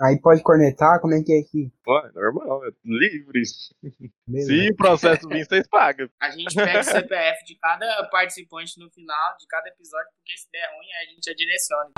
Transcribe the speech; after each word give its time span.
Aí 0.00 0.16
pode 0.20 0.42
cornetar, 0.44 1.00
como 1.00 1.12
é 1.12 1.22
que 1.22 1.32
é 1.32 1.40
aqui? 1.40 1.72
Pô, 1.82 1.98
é 1.98 2.12
normal, 2.12 2.64
é 2.64 2.70
livre. 2.84 3.42
Beleza. 4.28 4.46
Se 4.46 4.70
o 4.70 4.76
processo 4.76 5.28
vir, 5.28 5.44
vocês 5.44 5.66
pagam. 5.66 6.08
A 6.20 6.30
gente 6.30 6.54
pega 6.54 6.78
o 6.78 6.84
CPF 6.84 7.44
de 7.44 7.58
cada 7.58 8.04
participante 8.04 8.78
no 8.78 8.88
final 8.90 9.36
de 9.40 9.46
cada 9.48 9.68
episódio, 9.68 10.08
porque 10.16 10.38
se 10.38 10.48
der 10.52 10.68
ruim, 10.68 10.86
a 10.92 11.10
gente 11.10 11.24
já 11.24 11.34
direciona. 11.34 11.90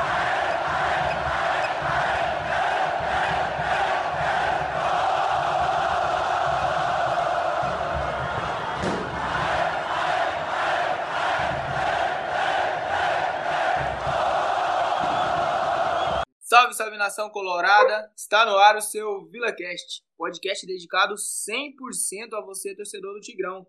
Salve, 16.80 16.96
nação 16.96 17.28
colorada! 17.28 18.10
Está 18.16 18.46
no 18.46 18.56
ar 18.56 18.74
o 18.74 18.80
seu 18.80 19.26
VilaCast, 19.26 20.02
podcast 20.16 20.66
dedicado 20.66 21.14
100% 21.14 22.32
a 22.32 22.40
você, 22.40 22.74
torcedor 22.74 23.12
do 23.12 23.20
Tigrão. 23.20 23.66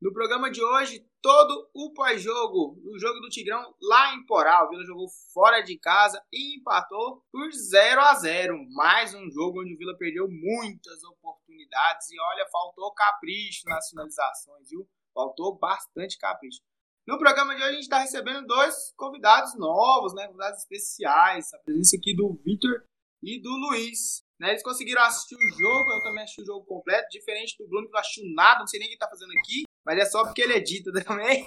No 0.00 0.12
programa 0.12 0.48
de 0.52 0.62
hoje, 0.62 1.04
todo 1.20 1.68
o 1.74 1.92
pós-jogo 1.92 2.80
do 2.80 2.96
jogo 2.96 3.18
do 3.18 3.28
Tigrão 3.28 3.74
lá 3.82 4.14
em 4.14 4.24
Porá. 4.24 4.64
O 4.64 4.68
Vila 4.68 4.84
jogou 4.84 5.08
fora 5.32 5.62
de 5.62 5.76
casa 5.76 6.24
e 6.32 6.60
empatou 6.60 7.24
por 7.32 7.50
0 7.50 8.00
a 8.00 8.14
0 8.14 8.56
Mais 8.70 9.12
um 9.14 9.28
jogo 9.32 9.60
onde 9.60 9.74
o 9.74 9.76
Vila 9.76 9.98
perdeu 9.98 10.28
muitas 10.30 11.02
oportunidades 11.02 12.08
e 12.08 12.20
olha, 12.20 12.48
faltou 12.52 12.94
capricho 12.94 13.66
nas 13.66 13.88
finalizações, 13.88 14.70
viu? 14.70 14.88
Faltou 15.12 15.58
bastante 15.58 16.16
capricho. 16.18 16.60
No 17.06 17.18
programa 17.18 17.54
de 17.54 17.60
hoje 17.60 17.68
a 17.68 17.72
gente 17.72 17.82
está 17.82 17.98
recebendo 17.98 18.46
dois 18.46 18.74
convidados 18.96 19.54
novos, 19.58 20.14
né? 20.14 20.26
Convidados 20.26 20.60
especiais. 20.60 21.52
A 21.52 21.58
presença 21.58 21.96
aqui 21.98 22.16
do 22.16 22.40
Vitor 22.42 22.82
e 23.22 23.42
do 23.42 23.50
Luiz. 23.50 24.24
Né? 24.40 24.50
Eles 24.50 24.62
conseguiram 24.62 25.02
assistir 25.02 25.36
o 25.36 25.50
jogo, 25.50 25.90
eu 25.92 26.02
também 26.02 26.22
assisti 26.22 26.40
o 26.40 26.46
jogo 26.46 26.64
completo, 26.64 27.06
diferente 27.10 27.56
do 27.58 27.68
Bruno 27.68 27.86
que 27.86 27.92
não 27.92 28.00
assistiu 28.00 28.24
nada, 28.34 28.60
não 28.60 28.66
sei 28.66 28.80
nem 28.80 28.88
o 28.88 28.90
que 28.90 28.94
está 28.94 29.08
fazendo 29.08 29.30
aqui, 29.38 29.64
mas 29.84 29.98
é 29.98 30.06
só 30.06 30.24
porque 30.24 30.42
ele 30.42 30.54
edita 30.54 30.90
também. 31.04 31.46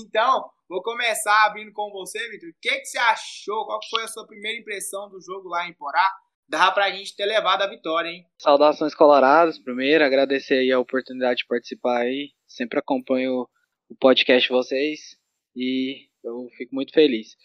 então, 0.00 0.48
vou 0.68 0.80
começar 0.80 1.46
abrindo 1.46 1.72
com 1.72 1.90
você, 1.90 2.18
Vitor. 2.30 2.48
O 2.48 2.52
que, 2.62 2.70
que 2.70 2.86
você 2.86 2.98
achou? 2.98 3.66
Qual 3.66 3.80
foi 3.90 4.04
a 4.04 4.08
sua 4.08 4.26
primeira 4.28 4.60
impressão 4.60 5.10
do 5.10 5.20
jogo 5.20 5.48
lá 5.48 5.68
em 5.68 5.74
Porá? 5.74 6.08
Dá 6.48 6.70
pra 6.70 6.92
gente 6.92 7.16
ter 7.16 7.26
levado 7.26 7.62
a 7.62 7.68
vitória, 7.68 8.08
hein? 8.08 8.24
Saudações 8.40 8.94
coloradas, 8.94 9.58
primeiro, 9.58 10.04
agradecer 10.04 10.54
aí 10.54 10.70
a 10.70 10.78
oportunidade 10.78 11.38
de 11.38 11.46
participar 11.48 12.02
aí. 12.02 12.30
Sempre 12.46 12.78
acompanho 12.78 13.48
o 13.88 13.94
podcast 13.94 14.48
de 14.48 14.54
vocês 14.54 15.16
e 15.54 16.06
eu 16.22 16.48
fico 16.56 16.74
muito 16.74 16.92
feliz. 16.92 17.36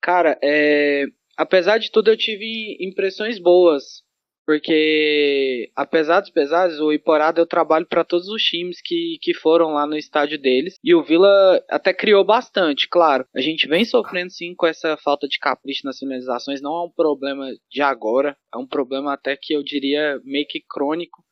Cara, 0.00 0.38
é, 0.42 1.06
apesar 1.36 1.78
de 1.78 1.90
tudo 1.90 2.10
eu 2.10 2.16
tive 2.16 2.76
impressões 2.80 3.38
boas, 3.38 4.02
porque 4.48 5.70
apesar 5.76 6.20
dos 6.20 6.30
pesares, 6.30 6.80
o 6.80 6.90
Iporá 6.90 7.30
deu 7.30 7.46
trabalho 7.46 7.84
para 7.84 8.02
todos 8.02 8.28
os 8.28 8.42
times 8.42 8.80
que, 8.82 9.18
que 9.20 9.34
foram 9.34 9.74
lá 9.74 9.86
no 9.86 9.94
estádio 9.94 10.40
deles 10.40 10.78
e 10.82 10.94
o 10.94 11.02
Vila 11.02 11.62
até 11.68 11.92
criou 11.92 12.24
bastante, 12.24 12.88
claro. 12.88 13.26
A 13.34 13.42
gente 13.42 13.68
vem 13.68 13.84
sofrendo 13.84 14.30
sim 14.30 14.54
com 14.54 14.66
essa 14.66 14.96
falta 14.96 15.28
de 15.28 15.38
capricho 15.38 15.82
nas 15.84 15.98
finalizações, 15.98 16.62
não 16.62 16.74
é 16.74 16.86
um 16.86 16.90
problema 16.90 17.50
de 17.70 17.82
agora, 17.82 18.34
é 18.54 18.56
um 18.56 18.66
problema 18.66 19.12
até 19.12 19.36
que 19.36 19.52
eu 19.52 19.62
diria 19.62 20.18
meio 20.24 20.46
que 20.48 20.62
crônico. 20.66 21.22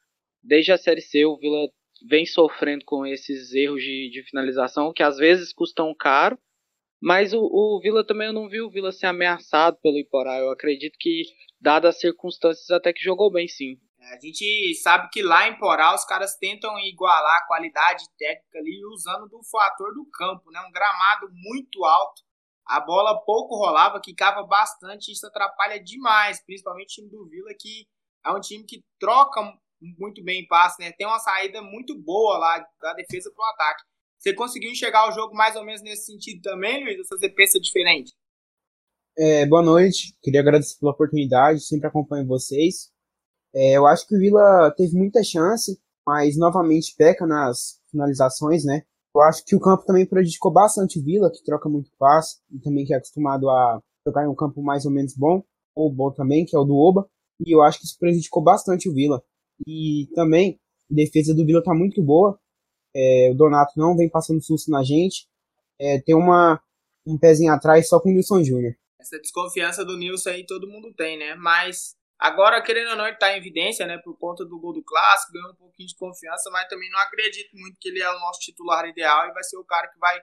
Desde 0.43 0.73
a 0.73 0.77
Série 0.77 1.01
C, 1.01 1.25
o 1.25 1.39
Vila 1.39 1.69
vem 2.09 2.27
sofrendo 2.27 2.85
com 2.85 3.07
esses 3.07 3.53
erros 3.53 3.83
de, 3.83 4.11
de 4.11 4.23
finalização 4.23 4.93
que 4.93 5.03
às 5.03 5.17
vezes 5.17 5.53
custam 5.53 5.95
caro. 5.95 6.39
Mas 7.01 7.33
o, 7.33 7.41
o 7.41 7.81
Vila 7.83 8.05
também 8.05 8.29
eu 8.29 8.33
não 8.33 8.49
vi 8.49 8.61
o 8.61 8.71
Vila 8.71 8.91
ser 8.91 9.07
ameaçado 9.07 9.77
pelo 9.83 9.99
Iporá. 9.99 10.39
Eu 10.39 10.51
acredito 10.51 10.97
que, 10.99 11.23
dadas 11.61 11.95
as 11.95 12.01
circunstâncias, 12.01 12.71
até 12.71 12.93
que 12.93 13.03
jogou 13.03 13.31
bem 13.31 13.47
sim. 13.47 13.79
É, 14.01 14.15
a 14.15 14.21
gente 14.21 14.75
sabe 14.77 15.09
que 15.11 15.23
lá 15.23 15.49
em 15.49 15.59
Porá 15.59 15.95
os 15.95 16.05
caras 16.05 16.37
tentam 16.37 16.79
igualar 16.79 17.39
a 17.39 17.47
qualidade 17.47 18.05
técnica 18.19 18.59
ali 18.59 18.85
usando 18.87 19.29
do 19.29 19.43
fator 19.45 19.93
do 19.95 20.07
campo, 20.11 20.51
né? 20.51 20.61
Um 20.61 20.73
gramado 20.73 21.29
muito 21.33 21.85
alto, 21.85 22.23
a 22.67 22.81
bola 22.81 23.21
pouco 23.25 23.57
rolava, 23.57 24.01
quicava 24.01 24.43
bastante, 24.45 25.13
isso 25.13 25.27
atrapalha 25.27 25.83
demais, 25.83 26.43
principalmente 26.45 27.01
o 27.01 27.05
time 27.05 27.11
do 27.11 27.29
Vila 27.29 27.51
que 27.59 27.87
é 28.25 28.31
um 28.31 28.41
time 28.41 28.65
que 28.65 28.85
troca 28.99 29.41
muito 29.99 30.23
bem 30.23 30.43
em 30.43 30.47
passe, 30.47 30.83
né? 30.83 30.93
Tem 30.93 31.07
uma 31.07 31.19
saída 31.19 31.63
muito 31.63 32.01
boa 32.01 32.39
lá 32.39 32.65
da 32.81 32.95
defesa 32.95 33.31
pro 33.35 33.45
ataque. 33.45 33.83
Você 34.19 34.35
conseguiu 34.35 34.71
enxergar 34.71 35.09
o 35.09 35.13
jogo 35.13 35.35
mais 35.35 35.55
ou 35.57 35.65
menos 35.65 35.83
nesse 35.83 36.07
sentido 36.07 36.41
também, 36.43 36.83
Luiz? 36.83 36.99
Ou 36.99 37.19
você 37.19 37.29
pensa 37.29 37.61
diferente? 37.61 38.13
É, 39.19 39.47
boa 39.47 39.63
noite, 39.63 40.15
queria 40.23 40.41
agradecer 40.41 40.79
pela 40.79 40.93
oportunidade, 40.93 41.65
sempre 41.65 41.87
acompanho 41.87 42.27
vocês. 42.27 42.91
É, 43.55 43.77
eu 43.77 43.87
acho 43.87 44.07
que 44.07 44.15
o 44.15 44.19
Vila 44.19 44.71
teve 44.77 44.95
muita 44.95 45.23
chance, 45.23 45.81
mas 46.07 46.37
novamente 46.37 46.95
peca 46.97 47.27
nas 47.27 47.81
finalizações, 47.91 48.65
né? 48.65 48.83
Eu 49.15 49.23
acho 49.23 49.43
que 49.45 49.57
o 49.57 49.61
campo 49.61 49.87
também 49.87 50.05
prejudicou 50.05 50.53
bastante 50.53 50.99
o 50.99 51.03
Vila, 51.03 51.31
que 51.31 51.43
troca 51.43 51.69
muito 51.69 51.91
passe, 51.99 52.39
e 52.51 52.61
também 52.61 52.85
que 52.85 52.93
é 52.93 52.99
acostumado 52.99 53.49
a 53.49 53.81
jogar 54.07 54.25
em 54.25 54.29
um 54.29 54.35
campo 54.35 54.63
mais 54.63 54.85
ou 54.85 54.91
menos 54.91 55.15
bom, 55.17 55.43
ou 55.75 55.91
bom 55.91 56.11
também, 56.13 56.45
que 56.45 56.55
é 56.55 56.59
o 56.59 56.65
do 56.65 56.77
Oba, 56.77 57.09
e 57.41 57.55
eu 57.55 57.63
acho 57.63 57.79
que 57.79 57.87
isso 57.87 57.97
prejudicou 57.99 58.43
bastante 58.43 58.89
o 58.89 58.93
Vila. 58.93 59.23
E 59.67 60.09
também, 60.15 60.59
a 60.91 60.95
defesa 60.95 61.35
do 61.35 61.45
Vila 61.45 61.63
tá 61.63 61.75
muito 61.75 62.03
boa. 62.03 62.39
É, 62.95 63.31
o 63.31 63.35
Donato 63.35 63.73
não 63.77 63.97
vem 63.97 64.09
passando 64.09 64.43
susto 64.43 64.71
na 64.71 64.83
gente. 64.83 65.29
É, 65.79 66.01
tem 66.01 66.15
uma, 66.15 66.61
um 67.07 67.19
pezinho 67.19 67.53
atrás 67.53 67.89
só 67.89 68.01
com 68.01 68.09
o 68.09 68.13
Nilson 68.13 68.43
Júnior. 68.43 68.75
Essa 68.99 69.21
desconfiança 69.21 69.85
do 69.85 69.97
Nilson 69.97 70.31
aí 70.31 70.47
todo 70.47 70.69
mundo 70.69 70.93
tem, 70.95 71.19
né? 71.19 71.35
Mas 71.35 71.95
agora, 72.19 72.63
querendo 72.63 72.91
ou 72.91 72.97
não, 72.97 73.07
ele 73.07 73.17
tá 73.17 73.33
em 73.33 73.39
evidência, 73.39 73.87
né? 73.87 73.99
Por 73.99 74.19
conta 74.19 74.45
do 74.45 74.59
gol 74.59 74.73
do 74.73 74.83
clássico, 74.83 75.33
ganhou 75.33 75.51
um 75.51 75.57
pouquinho 75.57 75.89
de 75.89 75.97
confiança, 75.97 76.51
mas 76.51 76.69
também 76.69 76.91
não 76.91 76.99
acredito 77.01 77.57
muito 77.57 77.77
que 77.79 77.89
ele 77.89 78.03
é 78.03 78.11
o 78.11 78.19
nosso 78.19 78.41
titular 78.41 78.89
ideal 78.89 79.29
e 79.29 79.33
vai 79.33 79.45
ser 79.45 79.59
o 79.59 79.65
cara 79.65 79.89
que 79.89 79.99
vai 79.99 80.19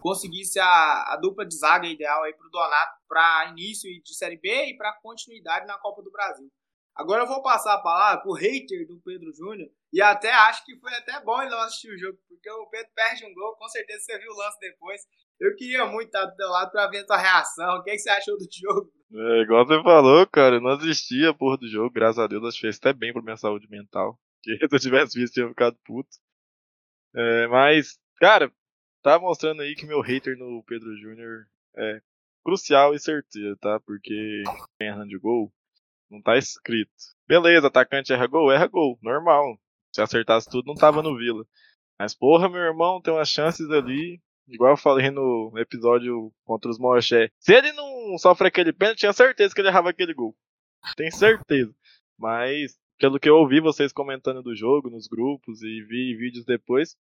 conseguir 0.00 0.44
ser 0.44 0.60
a, 0.60 1.12
a 1.12 1.16
dupla 1.16 1.44
de 1.44 1.56
zaga 1.56 1.86
ideal 1.86 2.22
aí 2.22 2.32
pro 2.34 2.50
Donato 2.50 2.92
para 3.08 3.48
início 3.50 3.90
de 4.02 4.14
Série 4.16 4.38
B 4.38 4.66
e 4.66 4.76
para 4.76 4.98
continuidade 5.02 5.66
na 5.66 5.78
Copa 5.78 6.02
do 6.02 6.10
Brasil. 6.10 6.50
Agora 6.94 7.22
eu 7.22 7.26
vou 7.26 7.42
passar 7.42 7.74
a 7.74 7.82
palavra 7.82 8.22
pro 8.22 8.32
hater 8.32 8.86
do 8.86 9.00
Pedro 9.00 9.32
Júnior. 9.34 9.68
E 9.92 10.00
até 10.00 10.32
acho 10.32 10.64
que 10.64 10.78
foi 10.78 10.92
até 10.94 11.20
bom 11.20 11.40
ele 11.40 11.50
não 11.50 11.60
assistir 11.60 11.92
o 11.92 11.98
jogo, 11.98 12.18
porque 12.28 12.50
o 12.50 12.66
Pedro 12.66 12.90
perde 12.94 13.24
um 13.24 13.34
gol, 13.34 13.56
com 13.56 13.68
certeza 13.68 14.00
você 14.00 14.18
viu 14.18 14.30
o 14.30 14.36
lance 14.36 14.58
depois. 14.60 15.00
Eu 15.40 15.56
queria 15.56 15.86
muito 15.86 16.06
estar 16.06 16.24
do 16.24 16.36
teu 16.36 16.48
lado 16.48 16.70
pra 16.70 16.88
ver 16.88 16.98
a 16.98 17.06
tua 17.06 17.16
reação. 17.16 17.76
O 17.76 17.82
que, 17.82 17.90
é 17.90 17.94
que 17.94 17.98
você 17.98 18.10
achou 18.10 18.36
do 18.36 18.46
jogo? 18.52 18.92
É, 19.14 19.42
igual 19.42 19.66
você 19.66 19.82
falou, 19.82 20.26
cara, 20.26 20.56
eu 20.56 20.60
não 20.60 20.70
assisti 20.70 21.26
a 21.26 21.34
porra 21.34 21.58
do 21.58 21.68
jogo, 21.68 21.90
graças 21.90 22.18
a 22.18 22.26
Deus, 22.26 22.44
acho 22.44 22.56
que 22.56 22.62
fez 22.62 22.76
até 22.76 22.92
bem 22.92 23.12
pra 23.12 23.22
minha 23.22 23.36
saúde 23.36 23.68
mental. 23.68 24.18
Porque 24.42 24.68
se 24.68 24.74
eu 24.74 24.80
tivesse 24.80 25.18
visto, 25.18 25.34
tinha 25.34 25.48
ficado 25.48 25.76
puto. 25.84 26.10
É, 27.14 27.46
mas, 27.48 27.98
cara, 28.16 28.50
tá 29.02 29.18
mostrando 29.18 29.62
aí 29.62 29.74
que 29.74 29.86
meu 29.86 30.00
hater 30.00 30.36
no 30.36 30.62
Pedro 30.64 30.96
Júnior 30.96 31.46
é 31.76 32.00
crucial 32.44 32.94
e 32.94 32.98
certeiro, 32.98 33.56
tá? 33.58 33.78
Porque 33.80 34.42
errando 34.80 35.08
de 35.08 35.18
gol, 35.18 35.52
não 36.12 36.20
tá 36.20 36.36
escrito. 36.36 36.92
Beleza, 37.26 37.66
atacante 37.66 38.12
erra 38.12 38.26
gol? 38.26 38.52
Erra 38.52 38.66
gol, 38.66 38.98
normal. 39.02 39.58
Se 39.92 40.02
acertasse 40.02 40.48
tudo, 40.48 40.66
não 40.66 40.74
tava 40.74 41.02
no 41.02 41.16
Vila. 41.16 41.44
Mas, 41.98 42.14
porra, 42.14 42.48
meu 42.48 42.60
irmão, 42.60 43.00
tem 43.00 43.12
umas 43.12 43.28
chances 43.28 43.68
ali. 43.70 44.20
Igual 44.46 44.72
eu 44.72 44.76
falei 44.76 45.10
no 45.10 45.52
episódio 45.56 46.32
contra 46.44 46.70
os 46.70 46.78
Moché. 46.78 47.30
Se 47.38 47.54
ele 47.54 47.72
não 47.72 48.18
sofre 48.18 48.48
aquele 48.48 48.72
pênalti, 48.72 49.00
tinha 49.00 49.12
certeza 49.12 49.54
que 49.54 49.60
ele 49.60 49.68
errava 49.68 49.90
aquele 49.90 50.12
gol. 50.12 50.36
Tem 50.96 51.10
certeza. 51.10 51.74
Mas, 52.18 52.78
pelo 52.98 53.18
que 53.18 53.28
eu 53.28 53.36
ouvi 53.36 53.60
vocês 53.60 53.92
comentando 53.92 54.42
do 54.42 54.54
jogo 54.54 54.90
nos 54.90 55.06
grupos 55.06 55.62
e 55.62 55.82
vi 55.82 56.14
vídeos 56.16 56.44
depois, 56.44 56.96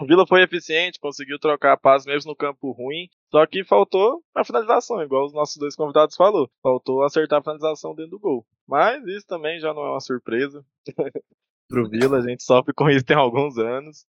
o 0.00 0.06
Vila 0.06 0.26
foi 0.26 0.42
eficiente, 0.42 0.98
conseguiu 0.98 1.38
trocar 1.38 1.72
a 1.72 1.76
paz 1.76 2.04
mesmo 2.04 2.30
no 2.30 2.36
campo 2.36 2.72
ruim, 2.72 3.08
só 3.30 3.46
que 3.46 3.64
faltou 3.64 4.22
a 4.34 4.44
finalização, 4.44 5.02
igual 5.02 5.24
os 5.24 5.32
nossos 5.32 5.56
dois 5.56 5.76
convidados 5.76 6.16
falou. 6.16 6.50
Faltou 6.62 7.02
acertar 7.02 7.38
a 7.38 7.42
finalização 7.42 7.94
dentro 7.94 8.12
do 8.12 8.18
gol. 8.18 8.46
Mas 8.66 9.04
isso 9.06 9.26
também 9.26 9.60
já 9.60 9.72
não 9.72 9.84
é 9.84 9.90
uma 9.90 10.00
surpresa 10.00 10.64
pro 11.68 11.88
Vila, 11.88 12.18
a 12.18 12.28
gente 12.28 12.42
sofre 12.42 12.72
com 12.74 12.88
isso 12.90 13.04
tem 13.04 13.16
alguns 13.16 13.56
anos. 13.56 14.04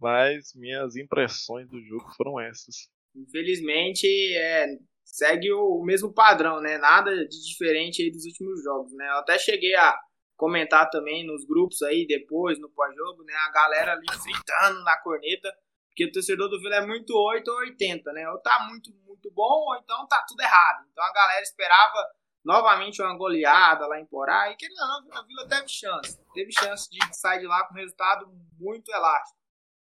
Mas 0.00 0.54
minhas 0.54 0.96
impressões 0.96 1.68
do 1.68 1.80
jogo 1.82 2.08
foram 2.16 2.40
essas. 2.40 2.88
Infelizmente, 3.16 4.06
é, 4.34 4.66
segue 5.04 5.52
o 5.52 5.82
mesmo 5.82 6.12
padrão, 6.12 6.60
né? 6.60 6.78
Nada 6.78 7.10
de 7.26 7.46
diferente 7.48 8.02
aí 8.02 8.10
dos 8.10 8.24
últimos 8.24 8.62
jogos, 8.62 8.92
né? 8.92 9.08
Eu 9.08 9.18
até 9.18 9.38
cheguei 9.38 9.74
a 9.74 9.98
comentar 10.38 10.88
também 10.88 11.26
nos 11.26 11.44
grupos 11.44 11.82
aí 11.82 12.06
depois, 12.06 12.58
no 12.60 12.70
pós-jogo, 12.70 13.24
né? 13.24 13.34
A 13.34 13.50
galera 13.50 13.92
ali 13.92 14.06
gritando 14.06 14.82
na 14.84 14.96
corneta, 15.02 15.52
porque 15.88 16.06
o 16.06 16.12
torcedor 16.12 16.48
do 16.48 16.60
Vila 16.60 16.76
é 16.76 16.86
muito 16.86 17.12
8 17.12 17.48
ou 17.50 17.56
80, 17.58 18.12
né? 18.12 18.30
Ou 18.30 18.38
tá 18.38 18.66
muito, 18.70 18.94
muito 19.04 19.30
bom, 19.32 19.66
ou 19.66 19.76
então 19.76 20.06
tá 20.06 20.24
tudo 20.26 20.40
errado. 20.40 20.86
Então 20.92 21.04
a 21.04 21.12
galera 21.12 21.42
esperava 21.42 22.06
novamente 22.44 23.02
uma 23.02 23.16
goleada 23.16 23.86
lá 23.88 24.00
em 24.00 24.06
Porá, 24.06 24.50
e 24.50 24.56
que 24.56 24.68
não, 24.68 25.08
a 25.12 25.22
Vila 25.22 25.48
teve 25.48 25.68
chance. 25.68 26.18
Teve 26.32 26.52
chance 26.52 26.88
de 26.88 26.98
sair 27.16 27.40
de 27.40 27.46
lá 27.46 27.66
com 27.66 27.74
resultado 27.74 28.32
muito 28.58 28.90
elástico. 28.92 29.36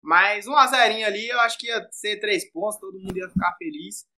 Mas 0.02 0.46
um 0.46 0.56
a 0.56 0.66
zerinho 0.66 1.06
ali, 1.06 1.28
eu 1.28 1.38
acho 1.40 1.58
que 1.58 1.66
ia 1.66 1.86
ser 1.92 2.18
três 2.18 2.50
pontos, 2.50 2.80
todo 2.80 2.98
mundo 2.98 3.14
ia 3.14 3.28
ficar 3.28 3.54
feliz. 3.58 4.08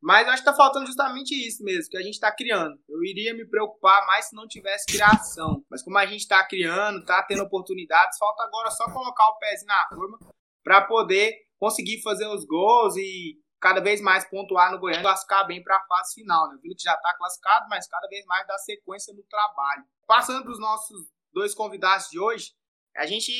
Mas 0.00 0.28
acho 0.28 0.42
que 0.42 0.50
tá 0.50 0.54
faltando 0.54 0.86
justamente 0.86 1.34
isso 1.34 1.62
mesmo, 1.64 1.90
que 1.90 1.96
a 1.96 2.02
gente 2.02 2.20
tá 2.20 2.30
criando. 2.30 2.78
Eu 2.88 3.02
iria 3.02 3.34
me 3.34 3.44
preocupar 3.44 4.06
mais 4.06 4.28
se 4.28 4.36
não 4.36 4.46
tivesse 4.46 4.86
criação. 4.86 5.64
Mas 5.68 5.82
como 5.82 5.98
a 5.98 6.06
gente 6.06 6.26
tá 6.26 6.46
criando, 6.46 7.04
tá 7.04 7.22
tendo 7.24 7.42
oportunidades, 7.42 8.18
falta 8.18 8.44
agora 8.44 8.70
só 8.70 8.84
colocar 8.92 9.28
o 9.28 9.38
pezinho 9.38 9.66
na 9.66 9.88
forma 9.88 10.18
para 10.62 10.82
poder 10.82 11.34
conseguir 11.58 12.00
fazer 12.02 12.26
os 12.28 12.44
gols 12.44 12.96
e 12.96 13.36
cada 13.60 13.80
vez 13.80 14.00
mais 14.00 14.24
pontuar 14.28 14.70
no 14.70 14.78
Goiânia, 14.78 15.02
classificar 15.02 15.46
bem 15.46 15.62
para 15.62 15.76
a 15.76 15.86
fase 15.86 16.14
final. 16.14 16.48
Né? 16.48 16.56
O 16.56 16.60
que 16.60 16.74
já 16.78 16.94
está 16.94 17.16
classificado, 17.16 17.66
mas 17.68 17.88
cada 17.88 18.06
vez 18.08 18.24
mais 18.26 18.46
dá 18.46 18.56
sequência 18.58 19.12
no 19.14 19.22
trabalho. 19.24 19.84
Passando 20.06 20.42
para 20.42 20.52
os 20.52 20.60
nossos 20.60 21.08
dois 21.32 21.54
convidados 21.54 22.08
de 22.08 22.20
hoje, 22.20 22.52
a 22.96 23.06
gente 23.06 23.32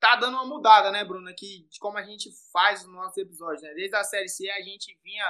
tá 0.00 0.16
dando 0.16 0.34
uma 0.34 0.46
mudada, 0.46 0.90
né, 0.90 1.04
Bruno, 1.04 1.28
aqui 1.28 1.68
de 1.70 1.78
como 1.78 1.98
a 1.98 2.02
gente 2.02 2.30
faz 2.52 2.82
os 2.82 2.92
nossos 2.92 3.16
episódios. 3.18 3.62
Né? 3.62 3.74
Desde 3.74 3.96
a 3.96 4.02
Série 4.02 4.28
C 4.28 4.50
a 4.50 4.62
gente 4.62 4.98
vinha 5.04 5.24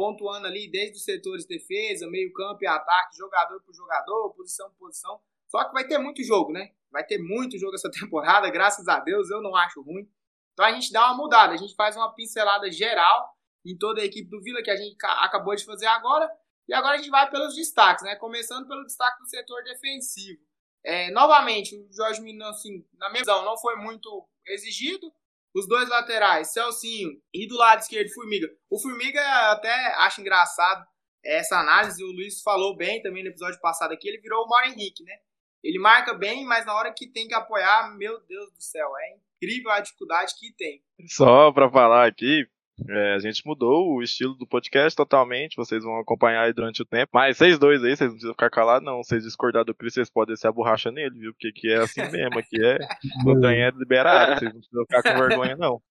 pontuando 0.00 0.46
ali 0.46 0.66
desde 0.66 0.96
os 0.96 1.04
setores 1.04 1.44
de 1.44 1.58
defesa, 1.58 2.08
meio 2.08 2.32
campo 2.32 2.64
e 2.64 2.66
ataque, 2.66 3.18
jogador 3.18 3.60
por 3.60 3.74
jogador, 3.74 4.32
posição 4.32 4.70
por 4.70 4.86
posição. 4.86 5.20
Só 5.46 5.62
que 5.64 5.74
vai 5.74 5.86
ter 5.86 5.98
muito 5.98 6.24
jogo, 6.24 6.50
né? 6.52 6.70
Vai 6.90 7.04
ter 7.04 7.18
muito 7.18 7.58
jogo 7.58 7.74
essa 7.74 7.90
temporada, 7.92 8.48
graças 8.48 8.88
a 8.88 8.98
Deus, 8.98 9.28
eu 9.28 9.42
não 9.42 9.54
acho 9.54 9.82
ruim. 9.82 10.10
Então 10.54 10.64
a 10.64 10.72
gente 10.72 10.90
dá 10.90 11.04
uma 11.08 11.18
mudada, 11.18 11.52
a 11.52 11.56
gente 11.58 11.74
faz 11.74 11.96
uma 11.96 12.14
pincelada 12.14 12.72
geral 12.72 13.30
em 13.62 13.76
toda 13.76 14.00
a 14.00 14.04
equipe 14.06 14.30
do 14.30 14.40
Vila 14.40 14.62
que 14.62 14.70
a 14.70 14.76
gente 14.76 14.96
acabou 15.02 15.54
de 15.54 15.66
fazer 15.66 15.84
agora. 15.84 16.30
E 16.66 16.72
agora 16.72 16.94
a 16.94 16.96
gente 16.96 17.10
vai 17.10 17.28
pelos 17.28 17.54
destaques, 17.54 18.02
né? 18.02 18.16
Começando 18.16 18.66
pelo 18.66 18.86
destaque 18.86 19.18
do 19.18 19.28
setor 19.28 19.62
defensivo. 19.64 20.40
É, 20.82 21.10
novamente, 21.10 21.76
o 21.76 21.92
Jorge 21.92 22.22
Menino, 22.22 22.46
assim, 22.46 22.82
na 22.94 23.10
minha 23.10 23.20
visão, 23.20 23.44
não 23.44 23.58
foi 23.58 23.76
muito 23.76 24.26
exigido. 24.46 25.12
Os 25.54 25.66
dois 25.66 25.88
laterais, 25.88 26.52
Celcinho 26.52 27.10
e 27.34 27.46
do 27.48 27.56
lado 27.56 27.80
esquerdo, 27.80 28.12
Formiga. 28.12 28.48
O 28.70 28.78
Formiga 28.78 29.20
até 29.50 29.72
acho 29.98 30.20
engraçado 30.20 30.86
essa 31.24 31.58
análise. 31.58 32.04
O 32.04 32.12
Luiz 32.12 32.40
falou 32.42 32.76
bem 32.76 33.02
também 33.02 33.22
no 33.22 33.30
episódio 33.30 33.60
passado 33.60 33.92
aqui. 33.92 34.08
Ele 34.08 34.20
virou 34.20 34.44
o 34.44 34.48
Mauro 34.48 34.66
Henrique, 34.66 35.02
né? 35.04 35.16
Ele 35.62 35.78
marca 35.78 36.14
bem, 36.14 36.44
mas 36.44 36.64
na 36.64 36.74
hora 36.74 36.92
que 36.96 37.06
tem 37.06 37.28
que 37.28 37.34
apoiar, 37.34 37.94
meu 37.96 38.20
Deus 38.26 38.50
do 38.52 38.62
céu, 38.62 38.88
é 38.96 39.16
incrível 39.16 39.70
a 39.70 39.80
dificuldade 39.80 40.34
que 40.38 40.52
tem. 40.54 40.82
Só 41.06 41.52
para 41.52 41.70
falar 41.70 42.06
aqui, 42.06 42.46
é, 42.88 43.14
a 43.14 43.18
gente 43.18 43.46
mudou 43.46 43.94
o 43.94 44.02
estilo 44.02 44.34
do 44.34 44.46
podcast 44.46 44.96
totalmente, 44.96 45.56
vocês 45.56 45.82
vão 45.84 45.98
acompanhar 45.98 46.44
aí 46.44 46.52
durante 46.52 46.82
o 46.82 46.84
tempo. 46.84 47.10
Mas 47.12 47.36
vocês 47.36 47.58
dois 47.58 47.82
aí, 47.82 47.96
vocês 47.96 48.08
não 48.08 48.14
precisam 48.14 48.34
ficar 48.34 48.50
calados, 48.50 48.84
não. 48.84 49.02
Vocês 49.02 49.22
discordar 49.22 49.64
do 49.64 49.74
Chris, 49.74 49.94
vocês 49.94 50.10
podem 50.10 50.36
ser 50.36 50.48
a 50.48 50.52
borracha 50.52 50.90
nele, 50.90 51.18
viu? 51.18 51.32
Porque 51.32 51.48
aqui 51.48 51.72
é 51.72 51.78
assim 51.78 52.00
mesmo, 52.10 52.38
aqui 52.38 52.62
é. 52.64 52.78
O 53.26 53.46
é 53.46 53.70
liberado, 53.70 54.38
vocês 54.38 54.52
não 54.52 54.60
precisam 54.60 54.84
ficar 54.86 55.02
com 55.02 55.18
vergonha, 55.28 55.56
não. 55.56 55.82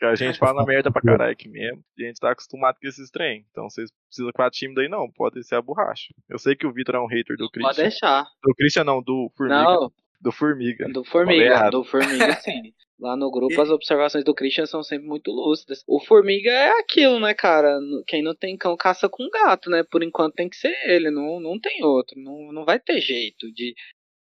Porque 0.00 0.06
a 0.06 0.14
gente 0.14 0.38
fala 0.38 0.64
merda 0.64 0.90
pra 0.90 1.02
caralho 1.02 1.32
aqui 1.32 1.46
mesmo. 1.46 1.84
E 1.98 2.04
a 2.04 2.06
gente 2.06 2.18
tá 2.18 2.30
acostumado 2.30 2.78
com 2.80 2.88
esses 2.88 3.10
trem. 3.10 3.44
Então 3.50 3.68
vocês 3.68 3.90
precisam 4.08 4.30
ficar 4.30 4.50
tímido 4.50 4.80
aí, 4.80 4.88
não. 4.88 5.10
Pode 5.10 5.44
ser 5.44 5.56
a 5.56 5.62
borracha. 5.62 6.14
Eu 6.26 6.38
sei 6.38 6.56
que 6.56 6.66
o 6.66 6.72
Vitor 6.72 6.94
é 6.94 7.00
um 7.00 7.06
hater 7.06 7.36
do 7.36 7.50
Christian. 7.50 7.68
Pode 7.68 7.82
deixar. 7.82 8.24
Do 8.42 8.54
Christian 8.54 8.84
não, 8.84 9.02
do 9.02 9.30
Formiga. 9.36 9.62
Não. 9.62 9.92
Do 10.20 10.30
Formiga. 10.30 10.86
Do 10.92 11.04
Formiga, 11.04 11.70
do 11.70 11.82
Formiga, 11.82 12.32
sim. 12.40 12.74
Lá 13.00 13.16
no 13.16 13.30
grupo, 13.30 13.58
as 13.58 13.70
observações 13.70 14.22
do 14.22 14.34
Christian 14.34 14.66
são 14.66 14.82
sempre 14.82 15.08
muito 15.08 15.30
lúcidas. 15.30 15.82
O 15.88 15.98
Formiga 15.98 16.50
é 16.50 16.78
aquilo, 16.78 17.18
né, 17.18 17.32
cara? 17.32 17.78
Quem 18.06 18.22
não 18.22 18.34
tem 18.34 18.58
cão 18.58 18.76
caça 18.76 19.08
com 19.08 19.26
gato, 19.30 19.70
né? 19.70 19.82
Por 19.90 20.02
enquanto 20.02 20.34
tem 20.34 20.50
que 20.50 20.56
ser 20.56 20.74
ele, 20.84 21.10
não, 21.10 21.40
não 21.40 21.58
tem 21.58 21.82
outro. 21.82 22.20
Não, 22.20 22.52
não 22.52 22.66
vai 22.66 22.78
ter 22.78 23.00
jeito 23.00 23.50
de, 23.54 23.74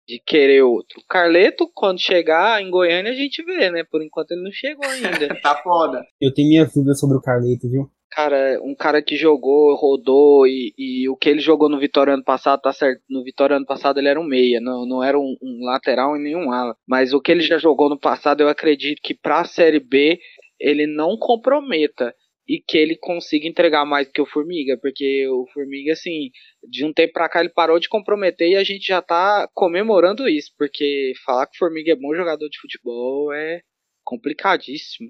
de 0.07 0.21
querer 0.23 0.61
outro. 0.61 1.01
Carleto, 1.09 1.67
quando 1.73 1.99
chegar 1.99 2.61
em 2.61 2.69
Goiânia, 2.69 3.11
a 3.11 3.15
gente 3.15 3.43
vê, 3.43 3.71
né? 3.71 3.83
Por 3.83 4.03
enquanto 4.03 4.31
ele 4.31 4.43
não 4.43 4.51
chegou 4.51 4.85
ainda. 4.85 5.27
tá 5.41 5.55
foda. 5.63 6.05
Eu 6.21 6.31
tenho 6.31 6.49
minha 6.49 6.65
dúvida 6.65 6.93
sobre 6.93 7.17
o 7.17 7.21
Carleto, 7.21 7.67
viu? 7.67 7.89
Cara, 8.09 8.59
um 8.63 8.73
cara 8.73 9.01
que 9.01 9.15
jogou, 9.17 9.75
rodou 9.75 10.47
e, 10.47 10.73
e, 10.77 11.09
o 11.09 11.15
que 11.15 11.29
ele 11.29 11.39
jogou 11.41 11.69
no 11.69 11.79
Vitória 11.79 12.13
ano 12.13 12.23
passado, 12.23 12.61
tá 12.61 12.71
certo. 12.71 13.01
No 13.09 13.23
Vitória 13.23 13.57
ano 13.57 13.65
passado 13.65 13.99
ele 13.99 14.07
era 14.07 14.19
um 14.19 14.23
meia, 14.23 14.61
não, 14.61 14.85
não 14.85 15.03
era 15.03 15.19
um, 15.19 15.35
um 15.41 15.65
lateral 15.65 16.15
e 16.15 16.19
nenhum 16.23 16.51
ala. 16.51 16.75
Mas 16.87 17.13
o 17.13 17.21
que 17.21 17.31
ele 17.31 17.41
já 17.41 17.57
jogou 17.57 17.89
no 17.89 17.99
passado, 17.99 18.41
eu 18.41 18.49
acredito 18.49 19.01
que 19.03 19.13
pra 19.13 19.43
Série 19.43 19.79
B 19.79 20.19
ele 20.59 20.87
não 20.87 21.17
comprometa 21.17 22.13
e 22.47 22.61
que 22.65 22.77
ele 22.77 22.95
consiga 22.95 23.47
entregar 23.47 23.85
mais 23.85 24.07
do 24.07 24.13
que 24.13 24.21
o 24.21 24.25
Formiga, 24.25 24.77
porque 24.81 25.27
o 25.27 25.45
Formiga, 25.53 25.91
assim, 25.91 26.29
de 26.63 26.85
um 26.85 26.93
tempo 26.93 27.13
pra 27.13 27.27
cá 27.27 27.41
ele 27.41 27.49
parou 27.49 27.77
de 27.79 27.89
comprometer 27.89 28.49
e 28.49 28.55
a 28.55 28.63
gente 28.63 28.87
já 28.87 29.01
tá 29.01 29.49
comemorando 29.53 30.29
isso, 30.29 30.51
porque 30.57 31.11
falar 31.25 31.45
que 31.47 31.57
o 31.57 31.59
Formiga 31.59 31.91
é 31.91 31.95
bom 31.95 32.15
jogador 32.15 32.47
de 32.49 32.59
futebol 32.59 33.33
é 33.33 33.61
complicadíssimo. 34.03 35.09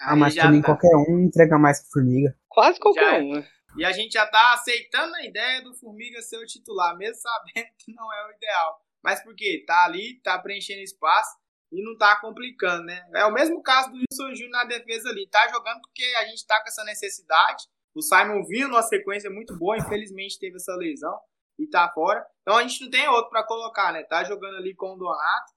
Ah, 0.00 0.16
mas 0.16 0.34
também 0.34 0.60
tá. 0.60 0.66
qualquer 0.66 0.94
um 0.96 1.20
entrega 1.20 1.58
mais 1.58 1.80
que 1.80 1.90
Formiga. 1.90 2.36
Quase 2.48 2.78
qualquer 2.78 3.20
já, 3.20 3.24
um, 3.24 3.32
né? 3.34 3.48
E 3.76 3.84
a 3.84 3.92
gente 3.92 4.12
já 4.12 4.26
tá 4.26 4.54
aceitando 4.54 5.14
a 5.14 5.24
ideia 5.24 5.62
do 5.62 5.74
Formiga 5.74 6.20
ser 6.22 6.36
o 6.38 6.46
titular, 6.46 6.96
mesmo 6.96 7.16
sabendo 7.16 7.68
que 7.78 7.92
não 7.92 8.12
é 8.12 8.26
o 8.26 8.32
ideal. 8.32 8.80
Mas 9.02 9.22
por 9.22 9.34
quê? 9.34 9.64
Tá 9.66 9.84
ali, 9.84 10.20
tá 10.22 10.38
preenchendo 10.38 10.80
espaço 10.80 11.36
e 11.70 11.82
não 11.82 11.96
tá 11.96 12.16
complicando, 12.20 12.84
né? 12.84 13.08
É 13.14 13.24
o 13.24 13.32
mesmo 13.32 13.62
caso 13.62 13.90
do 13.90 13.98
Wilson 13.98 14.34
Júnior 14.34 14.50
na 14.50 14.64
defesa 14.64 15.10
ali. 15.10 15.28
Tá 15.28 15.48
jogando 15.48 15.80
porque 15.82 16.04
a 16.18 16.26
gente 16.26 16.46
tá 16.46 16.60
com 16.60 16.68
essa 16.68 16.84
necessidade. 16.84 17.64
O 17.94 18.02
Simon 18.02 18.44
vindo 18.44 18.68
numa 18.68 18.82
sequência 18.82 19.30
muito 19.30 19.56
boa, 19.58 19.76
infelizmente 19.76 20.38
teve 20.38 20.56
essa 20.56 20.74
lesão 20.74 21.18
e 21.58 21.66
tá 21.68 21.90
fora. 21.92 22.24
Então 22.42 22.56
a 22.56 22.62
gente 22.62 22.82
não 22.82 22.90
tem 22.90 23.08
outro 23.08 23.30
para 23.30 23.44
colocar, 23.44 23.92
né? 23.92 24.02
Tá 24.04 24.24
jogando 24.24 24.56
ali 24.56 24.74
com 24.74 24.94
o 24.94 24.96
Donato. 24.96 25.52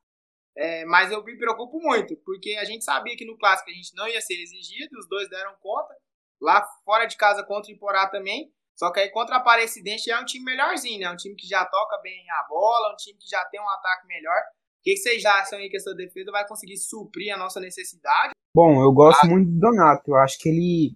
É, 0.56 0.86
mas 0.86 1.12
eu 1.12 1.24
me 1.24 1.38
preocupo 1.38 1.80
muito, 1.80 2.16
porque 2.26 2.58
a 2.60 2.66
gente 2.66 2.84
sabia 2.84 3.16
que 3.16 3.26
no 3.26 3.38
clássico 3.38 3.70
a 3.70 3.74
gente 3.74 3.96
não 3.96 4.08
ia 4.08 4.20
ser 4.20 4.34
exigido, 4.34 4.98
os 4.98 5.08
dois 5.08 5.30
deram 5.30 5.54
conta. 5.62 5.96
Lá 6.42 6.66
fora 6.84 7.06
de 7.06 7.16
casa 7.16 7.44
contra 7.44 7.72
o 7.72 7.76
Iporá 7.76 8.10
também. 8.10 8.52
Só 8.76 8.92
que 8.92 9.00
aí 9.00 9.10
contra 9.12 9.36
a 9.36 9.38
Aparecidense 9.40 10.10
é 10.10 10.20
um 10.20 10.26
time 10.26 10.44
melhorzinho, 10.44 11.00
né? 11.00 11.12
Um 11.12 11.16
time 11.16 11.36
que 11.36 11.48
já 11.48 11.64
toca 11.66 12.02
bem 12.02 12.20
a 12.32 12.48
bola, 12.50 12.94
um 12.94 12.96
time 12.96 13.18
que 13.18 13.30
já 13.30 13.44
tem 13.46 13.62
um 13.62 13.70
ataque 13.70 14.08
melhor. 14.08 14.38
O 14.80 14.84
que, 14.84 14.98
vocês 14.98 15.24
acham 15.24 15.60
aí 15.60 15.70
que 15.70 15.78
essa 15.78 15.94
defesa 15.94 16.32
vai 16.32 16.48
conseguir 16.48 16.78
suprir 16.78 17.34
a 17.34 17.38
nossa 17.38 17.60
necessidade? 17.60 18.32
Bom, 18.56 18.82
eu 18.82 18.92
gosto 18.92 19.24
ah. 19.24 19.30
muito 19.30 19.52
do 19.52 19.60
Donato. 19.60 20.10
Eu 20.10 20.18
acho 20.18 20.40
que 20.40 20.50
ele 20.50 20.96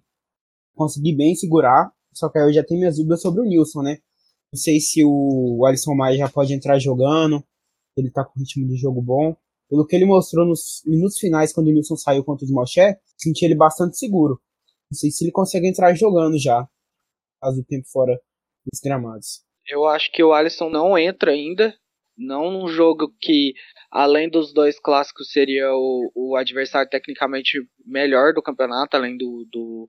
conseguiu 0.74 1.16
bem 1.16 1.34
segurar. 1.36 1.92
Só 2.12 2.28
que 2.28 2.38
aí 2.38 2.44
eu 2.44 2.52
já 2.52 2.64
tenho 2.64 2.80
minhas 2.80 2.96
dúvidas 2.96 3.22
sobre 3.22 3.40
o 3.40 3.44
Nilson, 3.44 3.82
né? 3.82 3.98
Não 4.52 4.58
sei 4.58 4.80
se 4.80 5.04
o 5.04 5.64
Alisson 5.64 5.94
Maia 5.94 6.18
já 6.18 6.28
pode 6.28 6.52
entrar 6.52 6.78
jogando. 6.80 7.44
Ele 7.96 8.10
tá 8.10 8.24
com 8.24 8.40
ritmo 8.40 8.66
de 8.66 8.76
jogo 8.76 9.00
bom 9.00 9.36
pelo 9.68 9.86
que 9.86 9.94
ele 9.96 10.04
mostrou 10.04 10.46
nos 10.46 10.82
minutos 10.86 11.18
finais 11.18 11.52
quando 11.52 11.68
o 11.68 11.72
Nilson 11.72 11.96
saiu 11.96 12.24
contra 12.24 12.44
os 12.44 12.50
Moché, 12.50 12.98
senti 13.16 13.44
ele 13.44 13.54
bastante 13.54 13.98
seguro. 13.98 14.40
Não 14.90 14.96
sei 14.96 15.10
se 15.10 15.24
ele 15.24 15.32
consegue 15.32 15.68
entrar 15.68 15.94
jogando 15.94 16.38
já, 16.38 16.66
caso 17.40 17.60
do 17.60 17.66
tempo 17.66 17.86
fora 17.88 18.20
dos 18.64 18.80
gramados. 18.80 19.44
Eu 19.68 19.84
acho 19.86 20.12
que 20.12 20.22
o 20.22 20.32
Alisson 20.32 20.70
não 20.70 20.96
entra 20.96 21.32
ainda, 21.32 21.74
não 22.16 22.50
num 22.50 22.68
jogo 22.68 23.12
que, 23.20 23.52
além 23.90 24.30
dos 24.30 24.52
dois 24.52 24.78
clássicos, 24.78 25.30
seria 25.32 25.72
o, 25.72 26.12
o 26.14 26.36
adversário 26.36 26.88
tecnicamente 26.88 27.58
melhor 27.84 28.32
do 28.32 28.42
campeonato, 28.42 28.96
além 28.96 29.16
do. 29.16 29.46
do... 29.50 29.88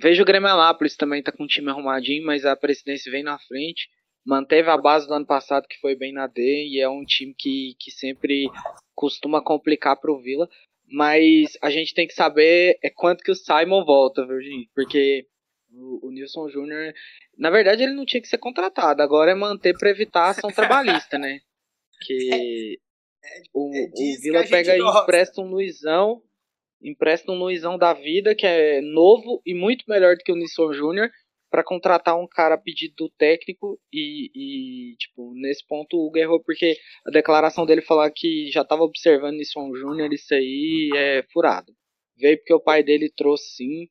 Vejo 0.00 0.22
o 0.22 0.26
Grêmio 0.26 0.48
Anápolis 0.48 0.96
também 0.96 1.22
tá 1.22 1.32
com 1.32 1.44
um 1.44 1.46
time 1.46 1.70
arrumadinho, 1.70 2.26
mas 2.26 2.44
a 2.44 2.56
presidência 2.56 3.10
vem 3.10 3.22
na 3.22 3.38
frente 3.38 3.88
manteve 4.28 4.68
a 4.68 4.76
base 4.76 5.08
do 5.08 5.14
ano 5.14 5.24
passado 5.24 5.66
que 5.66 5.80
foi 5.80 5.96
bem 5.96 6.12
na 6.12 6.26
D 6.26 6.68
e 6.68 6.78
é 6.78 6.88
um 6.88 7.02
time 7.02 7.32
que, 7.32 7.74
que 7.80 7.90
sempre 7.90 8.44
costuma 8.94 9.42
complicar 9.42 9.98
pro 9.98 10.20
Vila. 10.20 10.46
Mas 10.86 11.56
a 11.62 11.70
gente 11.70 11.94
tem 11.94 12.06
que 12.06 12.12
saber 12.12 12.78
é 12.82 12.90
quanto 12.90 13.24
que 13.24 13.30
o 13.30 13.34
Simon 13.34 13.84
volta, 13.86 14.26
Virgínia, 14.26 14.66
porque 14.74 15.26
o, 15.72 16.08
o 16.08 16.10
Nilson 16.10 16.48
Júnior, 16.50 16.92
na 17.38 17.50
verdade, 17.50 17.82
ele 17.82 17.94
não 17.94 18.04
tinha 18.04 18.20
que 18.20 18.28
ser 18.28 18.38
contratado, 18.38 19.02
agora 19.02 19.30
é 19.30 19.34
manter 19.34 19.76
para 19.78 19.90
evitar 19.90 20.28
ação 20.28 20.50
trabalhista, 20.52 21.18
né? 21.18 21.40
Que 22.02 22.78
é, 23.24 23.38
é, 23.38 23.42
o, 23.52 23.74
é 23.74 23.88
o 23.94 24.20
Vila 24.20 24.46
pega 24.46 24.76
e 24.76 24.80
empresta 24.80 25.40
um 25.40 25.48
Luizão, 25.48 26.22
empresta 26.82 27.32
um 27.32 27.38
Luizão 27.38 27.78
da 27.78 27.94
vida, 27.94 28.34
que 28.34 28.46
é 28.46 28.82
novo 28.82 29.40
e 29.44 29.54
muito 29.54 29.84
melhor 29.88 30.16
do 30.16 30.22
que 30.22 30.32
o 30.32 30.36
Nilson 30.36 30.72
Júnior, 30.72 31.10
para 31.50 31.64
contratar 31.64 32.16
um 32.18 32.26
cara 32.26 32.54
a 32.54 32.58
pedido 32.58 32.94
do 32.96 33.10
técnico 33.10 33.78
e, 33.92 34.30
e, 34.34 34.96
tipo, 34.96 35.32
nesse 35.34 35.66
ponto 35.66 35.96
o 35.96 36.06
Hugo 36.06 36.18
errou 36.18 36.42
porque 36.42 36.76
a 37.06 37.10
declaração 37.10 37.64
dele 37.64 37.82
falar 37.82 38.10
que 38.10 38.50
já 38.50 38.62
estava 38.62 38.82
observando 38.82 39.36
Nisson 39.36 39.74
Júnior, 39.74 40.12
isso 40.12 40.34
aí 40.34 40.90
é 40.94 41.24
furado. 41.32 41.72
Veio 42.16 42.36
porque 42.38 42.54
o 42.54 42.60
pai 42.60 42.82
dele 42.82 43.10
trouxe 43.14 43.56
sim 43.56 43.88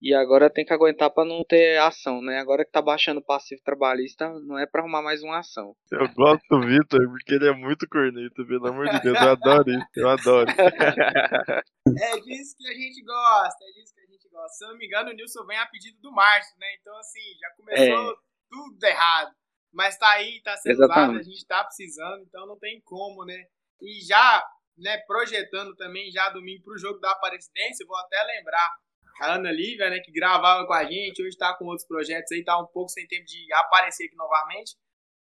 e 0.00 0.14
agora 0.14 0.50
tem 0.50 0.64
que 0.64 0.72
aguentar 0.72 1.10
para 1.10 1.24
não 1.24 1.42
ter 1.42 1.78
ação, 1.78 2.20
né? 2.20 2.38
Agora 2.38 2.64
que 2.64 2.70
tá 2.70 2.82
baixando 2.82 3.20
o 3.20 3.24
passivo 3.24 3.62
trabalhista, 3.64 4.28
não 4.44 4.58
é 4.58 4.66
para 4.66 4.82
arrumar 4.82 5.02
mais 5.02 5.22
uma 5.22 5.38
ação. 5.38 5.74
Eu 5.90 6.06
gosto 6.14 6.44
do 6.50 6.60
Vitor 6.60 7.00
porque 7.10 7.34
ele 7.34 7.48
é 7.48 7.52
muito 7.52 7.88
corneta, 7.88 8.44
pelo 8.46 8.68
amor 8.68 8.88
de 8.90 9.00
Deus, 9.00 9.18
eu 9.18 9.28
adoro 9.30 9.70
isso, 9.70 9.86
eu 9.96 10.08
adoro. 10.08 10.50
é 11.98 12.20
disso 12.20 12.56
que 12.58 12.68
a 12.68 12.74
gente 12.74 13.02
gosta, 13.02 13.64
é 13.64 13.72
disso 13.80 13.94
gosta. 14.36 14.56
Se 14.56 14.64
eu 14.64 14.68
não 14.68 14.76
me 14.76 14.86
engano, 14.86 15.10
o 15.10 15.12
Nilson 15.14 15.44
vem 15.46 15.58
a 15.58 15.66
pedido 15.66 15.98
do 16.00 16.12
Márcio, 16.12 16.54
né? 16.58 16.66
Então, 16.80 16.96
assim, 16.98 17.20
já 17.40 17.50
começou 17.56 18.12
é. 18.12 18.16
tudo 18.50 18.84
errado. 18.84 19.34
Mas 19.72 19.98
tá 19.98 20.08
aí, 20.10 20.40
tá 20.42 20.56
sendo 20.56 20.84
usado, 20.84 21.18
a 21.18 21.22
gente 21.22 21.46
tá 21.46 21.64
precisando, 21.64 22.22
então 22.22 22.46
não 22.46 22.58
tem 22.58 22.80
como, 22.82 23.24
né? 23.24 23.44
E 23.80 24.00
já, 24.06 24.42
né, 24.78 24.98
projetando 25.06 25.74
também 25.76 26.10
já 26.10 26.30
domingo 26.30 26.62
pro 26.62 26.78
jogo 26.78 26.98
da 26.98 27.10
Aparecidense, 27.10 27.82
eu 27.82 27.86
vou 27.86 27.98
até 27.98 28.22
lembrar 28.22 28.74
a 29.20 29.34
Ana 29.34 29.50
Lívia, 29.50 29.90
né, 29.90 29.98
que 30.00 30.12
gravava 30.12 30.66
com 30.66 30.72
a 30.72 30.84
gente, 30.84 31.22
hoje 31.22 31.36
tá 31.36 31.54
com 31.56 31.66
outros 31.66 31.86
projetos 31.86 32.32
aí, 32.32 32.44
tá 32.44 32.58
um 32.58 32.66
pouco 32.66 32.90
sem 32.90 33.06
tempo 33.06 33.24
de 33.26 33.52
aparecer 33.52 34.06
aqui 34.06 34.16
novamente. 34.16 34.76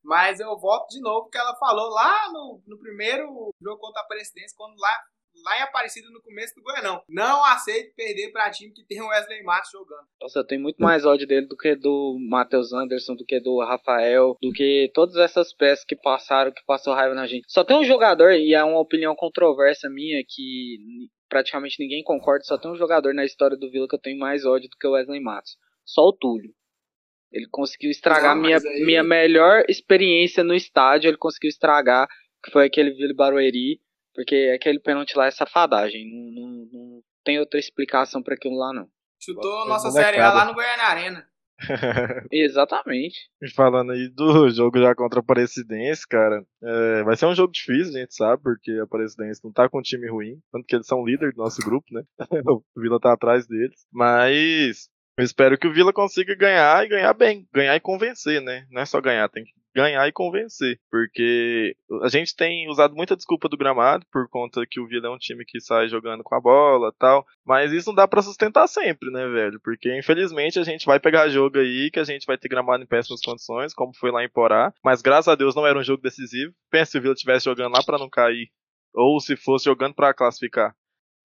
Mas 0.04 0.38
eu 0.38 0.56
volto 0.58 0.88
de 0.90 1.00
novo 1.00 1.30
que 1.30 1.38
ela 1.38 1.56
falou 1.56 1.88
lá 1.90 2.30
no, 2.30 2.62
no 2.66 2.78
primeiro 2.78 3.52
jogo 3.60 3.80
contra 3.80 4.02
a 4.02 4.06
presidência, 4.06 4.54
quando 4.56 4.78
lá 4.78 5.00
lá 5.42 5.58
em 5.58 5.62
Aparecida 5.62 6.08
no 6.10 6.22
começo 6.22 6.54
do 6.54 6.62
Goianão. 6.62 7.02
Não 7.08 7.44
aceito 7.44 7.94
perder 7.94 8.30
para 8.32 8.50
time 8.50 8.72
que 8.72 8.84
tem 8.84 9.00
o 9.00 9.08
Wesley 9.08 9.42
Matos 9.42 9.70
jogando. 9.70 10.06
Nossa, 10.20 10.38
eu 10.40 10.46
tenho 10.46 10.60
muito 10.60 10.76
mais 10.82 11.04
ódio 11.04 11.26
dele 11.26 11.46
do 11.46 11.56
que 11.56 11.74
do 11.74 12.16
Matheus 12.28 12.72
Anderson, 12.72 13.14
do 13.14 13.24
que 13.24 13.40
do 13.40 13.60
Rafael, 13.60 14.36
do 14.40 14.52
que 14.52 14.90
todas 14.94 15.16
essas 15.16 15.52
peças 15.54 15.84
que 15.84 15.96
passaram, 15.96 16.52
que 16.52 16.64
passou 16.66 16.94
raiva 16.94 17.14
na 17.14 17.26
gente. 17.26 17.44
Só 17.48 17.64
tem 17.64 17.76
um 17.76 17.84
jogador, 17.84 18.32
e 18.32 18.54
é 18.54 18.62
uma 18.62 18.80
opinião 18.80 19.14
controversa 19.14 19.88
minha, 19.88 20.22
que 20.26 20.78
praticamente 21.28 21.76
ninguém 21.80 22.02
concorda, 22.02 22.44
só 22.44 22.56
tem 22.56 22.70
um 22.70 22.76
jogador 22.76 23.12
na 23.14 23.24
história 23.24 23.56
do 23.56 23.70
Vila 23.70 23.88
que 23.88 23.94
eu 23.94 24.00
tenho 24.00 24.18
mais 24.18 24.44
ódio 24.44 24.68
do 24.68 24.76
que 24.78 24.86
o 24.86 24.92
Wesley 24.92 25.20
Matos. 25.20 25.56
Só 25.84 26.02
o 26.02 26.12
Túlio. 26.12 26.52
Ele 27.32 27.48
conseguiu 27.50 27.90
estragar 27.90 28.36
Não, 28.36 28.42
minha, 28.42 28.58
aí... 28.58 28.84
minha 28.84 29.02
melhor 29.02 29.64
experiência 29.68 30.44
no 30.44 30.54
estádio, 30.54 31.08
ele 31.08 31.16
conseguiu 31.16 31.48
estragar, 31.48 32.06
que 32.42 32.52
foi 32.52 32.66
aquele 32.66 32.92
Vila 32.92 33.12
Barueri 33.14 33.80
porque 34.14 34.52
aquele 34.54 34.78
pênalti 34.78 35.16
lá 35.16 35.26
é 35.26 35.30
safadagem. 35.30 36.08
Não, 36.10 36.42
não, 36.42 36.68
não 36.72 37.02
tem 37.24 37.38
outra 37.38 37.58
explicação 37.58 38.22
para 38.22 38.34
aquilo 38.34 38.56
lá, 38.56 38.72
não. 38.72 38.88
Chutou 39.20 39.66
nossa 39.66 39.90
Série 39.90 40.20
A 40.20 40.32
lá 40.32 40.44
no 40.44 40.54
Goiânia 40.54 40.84
Arena. 40.84 41.28
Exatamente. 42.32 43.16
Falando 43.54 43.92
aí 43.92 44.08
do 44.08 44.48
jogo 44.50 44.78
já 44.80 44.94
contra 44.94 45.20
a 45.20 45.22
Aparecidense, 45.22 46.06
cara, 46.06 46.44
é, 46.62 47.02
vai 47.04 47.16
ser 47.16 47.26
um 47.26 47.34
jogo 47.34 47.52
difícil, 47.52 47.94
a 47.96 48.00
gente 48.00 48.14
sabe, 48.14 48.42
porque 48.42 48.72
a 48.72 48.82
Aparecidense 48.82 49.40
não 49.42 49.52
tá 49.52 49.68
com 49.68 49.78
um 49.78 49.82
time 49.82 50.10
ruim, 50.10 50.38
tanto 50.52 50.66
que 50.66 50.74
eles 50.74 50.86
são 50.86 51.04
líder 51.04 51.32
do 51.32 51.38
nosso 51.38 51.62
grupo, 51.62 51.86
né? 51.92 52.02
o 52.48 52.62
Vila 52.76 53.00
tá 53.00 53.12
atrás 53.12 53.46
deles. 53.46 53.86
Mas 53.92 54.88
eu 55.16 55.24
espero 55.24 55.56
que 55.56 55.68
o 55.68 55.72
Vila 55.72 55.92
consiga 55.92 56.34
ganhar 56.34 56.84
e 56.84 56.88
ganhar 56.88 57.14
bem, 57.14 57.46
ganhar 57.52 57.76
e 57.76 57.80
convencer, 57.80 58.42
né? 58.42 58.66
Não 58.70 58.82
é 58.82 58.86
só 58.86 59.00
ganhar, 59.00 59.28
tem 59.28 59.44
que 59.44 59.52
ganhar 59.74 60.06
e 60.06 60.12
convencer. 60.12 60.78
Porque 60.90 61.76
a 62.02 62.08
gente 62.08 62.34
tem 62.34 62.68
usado 62.68 62.94
muita 62.94 63.16
desculpa 63.16 63.48
do 63.48 63.56
gramado, 63.56 64.06
por 64.12 64.28
conta 64.28 64.64
que 64.68 64.80
o 64.80 64.86
Vila 64.86 65.08
é 65.08 65.10
um 65.10 65.18
time 65.18 65.44
que 65.44 65.60
sai 65.60 65.88
jogando 65.88 66.22
com 66.22 66.34
a 66.34 66.40
bola 66.40 66.92
tal. 66.98 67.26
Mas 67.44 67.72
isso 67.72 67.88
não 67.88 67.94
dá 67.94 68.06
para 68.06 68.22
sustentar 68.22 68.66
sempre, 68.68 69.10
né, 69.10 69.26
velho? 69.26 69.60
Porque 69.60 69.96
infelizmente 69.98 70.58
a 70.58 70.64
gente 70.64 70.86
vai 70.86 71.00
pegar 71.00 71.28
jogo 71.28 71.58
aí 71.58 71.90
que 71.90 71.98
a 71.98 72.04
gente 72.04 72.26
vai 72.26 72.38
ter 72.38 72.48
gramado 72.48 72.82
em 72.82 72.86
péssimas 72.86 73.20
condições, 73.20 73.74
como 73.74 73.94
foi 73.96 74.10
lá 74.10 74.24
em 74.24 74.28
Porá. 74.28 74.72
Mas 74.84 75.02
graças 75.02 75.28
a 75.28 75.34
Deus 75.34 75.54
não 75.54 75.66
era 75.66 75.78
um 75.78 75.84
jogo 75.84 76.02
decisivo. 76.02 76.54
Pensa 76.70 76.92
se 76.92 76.98
o 76.98 77.02
Vila 77.02 77.14
estivesse 77.14 77.44
jogando 77.44 77.72
lá 77.72 77.82
para 77.84 77.98
não 77.98 78.08
cair. 78.08 78.50
Ou 78.94 79.18
se 79.18 79.36
fosse 79.36 79.64
jogando 79.64 79.94
para 79.94 80.14
classificar. 80.14 80.74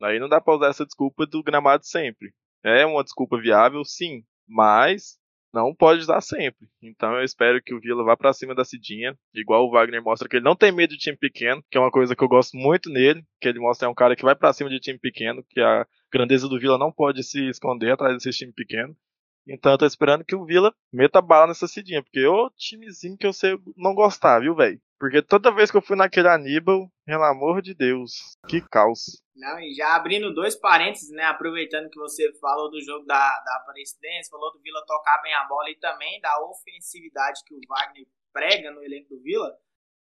Aí 0.01 0.17
não 0.19 0.29
dá 0.29 0.39
pra 0.39 0.55
usar 0.55 0.69
essa 0.69 0.85
desculpa 0.85 1.25
do 1.25 1.43
gramado 1.43 1.85
sempre. 1.85 2.31
É 2.63 2.85
uma 2.85 3.03
desculpa 3.03 3.39
viável, 3.39 3.83
sim. 3.83 4.23
Mas 4.47 5.18
não 5.53 5.73
pode 5.73 6.01
usar 6.01 6.21
sempre. 6.21 6.67
Então 6.81 7.15
eu 7.15 7.23
espero 7.23 7.61
que 7.61 7.73
o 7.73 7.79
Vila 7.79 8.03
vá 8.03 8.15
para 8.15 8.33
cima 8.33 8.55
da 8.55 8.63
Cidinha, 8.63 9.17
igual 9.33 9.65
o 9.65 9.71
Wagner 9.71 10.03
mostra 10.03 10.27
que 10.27 10.37
ele 10.37 10.45
não 10.45 10.55
tem 10.55 10.71
medo 10.71 10.91
de 10.91 10.97
time 10.97 11.17
pequeno, 11.17 11.63
que 11.69 11.77
é 11.77 11.81
uma 11.81 11.91
coisa 11.91 12.15
que 12.15 12.23
eu 12.23 12.27
gosto 12.27 12.57
muito 12.57 12.89
nele, 12.89 13.23
que 13.39 13.47
ele 13.47 13.59
mostra 13.59 13.87
é 13.87 13.91
um 13.91 13.95
cara 13.95 14.15
que 14.15 14.23
vai 14.23 14.35
para 14.35 14.53
cima 14.53 14.69
de 14.69 14.79
time 14.79 14.99
pequeno, 14.99 15.43
que 15.49 15.59
a 15.59 15.85
grandeza 16.11 16.47
do 16.47 16.59
Vila 16.59 16.77
não 16.77 16.91
pode 16.91 17.23
se 17.23 17.49
esconder 17.49 17.91
atrás 17.91 18.15
desse 18.15 18.37
time 18.37 18.53
pequeno. 18.53 18.95
Então 19.47 19.71
eu 19.71 19.77
tô 19.77 19.85
esperando 19.85 20.23
que 20.23 20.35
o 20.35 20.45
Vila 20.45 20.73
meta 20.91 21.21
bala 21.21 21.47
nessa 21.47 21.67
Cidinha, 21.67 22.03
porque 22.03 22.25
o 22.25 22.49
timezinho 22.51 23.17
que 23.17 23.25
eu 23.25 23.33
sei 23.33 23.57
não 23.75 23.95
gostar, 23.95 24.39
viu, 24.39 24.55
velho? 24.55 24.79
Porque 24.99 25.21
toda 25.21 25.53
vez 25.53 25.71
que 25.71 25.77
eu 25.77 25.81
fui 25.81 25.95
naquele 25.95 26.27
Aníbal, 26.27 26.91
pelo 27.05 27.23
amor 27.23 27.61
de 27.61 27.73
Deus, 27.73 28.35
que 28.49 28.59
caos. 28.59 29.23
Não, 29.33 29.57
e 29.57 29.73
já 29.73 29.95
abrindo 29.95 30.33
dois 30.33 30.55
parênteses, 30.57 31.09
né? 31.11 31.23
Aproveitando 31.23 31.89
que 31.89 31.97
você 31.97 32.31
falou 32.39 32.69
do 32.69 32.81
jogo 32.81 33.05
da, 33.05 33.15
da 33.15 33.55
Aparecidense, 33.61 34.29
falou 34.29 34.51
do 34.51 34.61
Vila 34.61 34.83
tocar 34.85 35.21
bem 35.21 35.33
a 35.33 35.45
bola 35.45 35.69
e 35.69 35.79
também 35.79 36.19
da 36.19 36.43
ofensividade 36.43 37.41
que 37.45 37.55
o 37.55 37.59
Wagner 37.69 38.05
prega 38.33 38.71
no 38.71 38.83
elenco 38.83 39.15
do 39.15 39.21
Vila. 39.21 39.55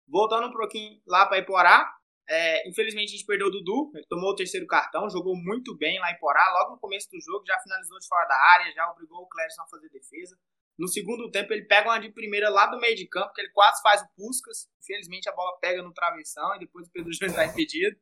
Voltando 0.08 0.48
um 0.48 0.52
pouquinho 0.52 1.00
lá 1.06 1.28
para 1.28 1.38
Iporá, 1.38 1.97
é, 2.30 2.68
infelizmente 2.68 3.10
a 3.10 3.18
gente 3.18 3.26
perdeu 3.26 3.48
o 3.48 3.52
Dudu, 3.52 3.92
ele 3.96 4.06
tomou 4.08 4.32
o 4.32 4.36
terceiro 4.36 4.68
cartão, 4.68 5.10
jogou 5.10 5.36
muito 5.36 5.76
bem 5.78 6.00
lá 6.00 6.12
em 6.12 6.16
Iporá, 6.16 6.44
logo 6.60 6.72
no 6.72 6.80
começo 6.80 7.10
do 7.10 7.22
jogo, 7.22 7.46
já 7.46 7.58
finalizou 7.60 7.98
de 8.00 8.08
fora 8.08 8.28
da 8.28 8.36
área, 8.36 8.74
já 8.74 8.92
obrigou 8.92 9.20
o 9.20 9.28
Clérison 9.28 9.62
a 9.62 9.68
fazer 9.68 9.90
defesa. 9.90 10.38
No 10.78 10.88
segundo 10.88 11.32
tempo, 11.32 11.54
ele 11.54 11.66
pega 11.66 11.90
uma 11.90 12.00
de 12.00 12.12
primeira 12.12 12.50
lá 12.50 12.68
do 12.68 12.80
meio 12.80 12.96
de 12.96 13.08
campo, 13.08 13.34
que 13.34 13.42
ele 13.42 13.52
quase 13.52 13.82
faz 13.82 14.02
o 14.02 14.08
Puscas. 14.16 14.70
Infelizmente, 14.84 15.28
a 15.28 15.32
bola 15.34 15.58
pega 15.60 15.82
no 15.82 15.92
travessão 15.92 16.56
e 16.56 16.60
depois 16.60 16.88
o 16.88 16.92
Pedro 16.92 17.12
Júnior 17.14 17.32
está 17.32 17.46
impedido. 17.46 17.98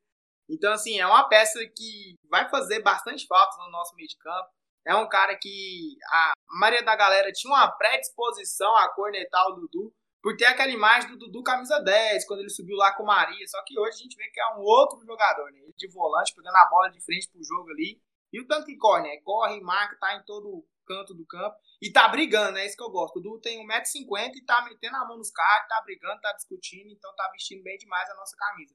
Então, 0.49 0.73
assim, 0.73 0.99
é 0.99 1.07
uma 1.07 1.27
peça 1.29 1.59
que 1.75 2.19
vai 2.29 2.49
fazer 2.49 2.81
bastante 2.81 3.25
falta 3.27 3.57
no 3.63 3.71
nosso 3.71 3.95
meio 3.95 4.07
de 4.07 4.17
campo. 4.17 4.49
É 4.85 4.93
um 4.95 5.07
cara 5.07 5.35
que 5.37 5.95
a 6.11 6.33
maioria 6.59 6.83
da 6.83 6.95
galera 6.95 7.31
tinha 7.31 7.51
uma 7.51 7.71
predisposição 7.71 8.75
a 8.75 8.93
cornetar 8.93 9.47
o 9.47 9.55
Dudu, 9.55 9.93
por 10.25 10.35
ter 10.35 10.45
aquela 10.45 10.71
imagem 10.71 11.07
do 11.11 11.19
Dudu 11.19 11.43
camisa 11.43 11.79
10, 11.79 12.25
quando 12.25 12.39
ele 12.39 12.49
subiu 12.49 12.75
lá 12.75 12.91
com 12.95 13.03
o 13.03 13.05
Maria. 13.05 13.47
Só 13.47 13.61
que 13.63 13.77
hoje 13.77 13.91
a 13.91 14.01
gente 14.01 14.15
vê 14.15 14.27
que 14.29 14.39
é 14.39 14.55
um 14.55 14.61
outro 14.61 14.99
jogador, 15.05 15.51
né? 15.51 15.59
Ele 15.59 15.71
de 15.77 15.87
volante, 15.87 16.33
pegando 16.33 16.55
a 16.55 16.67
bola 16.67 16.89
de 16.89 16.99
frente 16.99 17.29
pro 17.29 17.43
jogo 17.43 17.69
ali. 17.69 18.01
E 18.33 18.41
o 18.41 18.47
tanto 18.47 18.65
que 18.65 18.75
corre, 18.75 19.03
né? 19.03 19.17
Corre, 19.23 19.61
marca, 19.61 19.95
tá 19.99 20.15
em 20.15 20.25
todo 20.25 20.65
canto 20.87 21.13
do 21.13 21.23
campo. 21.27 21.55
E 21.79 21.91
tá 21.91 22.07
brigando, 22.07 22.57
é 22.57 22.65
isso 22.65 22.75
que 22.75 22.81
eu 22.81 22.89
gosto. 22.89 23.19
O 23.19 23.21
Dudu 23.21 23.39
tem 23.39 23.63
1,50m 23.67 24.31
e 24.33 24.43
tá 24.43 24.65
metendo 24.67 24.95
a 24.95 25.07
mão 25.07 25.19
nos 25.19 25.29
caras, 25.29 25.67
tá 25.67 25.79
brigando, 25.85 26.19
tá 26.19 26.33
discutindo, 26.33 26.89
então 26.89 27.13
tá 27.15 27.29
vestindo 27.31 27.61
bem 27.61 27.77
demais 27.77 28.09
a 28.09 28.15
nossa 28.15 28.35
camisa. 28.35 28.73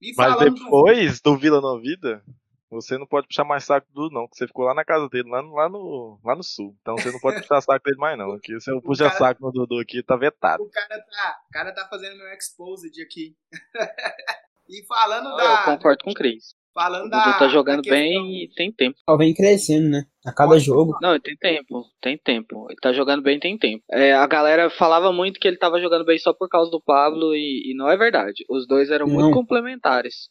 E 0.00 0.12
Mas 0.16 0.38
depois 0.38 1.20
do... 1.20 1.32
do 1.32 1.36
Vila 1.36 1.60
Novida, 1.60 2.24
você 2.72 2.96
não 2.96 3.06
pode 3.06 3.26
puxar 3.26 3.44
mais 3.44 3.64
saco 3.64 3.86
do 3.92 4.08
não, 4.10 4.26
que 4.26 4.36
você 4.36 4.46
ficou 4.46 4.64
lá 4.64 4.74
na 4.74 4.84
casa 4.84 5.06
dele, 5.08 5.28
lá 5.28 5.42
no, 5.42 5.54
lá 5.54 5.68
no, 5.68 6.18
lá 6.24 6.34
no 6.34 6.42
sul. 6.42 6.74
Então 6.80 6.96
você 6.96 7.12
não 7.12 7.20
pode 7.20 7.40
puxar 7.40 7.60
saco 7.62 7.84
dele 7.84 7.98
mais 7.98 8.16
não. 8.16 8.32
Aqui 8.32 8.54
você 8.54 8.72
puxa 8.80 9.04
cara, 9.04 9.18
saco 9.18 9.42
no 9.42 9.52
Dudu 9.52 9.78
aqui, 9.78 10.02
tá 10.02 10.16
vetado. 10.16 10.62
O 10.62 10.70
cara 10.70 10.88
tá, 10.88 11.38
o 11.48 11.52
cara 11.52 11.74
tá 11.74 11.86
fazendo 11.88 12.16
meu 12.16 12.32
exposed 12.32 13.02
aqui. 13.02 13.36
e 14.70 14.86
falando 14.86 15.36
da. 15.36 15.44
Eu 15.44 15.64
concordo 15.64 16.02
com 16.02 16.10
o 16.10 16.14
Cris. 16.14 16.54
Falando 16.72 17.06
o 17.06 17.10
Dudu 17.10 17.24
da, 17.24 17.38
tá 17.38 17.48
jogando 17.48 17.82
bem 17.82 18.44
e 18.44 18.48
tem 18.54 18.72
tempo. 18.72 18.98
Só 19.08 19.16
vem 19.18 19.34
crescendo, 19.34 19.90
né? 19.90 20.04
A 20.24 20.32
cada 20.32 20.58
jogo. 20.58 20.96
Não, 21.02 21.20
tem 21.20 21.36
tempo, 21.36 21.84
tem 22.00 22.16
tempo. 22.16 22.66
Ele 22.70 22.78
tá 22.80 22.92
jogando 22.92 23.22
bem, 23.22 23.38
tem 23.38 23.58
tempo. 23.58 23.84
É, 23.90 24.14
a 24.14 24.26
galera 24.26 24.70
falava 24.70 25.12
muito 25.12 25.38
que 25.38 25.46
ele 25.46 25.58
tava 25.58 25.78
jogando 25.78 26.06
bem 26.06 26.18
só 26.18 26.32
por 26.32 26.48
causa 26.48 26.70
do 26.70 26.80
Pablo 26.80 27.34
e, 27.34 27.70
e 27.70 27.76
não 27.76 27.90
é 27.90 27.96
verdade. 27.98 28.44
Os 28.48 28.66
dois 28.66 28.90
eram 28.90 29.06
não. 29.06 29.14
muito 29.14 29.34
complementares. 29.34 30.30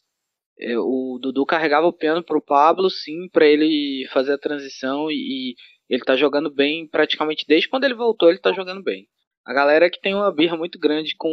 É, 0.58 0.78
o 0.78 1.18
Dudu 1.20 1.44
carregava 1.46 1.86
o 1.86 1.92
piano 1.92 2.22
pro 2.22 2.42
Pablo, 2.42 2.90
sim, 2.90 3.28
para 3.32 3.46
ele 3.46 4.06
fazer 4.12 4.34
a 4.34 4.38
transição 4.38 5.10
e, 5.10 5.54
ele 5.88 6.04
tá 6.04 6.16
jogando 6.16 6.50
bem 6.50 6.88
praticamente 6.88 7.44
desde 7.46 7.68
quando 7.68 7.84
ele 7.84 7.94
voltou, 7.94 8.30
ele 8.30 8.38
tá 8.38 8.52
jogando 8.52 8.82
bem. 8.82 9.06
A 9.44 9.52
galera 9.52 9.90
que 9.90 10.00
tem 10.00 10.14
uma 10.14 10.32
birra 10.32 10.56
muito 10.56 10.78
grande 10.78 11.14
com 11.16 11.30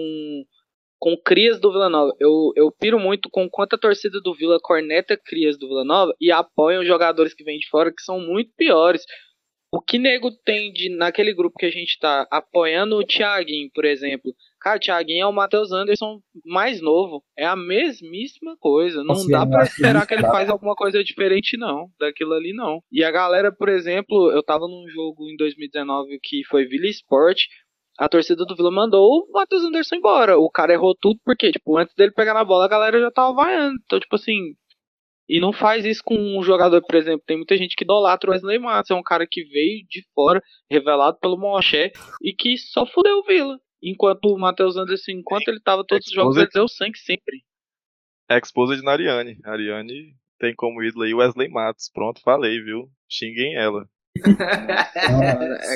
com 1.02 1.16
crias 1.16 1.62
do 1.62 1.72
Vila 1.72 1.88
Nova. 1.90 2.14
Eu, 2.20 2.52
eu 2.58 2.70
piro 2.70 3.00
muito 3.00 3.30
com 3.32 3.50
quanto 3.50 3.76
a 3.76 3.80
torcida 3.80 4.20
do 4.20 4.36
Vila 4.36 4.60
corneta 4.62 5.18
crias 5.18 5.58
do 5.58 5.66
Vila 5.66 5.86
Nova 5.86 6.14
e 6.20 6.30
apoiam 6.30 6.84
jogadores 6.84 7.34
que 7.34 7.44
vêm 7.44 7.58
de 7.58 7.70
fora 7.70 7.90
que 7.90 8.02
são 8.02 8.20
muito 8.20 8.52
piores. 8.58 9.06
O 9.72 9.80
que 9.80 10.00
nego 10.00 10.32
tem 10.44 10.74
de, 10.74 10.90
naquele 10.90 11.34
grupo 11.34 11.58
que 11.58 11.66
a 11.66 11.72
gente 11.72 11.98
tá 12.00 12.28
apoiando 12.32 12.96
o 12.96 13.06
Thiaguinho, 13.06 13.70
por 13.74 13.86
exemplo. 13.86 14.34
Cara, 14.60 14.78
o 14.78 14.80
Thiaguinho 14.80 15.24
é 15.24 15.28
o 15.28 15.32
Matheus 15.32 15.72
Anderson 15.72 16.20
mais 16.44 16.82
novo. 16.82 17.24
É 17.38 17.46
a 17.46 17.56
mesmíssima 17.56 18.58
coisa. 18.58 19.04
Não 19.04 19.28
dá 19.28 19.46
para 19.46 19.64
esperar 19.64 20.08
que 20.08 20.16
ele 20.16 20.24
faz 20.24 20.50
alguma 20.50 20.76
coisa 20.76 21.04
diferente, 21.04 21.56
não. 21.56 21.88
Daquilo 22.00 22.34
ali, 22.34 22.52
não. 22.52 22.82
E 22.92 23.04
a 23.04 23.12
galera, 23.12 23.52
por 23.52 23.70
exemplo, 23.70 24.32
eu 24.32 24.42
tava 24.42 24.68
num 24.68 24.88
jogo 24.90 25.30
em 25.30 25.38
2019 25.38 26.20
que 26.22 26.44
foi 26.46 26.66
Vila 26.66 26.88
Sport 26.88 27.44
a 28.00 28.08
torcida 28.08 28.46
do 28.46 28.56
Vila 28.56 28.72
mandou 28.72 29.06
o 29.06 29.32
Matheus 29.34 29.62
Anderson 29.62 29.96
embora. 29.96 30.40
O 30.40 30.50
cara 30.50 30.72
errou 30.72 30.96
tudo 30.96 31.20
porque, 31.26 31.52
tipo, 31.52 31.78
antes 31.78 31.94
dele 31.96 32.14
pegar 32.14 32.34
na 32.34 32.46
bola, 32.46 32.64
a 32.64 32.70
galera 32.70 32.98
já 32.98 33.12
tava 33.12 33.34
vaiando. 33.34 33.78
Então, 33.84 34.00
tipo 34.00 34.16
assim. 34.16 34.54
E 35.30 35.40
não 35.40 35.54
faz 35.54 35.86
isso 35.86 36.02
com 36.04 36.16
um 36.16 36.42
jogador, 36.42 36.82
por 36.82 36.96
exemplo. 36.96 37.24
Tem 37.26 37.38
muita 37.38 37.56
gente 37.56 37.76
que 37.76 37.84
idolatra 37.84 38.32
o 38.32 38.34
Wesley 38.34 38.58
Matos. 38.58 38.90
É 38.90 38.96
um 38.96 39.04
cara 39.04 39.28
que 39.30 39.44
veio 39.44 39.86
de 39.88 40.04
fora, 40.16 40.42
revelado 40.70 41.20
pelo 41.20 41.38
Moché, 41.38 41.92
e 42.24 42.34
que 42.34 42.58
só 42.58 42.84
fudeu 42.88 43.20
o 43.20 43.24
Vila. 43.24 43.60
Enquanto 43.82 44.26
o 44.26 44.40
Matheus 44.40 44.76
Anderson, 44.76 45.12
enquanto 45.12 45.48
ele 45.48 45.62
tava 45.62 45.86
todos 45.86 46.08
os 46.08 46.14
jogos, 46.14 46.36
ele 46.36 46.50
deu 46.52 46.68
sangue 46.68 46.98
sempre. 46.98 47.44
Exposed 48.30 48.84
na 48.84 48.94
Ariane. 48.94 49.38
Ariane 49.46 50.16
tem 50.40 50.56
como 50.56 50.84
ídolo 50.84 51.04
aí 51.04 51.14
Wesley 51.14 51.48
Matos. 51.48 51.92
Pronto, 51.94 52.22
falei, 52.22 52.60
viu? 52.62 52.90
Xinguem 53.08 53.56
ela 53.56 53.84
é, 53.84 53.99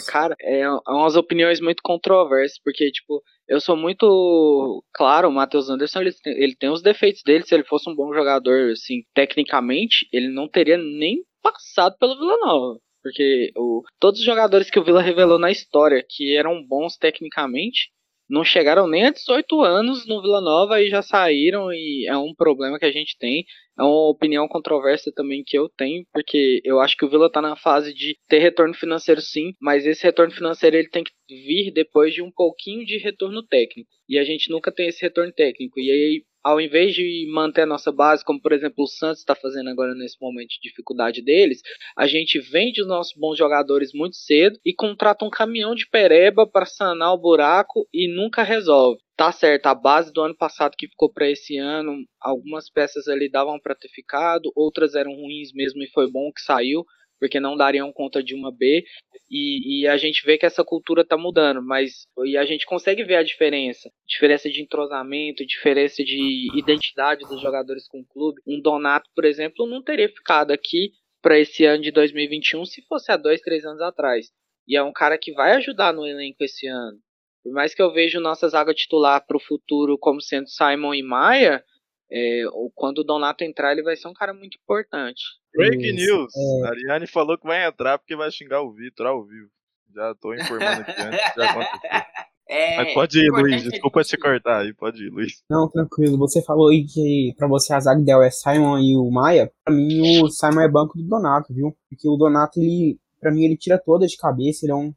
cara, 0.08 0.36
é, 0.42 0.62
é 0.62 0.70
umas 0.88 1.16
opiniões 1.16 1.60
muito 1.60 1.82
controversas, 1.84 2.60
porque, 2.64 2.92
tipo, 2.92 3.22
eu 3.48 3.60
sou 3.60 3.76
muito 3.76 4.84
claro, 4.94 5.30
o 5.30 5.32
Matheus 5.32 5.70
Anderson, 5.70 6.02
ele 6.02 6.14
tem, 6.14 6.34
ele 6.42 6.56
tem 6.56 6.70
os 6.70 6.82
defeitos 6.82 7.22
dele, 7.24 7.46
se 7.46 7.54
ele 7.54 7.64
fosse 7.64 7.90
um 7.90 7.96
bom 7.96 8.14
jogador, 8.14 8.72
assim, 8.72 9.04
tecnicamente, 9.14 10.08
ele 10.12 10.30
não 10.30 10.48
teria 10.48 10.78
nem 10.78 11.24
passado 11.42 11.96
pelo 12.00 12.18
Vila 12.18 12.38
Nova. 12.38 12.80
Porque 13.02 13.52
o, 13.58 13.84
todos 14.00 14.22
os 14.22 14.26
jogadores 14.26 14.70
que 14.70 14.80
o 14.80 14.84
Vila 14.84 15.02
revelou 15.02 15.38
na 15.38 15.52
história, 15.52 16.04
que 16.08 16.38
eram 16.38 16.66
bons 16.66 16.96
tecnicamente, 16.98 17.92
não 18.30 18.44
chegaram 18.44 18.88
nem 18.88 19.06
a 19.06 19.12
18 19.12 19.62
anos 19.62 20.08
no 20.08 20.22
Vila 20.22 20.40
Nova 20.40 20.82
e 20.82 20.90
já 20.90 21.02
saíram 21.02 21.72
e 21.72 22.08
é 22.08 22.18
um 22.18 22.34
problema 22.34 22.80
que 22.80 22.86
a 22.86 22.92
gente 22.92 23.18
tem. 23.18 23.46
É 23.78 23.84
uma 23.84 24.10
opinião 24.10 24.48
controversa 24.48 25.12
também 25.16 25.44
que 25.46 25.58
eu 25.58 25.70
tenho, 25.70 26.06
porque 26.14 26.62
eu 26.64 26.80
acho 26.80 26.96
que 26.96 27.06
o 27.06 27.10
Vila 27.10 27.32
tá 27.32 27.42
na 27.42 27.56
fase 27.56 27.94
de 27.94 28.18
ter 28.28 28.40
retorno 28.40 28.74
financeiro 28.74 29.22
sim, 29.22 29.54
mas 29.60 29.86
esse 29.86 30.04
retorno 30.04 30.34
financeiro 30.34 30.76
ele 30.76 30.90
tem 30.90 31.04
que 31.04 31.12
vir 31.28 31.72
depois 31.72 32.14
de 32.14 32.22
um 32.22 32.32
pouquinho 32.32 32.86
de 32.86 32.98
retorno 32.98 33.42
técnico. 33.44 33.90
E 34.08 34.18
a 34.20 34.24
gente 34.24 34.50
nunca 34.50 34.72
tem 34.72 34.88
esse 34.88 35.02
retorno 35.02 35.32
técnico. 35.32 35.80
E 35.80 35.90
aí 35.90 36.24
ao 36.44 36.60
invés 36.60 36.94
de 36.94 37.26
manter 37.32 37.62
a 37.62 37.66
nossa 37.66 37.92
base, 37.92 38.24
como 38.26 38.42
por 38.42 38.52
exemplo 38.52 38.84
o 38.84 38.88
Santos 38.88 39.20
está 39.20 39.34
fazendo 39.34 39.70
agora 39.70 39.96
nesse 39.96 40.18
momento 40.22 40.50
de 40.50 40.60
dificuldade 40.62 41.22
deles, 41.22 41.62
a 41.98 42.06
gente 42.06 42.38
vende 42.40 42.82
os 42.82 42.88
nossos 42.88 43.14
bons 43.18 43.38
jogadores 43.38 43.94
muito 43.94 44.18
cedo 44.18 44.60
e 44.66 44.74
contrata 44.74 45.24
um 45.24 45.30
caminhão 45.30 45.74
de 45.74 45.88
pereba 45.88 46.46
para 46.46 46.66
sanar 46.66 47.14
o 47.14 47.18
buraco 47.18 47.88
e 47.94 48.14
nunca 48.14 48.44
resolve. 48.44 49.02
Tá 49.16 49.32
certo, 49.32 49.68
a 49.68 49.76
base 49.76 50.12
do 50.12 50.22
ano 50.22 50.36
passado 50.36 50.76
que 50.78 50.88
ficou 50.88 51.12
para 51.12 51.30
esse 51.30 51.58
ano, 51.58 52.04
algumas 52.20 52.70
peças 52.70 53.08
ali 53.08 53.30
davam 53.30 53.60
para 53.60 53.76
ter 53.76 53.90
ficado, 53.90 54.52
outras 54.56 54.96
eram 54.96 55.14
ruins 55.14 55.54
mesmo 55.54 55.84
e 55.84 55.90
foi 55.92 56.10
bom 56.10 56.32
que 56.32 56.42
saiu 56.42 56.84
porque 57.24 57.40
não 57.40 57.56
dariam 57.56 57.90
conta 57.94 58.22
de 58.22 58.36
uma 58.36 58.52
B, 58.52 58.84
e, 59.32 59.84
e, 59.84 59.88
a 59.88 59.96
gente 59.96 60.26
vê 60.26 60.38
que 60.38 60.46
essa 60.46 60.62
cultura 60.62 61.04
está 61.04 61.18
mudando, 61.18 61.62
mas 61.64 62.06
e 62.26 62.36
a 62.36 62.44
gente 62.44 62.66
consegue 62.66 63.02
ver 63.02 63.16
a 63.16 63.24
diferença, 63.24 63.90
diferença 64.06 64.50
de 64.50 64.62
entrosamento, 64.62 65.46
diferença 65.46 66.04
de 66.04 66.50
identidade 66.54 67.22
dos 67.30 67.40
jogadores 67.40 67.88
com 67.88 68.02
o 68.02 68.06
clube. 68.06 68.42
Um 68.46 68.60
Donato, 68.60 69.10
por 69.16 69.24
exemplo, 69.24 69.66
não 69.66 69.82
teria 69.82 70.10
ficado 70.10 70.52
aqui 70.52 70.92
para 71.22 71.40
esse 71.40 71.64
ano 71.64 71.82
de 71.82 71.92
2021 71.92 72.66
se 72.66 72.82
fosse 72.88 73.10
há 73.10 73.16
dois, 73.16 73.40
três 73.40 73.64
anos 73.64 73.82
atrás. 73.82 74.28
E 74.68 74.76
é 74.76 74.84
um 74.84 74.92
cara 74.92 75.18
que 75.18 75.32
vai 75.32 75.54
ajudar 75.54 75.94
no 75.94 76.06
elenco 76.06 76.44
esse 76.44 76.68
ano. 76.68 77.00
Por 77.44 77.52
mais 77.52 77.76
que 77.76 77.82
eu 77.82 77.92
veja 77.92 78.20
nossa 78.20 78.48
zaga 78.48 78.74
titular 78.74 79.26
para 79.26 79.38
o 79.38 79.40
futuro 79.40 79.98
como 79.98 80.22
sendo 80.22 80.48
Simon 80.48 80.94
e 80.94 81.04
Maia, 81.04 81.64
é, 82.12 82.44
quando 82.74 83.00
o 83.00 83.04
Donato 83.04 83.44
entrar, 83.44 83.74
ele 83.74 83.84
vai 83.84 83.96
ser 83.96 84.08
um 84.08 84.14
cara 84.14 84.34
muito 84.34 84.58
importante. 84.62 85.22
Break 85.54 85.78
news! 85.78 86.32
É... 86.36 86.68
A 86.68 86.70
Ariane 86.70 87.08
falou 87.08 87.38
que 87.38 87.46
vai 87.46 87.66
entrar 87.66 87.98
porque 87.98 88.16
vai 88.16 88.32
xingar 88.32 88.62
o 88.62 88.72
Vitor 88.72 89.08
ao 89.08 89.26
vivo. 89.26 89.50
Já 89.94 90.16
tô 90.16 90.34
informando 90.34 90.82
aqui 90.82 91.02
antes, 91.02 91.34
já 91.36 91.50
aconteceu. 91.50 91.80
É, 92.46 92.76
Mas 92.76 92.94
pode 92.94 93.20
ir, 93.20 93.32
Luiz. 93.32 93.64
Desculpa 93.64 94.04
te 94.04 94.18
cortar 94.18 94.62
aí, 94.62 94.74
pode 94.74 95.04
ir, 95.04 95.10
Luiz. 95.10 95.42
Não, 95.50 95.70
tranquilo. 95.70 96.18
Você 96.18 96.44
falou 96.44 96.70
aí 96.70 96.86
que 96.86 97.34
pra 97.38 97.48
você 97.48 97.74
a 97.74 97.80
zaga 97.80 98.02
ideal 98.02 98.22
é 98.22 98.30
Simon 98.30 98.78
e 98.80 98.98
o 98.98 99.10
Maia. 99.10 99.52
Pra 99.64 99.74
mim, 99.74 100.22
o 100.22 100.30
Simon 100.30 100.62
é 100.62 100.68
banco 100.68 100.98
do 100.98 101.04
Donato, 101.08 101.54
viu? 101.54 101.76
Porque 101.90 102.08
o 102.08 102.18
Donato, 102.18 102.60
ele, 102.60 103.00
pra 103.20 103.32
mim, 103.32 103.46
ele 103.46 103.58
tira 103.58 103.82
toda 103.84 104.06
de 104.06 104.18
cabeça. 104.18 104.66
Ele 104.66 104.74
é 104.74 104.76
um 104.76 104.94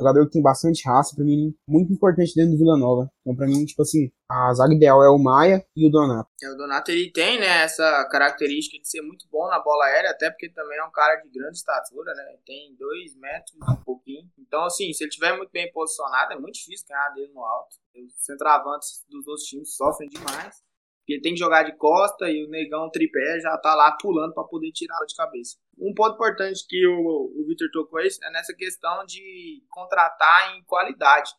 jogador 0.00 0.26
que 0.26 0.32
tem 0.32 0.42
bastante 0.42 0.86
raça, 0.86 1.14
para 1.14 1.24
mim, 1.24 1.54
muito 1.68 1.92
importante 1.92 2.34
dentro 2.34 2.52
do 2.52 2.58
Vila 2.58 2.76
Nova. 2.76 3.10
Então, 3.20 3.34
para 3.34 3.46
mim, 3.46 3.64
tipo 3.64 3.82
assim, 3.82 4.10
a 4.30 4.52
zaga 4.54 4.74
ideal 4.74 5.02
é 5.02 5.08
o 5.08 5.18
Maia 5.18 5.64
e 5.74 5.86
o 5.86 5.90
Donato. 5.90 6.28
É, 6.42 6.50
o 6.50 6.56
Donato, 6.56 6.90
ele 6.90 7.10
tem, 7.10 7.40
né, 7.40 7.62
essa 7.62 8.06
característica 8.10 8.80
de 8.80 8.88
ser 8.88 9.00
muito 9.00 9.26
bom 9.30 9.46
na 9.48 9.58
bola 9.58 9.86
aérea, 9.86 10.10
até 10.10 10.30
porque 10.30 10.50
também 10.50 10.78
é 10.78 10.84
um 10.84 10.90
cara 10.90 11.16
de 11.16 11.28
grande 11.30 11.56
estatura, 11.56 12.14
né, 12.14 12.36
tem 12.44 12.74
dois 12.78 13.14
metros 13.16 13.56
um 13.62 13.84
pouquinho. 13.84 14.28
Então, 14.38 14.64
assim, 14.64 14.92
se 14.92 15.04
ele 15.04 15.08
estiver 15.08 15.36
muito 15.36 15.50
bem 15.50 15.70
posicionado, 15.72 16.32
é 16.32 16.38
muito 16.38 16.54
difícil 16.54 16.86
ganhar 16.88 17.10
dele 17.10 17.32
no 17.32 17.44
alto. 17.44 17.76
Os 17.94 18.12
centroavantes 18.24 19.04
dos 19.08 19.26
outros 19.26 19.46
times 19.46 19.74
sofrem 19.74 20.08
demais. 20.08 20.62
Porque 21.06 21.20
tem 21.20 21.34
que 21.34 21.38
jogar 21.38 21.62
de 21.62 21.76
costa 21.76 22.28
e 22.28 22.44
o 22.44 22.50
negão 22.50 22.90
tripé 22.90 23.38
já 23.38 23.56
tá 23.58 23.76
lá 23.76 23.92
pulando 23.92 24.34
para 24.34 24.42
poder 24.42 24.72
tirá-lo 24.72 25.06
de 25.06 25.14
cabeça. 25.14 25.56
Um 25.78 25.94
ponto 25.94 26.14
importante 26.14 26.66
que 26.68 26.84
o, 26.84 27.32
o 27.32 27.46
Victor 27.46 27.68
tocou 27.72 28.00
é 28.00 28.30
nessa 28.32 28.52
questão 28.52 29.06
de 29.06 29.62
contratar 29.70 30.56
em 30.56 30.64
qualidade. 30.64 31.30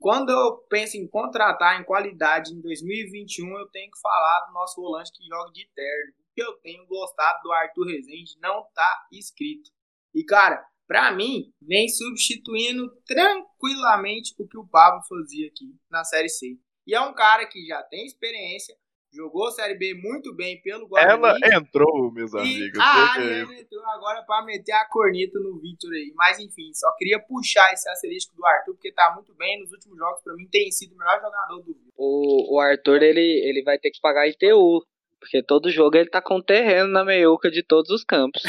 Quando 0.00 0.30
eu 0.30 0.58
penso 0.68 0.96
em 0.96 1.06
contratar 1.06 1.80
em 1.80 1.84
qualidade 1.84 2.52
em 2.52 2.60
2021, 2.60 3.56
eu 3.56 3.68
tenho 3.68 3.88
que 3.88 4.00
falar 4.00 4.46
do 4.48 4.52
nosso 4.52 4.82
volante 4.82 5.12
que 5.12 5.24
joga 5.28 5.52
de 5.52 5.64
terno. 5.72 6.12
O 6.18 6.34
que 6.34 6.42
eu 6.42 6.52
tenho 6.54 6.84
gostado 6.86 7.40
do 7.44 7.52
Arthur 7.52 7.86
Rezende 7.86 8.36
não 8.40 8.66
tá 8.74 9.06
escrito. 9.12 9.70
E 10.12 10.24
cara, 10.24 10.60
para 10.88 11.12
mim, 11.12 11.52
vem 11.62 11.88
substituindo 11.88 12.90
tranquilamente 13.06 14.34
o 14.40 14.48
que 14.48 14.58
o 14.58 14.66
Pablo 14.66 15.02
fazia 15.08 15.46
aqui 15.46 15.72
na 15.88 16.02
Série 16.02 16.28
C. 16.28 16.58
E 16.84 16.94
é 16.94 17.00
um 17.00 17.14
cara 17.14 17.46
que 17.46 17.64
já 17.64 17.82
tem 17.84 18.04
experiência, 18.04 18.76
Jogou 19.14 19.50
Série 19.52 19.76
B 19.76 19.94
muito 19.94 20.34
bem 20.34 20.60
pelo 20.60 20.88
Guarani. 20.88 21.22
Ela 21.22 21.56
entrou, 21.56 22.10
meus 22.12 22.34
amigos. 22.34 22.78
A 22.80 23.12
Ariane 23.12 23.60
entrou 23.60 23.84
agora 23.86 24.22
para 24.22 24.44
meter 24.44 24.72
a 24.72 24.84
corneta 24.86 25.38
no 25.38 25.58
Victor 25.60 25.92
aí. 25.92 26.12
Mas 26.16 26.40
enfim, 26.40 26.72
só 26.74 26.90
queria 26.96 27.20
puxar 27.20 27.72
esse 27.72 27.88
asterisco 27.88 28.34
do 28.36 28.44
Arthur, 28.44 28.74
porque 28.74 28.92
tá 28.92 29.12
muito 29.14 29.32
bem 29.34 29.60
nos 29.60 29.70
últimos 29.72 29.96
jogos. 29.96 30.20
Para 30.22 30.34
mim, 30.34 30.48
tem 30.50 30.70
sido 30.72 30.94
o 30.94 30.98
melhor 30.98 31.20
jogador 31.20 31.58
do 31.58 31.66
Victor. 31.66 31.92
O, 31.96 32.56
o 32.56 32.60
Arthur, 32.60 33.02
ele, 33.02 33.20
ele 33.20 33.62
vai 33.62 33.78
ter 33.78 33.90
que 33.90 34.00
pagar 34.00 34.26
ITU. 34.26 34.84
Porque 35.20 35.42
todo 35.42 35.70
jogo 35.70 35.96
ele 35.96 36.10
tá 36.10 36.20
com 36.20 36.38
terreno 36.38 36.88
na 36.88 37.02
meiuca 37.02 37.50
de 37.50 37.62
todos 37.62 37.90
os 37.90 38.04
campos. 38.04 38.42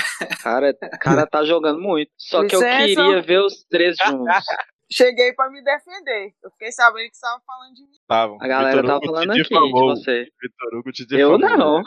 Cara, 0.44 0.74
cara 1.00 1.26
tá 1.26 1.42
jogando 1.46 1.80
muito. 1.80 2.12
Só 2.18 2.46
que 2.46 2.54
eu 2.54 2.60
queria 2.60 3.22
ver 3.22 3.40
os 3.40 3.64
três 3.70 3.96
juntos. 4.06 4.44
Cheguei 4.92 5.34
para 5.34 5.50
me 5.50 5.64
defender. 5.64 6.34
Eu 6.44 6.52
fiquei 6.52 6.72
sabendo 6.72 7.10
que 7.10 7.16
estava 7.16 7.42
falando 7.46 7.74
de 7.74 7.82
mim. 7.84 7.98
Tavam. 8.08 8.38
A 8.42 8.48
galera 8.48 8.82
Vitor 8.82 8.86
tava 8.86 8.98
Hugo 8.98 9.06
falando 9.08 9.32
aqui 9.32 9.44
difamou. 9.44 9.94
de 9.94 10.00
você. 10.00 10.32
Vitor 10.42 10.80
Hugo 10.80 10.92
te 10.92 11.08
Eu 11.12 11.38
não. 11.38 11.84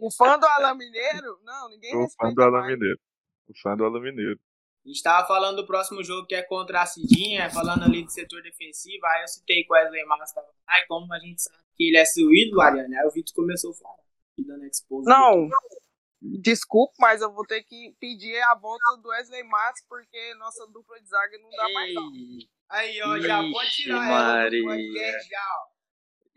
O 0.00 0.10
fã 0.10 0.38
do 0.38 0.46
Alain 0.46 0.76
Mineiro? 0.76 1.38
Não, 1.44 1.68
ninguém 1.68 1.96
o 1.96 2.08
fã 2.10 2.32
do 2.32 2.42
Alain 2.42 2.66
Mineiro. 2.66 2.98
O 3.48 3.52
fã 3.62 3.76
do 3.76 3.84
Alain 3.84 4.02
Mineiro. 4.02 4.40
A 4.84 4.88
gente 4.88 5.02
tava 5.02 5.26
falando 5.28 5.56
do 5.56 5.66
próximo 5.66 6.02
jogo 6.02 6.26
que 6.26 6.34
é 6.34 6.42
contra 6.42 6.82
a 6.82 6.86
Cidinha, 6.86 7.48
falando 7.50 7.84
ali 7.84 8.04
de 8.04 8.12
setor 8.12 8.42
defensivo. 8.42 9.06
Aí 9.06 9.22
eu 9.22 9.28
citei 9.28 9.62
que 9.62 9.72
o 9.72 9.76
Wesley 9.76 10.04
Massa 10.06 10.34
tava 10.34 10.48
lá. 10.48 10.80
E 10.80 10.86
como 10.86 11.12
a 11.12 11.20
gente 11.20 11.40
sabe 11.40 11.62
que 11.76 11.88
ele 11.88 11.96
é 11.96 12.04
seu 12.04 12.28
ídolo, 12.32 12.60
Ariane, 12.60 12.96
aí 12.96 13.06
o 13.06 13.10
Vitor 13.10 13.32
começou 13.34 13.70
a 13.70 13.74
falar. 13.74 14.02
Dando 14.38 14.64
não, 15.04 15.48
Desculpe, 16.22 16.94
mas 17.00 17.20
eu 17.20 17.32
vou 17.32 17.44
ter 17.44 17.64
que 17.64 17.96
pedir 17.98 18.40
a 18.42 18.54
volta 18.54 18.96
do 19.02 19.08
Wesley 19.08 19.42
Matos 19.42 19.82
porque 19.88 20.34
nossa 20.34 20.64
dupla 20.68 21.00
de 21.00 21.08
zaga 21.08 21.36
não 21.38 21.50
dá 21.50 21.66
Ei, 21.66 21.74
mais 21.74 21.94
não. 21.94 22.12
Aí, 22.70 23.02
ó, 23.02 23.18
já 23.18 23.42
pode 23.50 23.70
tirar 23.70 23.96
Maria. 23.96 24.62
ela 24.62 24.76
do 24.76 25.28
já, 25.28 25.66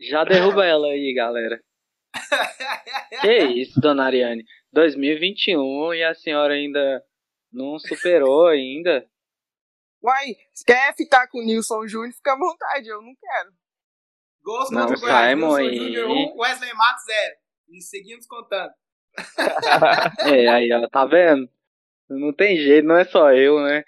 Já 0.00 0.24
derruba 0.24 0.66
ela 0.66 0.88
aí, 0.88 1.14
galera. 1.14 1.62
que 3.20 3.38
isso, 3.60 3.80
dona 3.80 4.06
Ariane. 4.06 4.44
2021 4.72 5.94
e 5.94 6.02
a 6.02 6.14
senhora 6.14 6.54
ainda 6.54 7.04
não 7.52 7.78
superou 7.78 8.48
ainda. 8.48 9.08
Uai, 10.02 10.34
se 10.52 10.64
quer 10.64 10.94
ficar 10.96 11.28
com 11.28 11.38
o 11.38 11.44
Nilson 11.44 11.86
Júnior, 11.86 12.12
fica 12.12 12.32
à 12.32 12.38
vontade, 12.38 12.88
eu 12.88 13.00
não 13.00 13.14
quero. 13.14 13.52
Gosto 14.42 14.74
não, 14.74 14.88
contra 14.88 14.96
o 14.96 14.98
Simon 14.98 15.54
aí. 15.54 15.78
Júnior 15.78 16.10
1, 16.10 16.36
Wesley 16.38 16.74
Matos 16.74 17.04
0. 17.04 17.36
E 17.68 17.80
seguimos 17.80 18.26
contando. 18.26 18.72
é, 20.26 20.48
aí 20.48 20.70
ela 20.70 20.88
tá 20.88 21.04
vendo? 21.04 21.48
Não 22.08 22.32
tem 22.32 22.56
jeito, 22.56 22.86
não 22.86 22.96
é 22.96 23.04
só 23.04 23.32
eu, 23.32 23.60
né? 23.60 23.82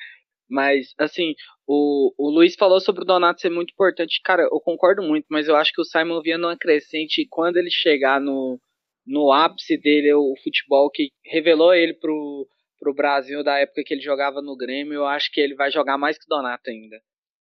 Mas, 0.48 0.94
assim, 0.98 1.34
o, 1.66 2.12
o 2.16 2.30
Luiz 2.30 2.54
falou 2.54 2.80
sobre 2.80 3.02
o 3.02 3.04
Donato 3.04 3.40
ser 3.40 3.50
muito 3.50 3.72
importante. 3.72 4.20
Cara, 4.24 4.42
eu 4.42 4.60
concordo 4.60 5.02
muito, 5.02 5.26
mas 5.30 5.46
eu 5.46 5.54
acho 5.54 5.72
que 5.72 5.80
o 5.80 5.84
Simon 5.84 6.22
vinha 6.22 6.38
numa 6.38 6.56
crescente 6.56 7.20
e 7.20 7.28
quando 7.28 7.58
ele 7.58 7.70
chegar 7.70 8.20
no, 8.20 8.58
no 9.06 9.30
ápice 9.30 9.76
dele, 9.76 10.12
o 10.14 10.34
futebol 10.42 10.90
que 10.90 11.10
revelou 11.24 11.74
ele 11.74 11.92
pro, 11.92 12.48
pro 12.78 12.94
Brasil 12.94 13.44
da 13.44 13.58
época 13.58 13.82
que 13.84 13.92
ele 13.92 14.00
jogava 14.00 14.40
no 14.40 14.56
Grêmio, 14.56 14.94
eu 14.94 15.06
acho 15.06 15.30
que 15.30 15.40
ele 15.40 15.54
vai 15.54 15.70
jogar 15.70 15.98
mais 15.98 16.16
que 16.18 16.24
o 16.24 16.28
Donato 16.28 16.70
ainda. 16.70 16.96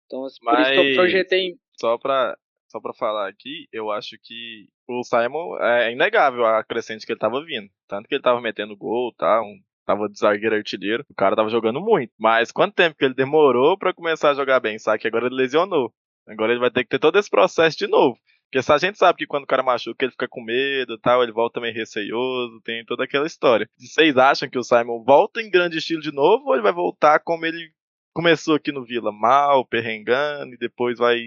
Então, 0.07 0.25
assim, 0.25 0.39
por 0.41 0.53
mas, 0.53 0.69
isso 0.69 0.81
que 0.81 0.91
eu 0.91 0.95
projetei. 0.95 1.55
Só 1.81 1.99
pra, 1.99 2.37
só 2.73 2.81
pra 2.81 2.95
falar 2.95 3.29
aqui, 3.29 3.69
eu 3.71 3.91
acho 3.91 4.17
que 4.23 4.67
o 4.89 5.05
Simon 5.05 5.59
é 5.61 5.93
inegável 5.93 6.47
a 6.47 6.65
crescente 6.65 7.05
que 7.05 7.13
ele 7.13 7.21
tava 7.21 7.45
vindo. 7.45 7.69
Tanto 7.87 8.09
que 8.09 8.15
ele 8.15 8.23
tava 8.23 8.41
metendo 8.41 8.77
gol, 8.77 9.13
tá? 9.15 9.43
Um, 9.43 9.61
tava 9.85 10.09
de 10.09 10.19
zagueiro 10.19 10.57
artilheiro. 10.57 11.05
O 11.11 11.15
cara 11.15 11.37
tava 11.37 11.51
jogando 11.51 11.81
muito. 11.81 12.13
Mas 12.19 12.51
quanto 12.51 12.75
tempo 12.75 12.97
que 12.97 13.05
ele 13.05 13.15
demorou 13.15 13.77
para 13.77 13.93
começar 13.93 14.31
a 14.31 14.35
jogar 14.35 14.59
bem? 14.59 14.79
Sabe 14.79 14.99
que 14.99 15.07
agora 15.07 15.27
ele 15.27 15.35
lesionou. 15.35 15.93
Agora 16.27 16.53
ele 16.53 16.61
vai 16.61 16.71
ter 16.71 16.85
que 16.85 16.91
ter 16.91 16.99
todo 16.99 17.19
esse 17.19 17.29
processo 17.29 17.77
de 17.77 17.87
novo. 17.87 18.19
Porque 18.47 18.63
se 18.63 18.73
a 18.73 18.79
gente 18.79 18.99
sabe 18.99 19.19
que 19.19 19.27
quando 19.27 19.45
o 19.45 19.47
cara 19.47 19.63
machuca, 19.63 20.05
ele 20.05 20.13
fica 20.13 20.29
com 20.29 20.43
medo 20.43 20.99
tal, 20.99 21.23
ele 21.23 21.33
volta 21.33 21.61
meio 21.61 21.75
receioso, 21.75 22.61
tem 22.63 22.85
toda 22.85 23.05
aquela 23.05 23.27
história. 23.27 23.69
Vocês 23.79 24.17
acham 24.17 24.49
que 24.49 24.59
o 24.59 24.63
Simon 24.63 25.03
volta 25.05 25.41
em 25.41 25.51
grande 25.51 25.79
estilo 25.79 26.03
de 26.03 26.13
novo 26.13 26.47
ou 26.47 26.55
ele 26.55 26.63
vai 26.63 26.73
voltar 26.73 27.19
como 27.21 27.47
ele 27.47 27.71
começou 28.15 28.55
aqui 28.55 28.71
no 28.71 28.85
Vila? 28.85 29.11
Mal, 29.11 29.65
perrengando 29.67 30.55
e 30.55 30.59
depois 30.59 30.99
vai, 30.99 31.19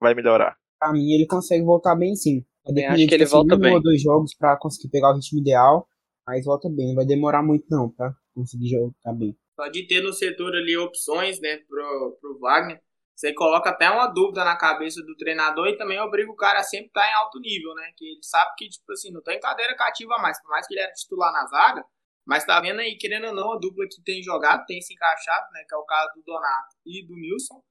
vai 0.00 0.14
melhorar? 0.14 0.56
Pra 0.80 0.92
mim, 0.92 1.12
ele 1.12 1.26
consegue 1.26 1.62
voltar 1.62 1.94
bem 1.94 2.16
sim. 2.16 2.44
Vai 2.64 2.84
acho 2.84 3.06
que 3.06 3.14
ele 3.14 3.26
volta 3.26 3.54
um 3.54 3.58
bem. 3.58 3.72
Um 3.72 3.74
ou 3.76 3.82
dois 3.82 4.02
jogos 4.02 4.34
pra 4.34 4.56
conseguir 4.56 4.88
pegar 4.88 5.10
o 5.10 5.14
ritmo 5.14 5.38
ideal, 5.38 5.86
mas 6.26 6.44
volta 6.44 6.68
bem. 6.70 6.88
Não 6.88 6.94
vai 6.94 7.04
demorar 7.04 7.42
muito 7.42 7.66
não 7.70 7.90
pra 7.90 8.14
conseguir 8.34 8.68
jogar 8.68 9.12
bem. 9.14 9.36
Só 9.54 9.68
de 9.68 9.86
ter 9.86 10.02
no 10.02 10.12
setor 10.12 10.54
ali 10.56 10.76
opções, 10.76 11.38
né, 11.38 11.58
pro, 11.68 12.18
pro 12.18 12.38
Wagner, 12.38 12.80
você 13.20 13.34
coloca 13.34 13.68
até 13.68 13.90
uma 13.90 14.06
dúvida 14.06 14.42
na 14.42 14.56
cabeça 14.56 15.02
do 15.02 15.14
treinador 15.14 15.68
e 15.68 15.76
também 15.76 16.00
obriga 16.00 16.32
o 16.32 16.36
cara 16.36 16.60
a 16.60 16.62
sempre 16.62 16.86
estar 16.86 17.02
tá 17.02 17.10
em 17.10 17.12
alto 17.12 17.38
nível, 17.38 17.74
né? 17.74 17.92
Que 17.94 18.12
ele 18.12 18.20
sabe 18.22 18.50
que, 18.56 18.66
tipo 18.66 18.90
assim, 18.90 19.12
não 19.12 19.20
tem 19.20 19.38
cadeira 19.38 19.76
cativa 19.76 20.16
mais, 20.22 20.40
por 20.40 20.48
mais 20.48 20.66
que 20.66 20.72
ele 20.72 20.80
era 20.80 20.92
titular 20.94 21.30
na 21.30 21.46
zaga, 21.46 21.84
mas 22.24 22.46
tá 22.46 22.58
vendo 22.62 22.80
aí, 22.80 22.96
querendo 22.96 23.26
ou 23.26 23.34
não, 23.34 23.52
a 23.52 23.58
dupla 23.58 23.84
que 23.90 24.02
tem 24.02 24.22
jogado, 24.22 24.64
tem 24.64 24.80
se 24.80 24.94
encaixado, 24.94 25.52
né? 25.52 25.62
Que 25.68 25.74
é 25.74 25.78
o 25.78 25.84
caso 25.84 26.14
do 26.14 26.22
Donato 26.22 26.76
e 26.86 27.06
do 27.06 27.14
Nilson. 27.14 27.62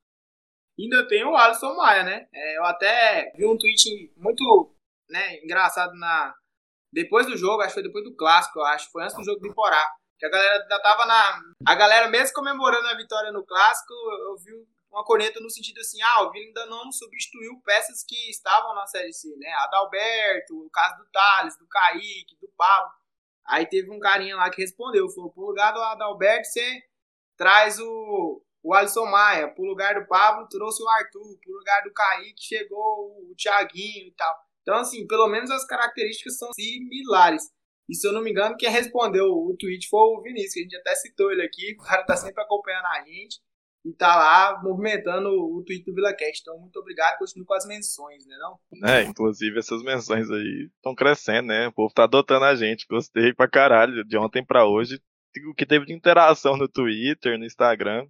Ainda 0.80 1.08
tem 1.08 1.26
o 1.26 1.36
Alisson 1.36 1.76
Maia, 1.76 2.04
né? 2.04 2.28
É, 2.34 2.58
eu 2.58 2.64
até 2.64 3.32
vi 3.36 3.46
um 3.46 3.58
tweet 3.58 4.14
muito 4.16 4.74
né, 5.10 5.44
engraçado 5.44 5.94
na, 5.96 6.34
depois 6.92 7.28
do 7.28 7.38
jogo, 7.38 7.62
acho 7.62 7.70
que 7.70 7.82
foi 7.82 7.84
depois 7.84 8.04
do 8.04 8.16
clássico, 8.16 8.60
acho, 8.62 8.92
foi 8.92 9.04
antes 9.04 9.16
do 9.16 9.24
jogo 9.24 9.40
do 9.40 9.48
Iporá. 9.48 9.86
Que 10.18 10.26
a 10.26 10.30
galera 10.30 10.62
ainda 10.62 10.82
tava 10.82 11.06
na. 11.06 11.42
A 11.66 11.76
galera, 11.76 12.10
mesmo 12.10 12.34
comemorando 12.34 12.88
a 12.88 12.96
vitória 12.96 13.32
no 13.32 13.46
clássico, 13.46 13.94
eu 13.94 14.38
vi 14.38 14.52
uma 14.92 15.04
corneta 15.04 15.40
no 15.40 15.50
sentido 15.50 15.80
assim: 15.80 16.02
ah, 16.02 16.24
o 16.24 16.32
Vila 16.32 16.46
ainda 16.46 16.66
não 16.66 16.92
substituiu 16.92 17.62
peças 17.64 18.04
que 18.06 18.30
estavam 18.30 18.76
na 18.76 18.86
Série 18.86 19.14
C, 19.14 19.34
né? 19.38 19.50
Adalberto, 19.60 20.58
o 20.58 20.70
caso 20.72 20.98
do 20.98 21.10
Thales, 21.10 21.58
do 21.58 21.66
Kaique, 21.68 22.38
do 22.42 22.50
Pablo. 22.58 22.92
Aí 23.48 23.66
teve 23.66 23.90
um 23.92 24.00
carinha 24.00 24.36
lá 24.36 24.50
que 24.50 24.62
respondeu: 24.62 25.10
falou, 25.10 25.32
pro 25.32 25.46
lugar 25.46 25.72
do 25.72 25.82
Adalberto, 25.82 26.48
você 26.48 26.82
traz 27.38 27.80
o, 27.80 28.44
o 28.64 28.74
Alisson 28.74 29.06
Maia, 29.06 29.48
pro 29.48 29.64
lugar 29.64 30.00
do 30.00 30.08
Pablo, 30.08 30.48
trouxe 30.50 30.84
o 30.84 30.90
Arthur, 30.90 31.38
pro 31.42 31.54
lugar 31.54 31.84
do 31.84 31.94
Kaique, 31.94 32.44
chegou 32.44 33.30
o 33.30 33.34
Thiaguinho 33.36 34.08
e 34.08 34.14
tal. 34.16 34.36
Então, 34.62 34.76
assim, 34.76 35.08
pelo 35.08 35.28
menos 35.28 35.50
as 35.50 35.66
características 35.66 36.38
são 36.38 36.52
similares. 36.54 37.44
E 37.90 37.96
se 37.96 38.08
eu 38.08 38.14
não 38.14 38.22
me 38.22 38.30
engano, 38.30 38.56
quem 38.56 38.70
respondeu 38.70 39.26
o 39.26 39.56
tweet 39.58 39.88
foi 39.90 40.00
o 40.00 40.22
Vinícius, 40.22 40.54
que 40.54 40.60
a 40.60 40.64
gente 40.64 40.78
até 40.78 40.96
citou 40.96 41.32
ele 41.32 41.42
aqui, 41.42 41.74
o 41.80 41.84
cara 41.84 42.04
tá 42.04 42.16
sempre 42.16 42.44
acompanhando 42.44 42.86
a 42.86 43.04
gente 43.04 43.40
e 43.86 43.94
tá 43.94 44.16
lá 44.16 44.62
movimentando 44.62 45.30
o 45.30 45.64
tweet 45.66 45.86
do 45.86 45.96
VilaCast. 45.96 46.42
Então, 46.42 46.60
muito 46.60 46.78
obrigado, 46.78 47.18
continue 47.18 47.46
com 47.46 47.54
as 47.54 47.66
menções, 47.66 48.26
né 48.28 48.36
não? 48.38 48.90
É, 48.90 49.04
inclusive 49.04 49.58
essas 49.58 49.82
menções 49.82 50.30
aí 50.30 50.70
estão 50.76 50.94
crescendo, 50.94 51.48
né? 51.48 51.68
O 51.68 51.74
povo 51.74 51.94
tá 51.94 52.04
adotando 52.04 52.46
a 52.46 52.54
gente, 52.56 52.86
gostei 52.88 53.34
pra 53.34 53.50
caralho, 53.50 54.04
de 54.06 54.18
ontem 54.18 54.46
pra 54.46 54.68
hoje. 54.68 55.02
O 55.50 55.56
que 55.56 55.66
teve 55.66 55.86
de 55.86 55.94
interação 55.94 56.58
no 56.58 56.68
Twitter, 56.68 57.38
no 57.38 57.46
Instagram, 57.46 58.06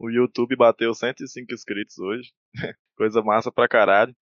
o 0.00 0.08
YouTube 0.08 0.56
bateu 0.56 0.94
105 0.94 1.52
inscritos 1.52 1.98
hoje, 1.98 2.32
coisa 2.96 3.22
massa 3.22 3.52
pra 3.52 3.68
caralho. 3.68 4.16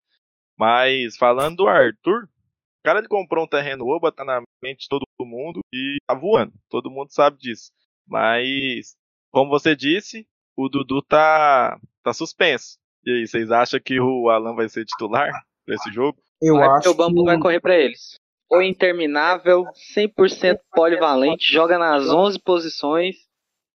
Mas 0.57 1.15
falando 1.15 1.55
do 1.55 1.67
Arthur, 1.67 2.25
o 2.25 2.83
cara 2.83 2.99
ele 2.99 3.07
comprou 3.07 3.45
um 3.45 3.47
terreno 3.47 3.87
oba, 3.87 4.11
tá 4.11 4.25
na 4.25 4.41
mente 4.61 4.81
de 4.81 4.89
todo 4.89 5.05
mundo 5.21 5.61
e 5.73 5.97
tá 6.05 6.13
voando. 6.13 6.51
Todo 6.69 6.91
mundo 6.91 7.11
sabe 7.11 7.37
disso. 7.37 7.71
Mas, 8.05 8.97
como 9.31 9.49
você 9.49 9.73
disse, 9.73 10.27
o 10.57 10.67
Dudu 10.67 11.01
tá, 11.01 11.79
tá 12.03 12.11
suspenso. 12.11 12.77
E 13.05 13.11
aí, 13.11 13.27
vocês 13.27 13.49
acham 13.49 13.79
que 13.79 14.01
o 14.01 14.29
Alan 14.29 14.55
vai 14.55 14.67
ser 14.67 14.83
titular 14.83 15.31
pra 15.65 15.75
esse 15.75 15.89
jogo? 15.91 16.19
Eu 16.41 16.55
vai, 16.55 16.67
acho 16.67 16.89
o 16.89 16.93
Bambu 16.93 17.21
que... 17.21 17.25
vai 17.25 17.39
correr 17.39 17.61
pra 17.61 17.77
eles. 17.77 18.19
O 18.51 18.61
interminável, 18.61 19.63
100% 19.95 20.57
polivalente, 20.71 21.53
joga 21.53 21.77
nas 21.77 22.09
11 22.09 22.39
posições, 22.39 23.15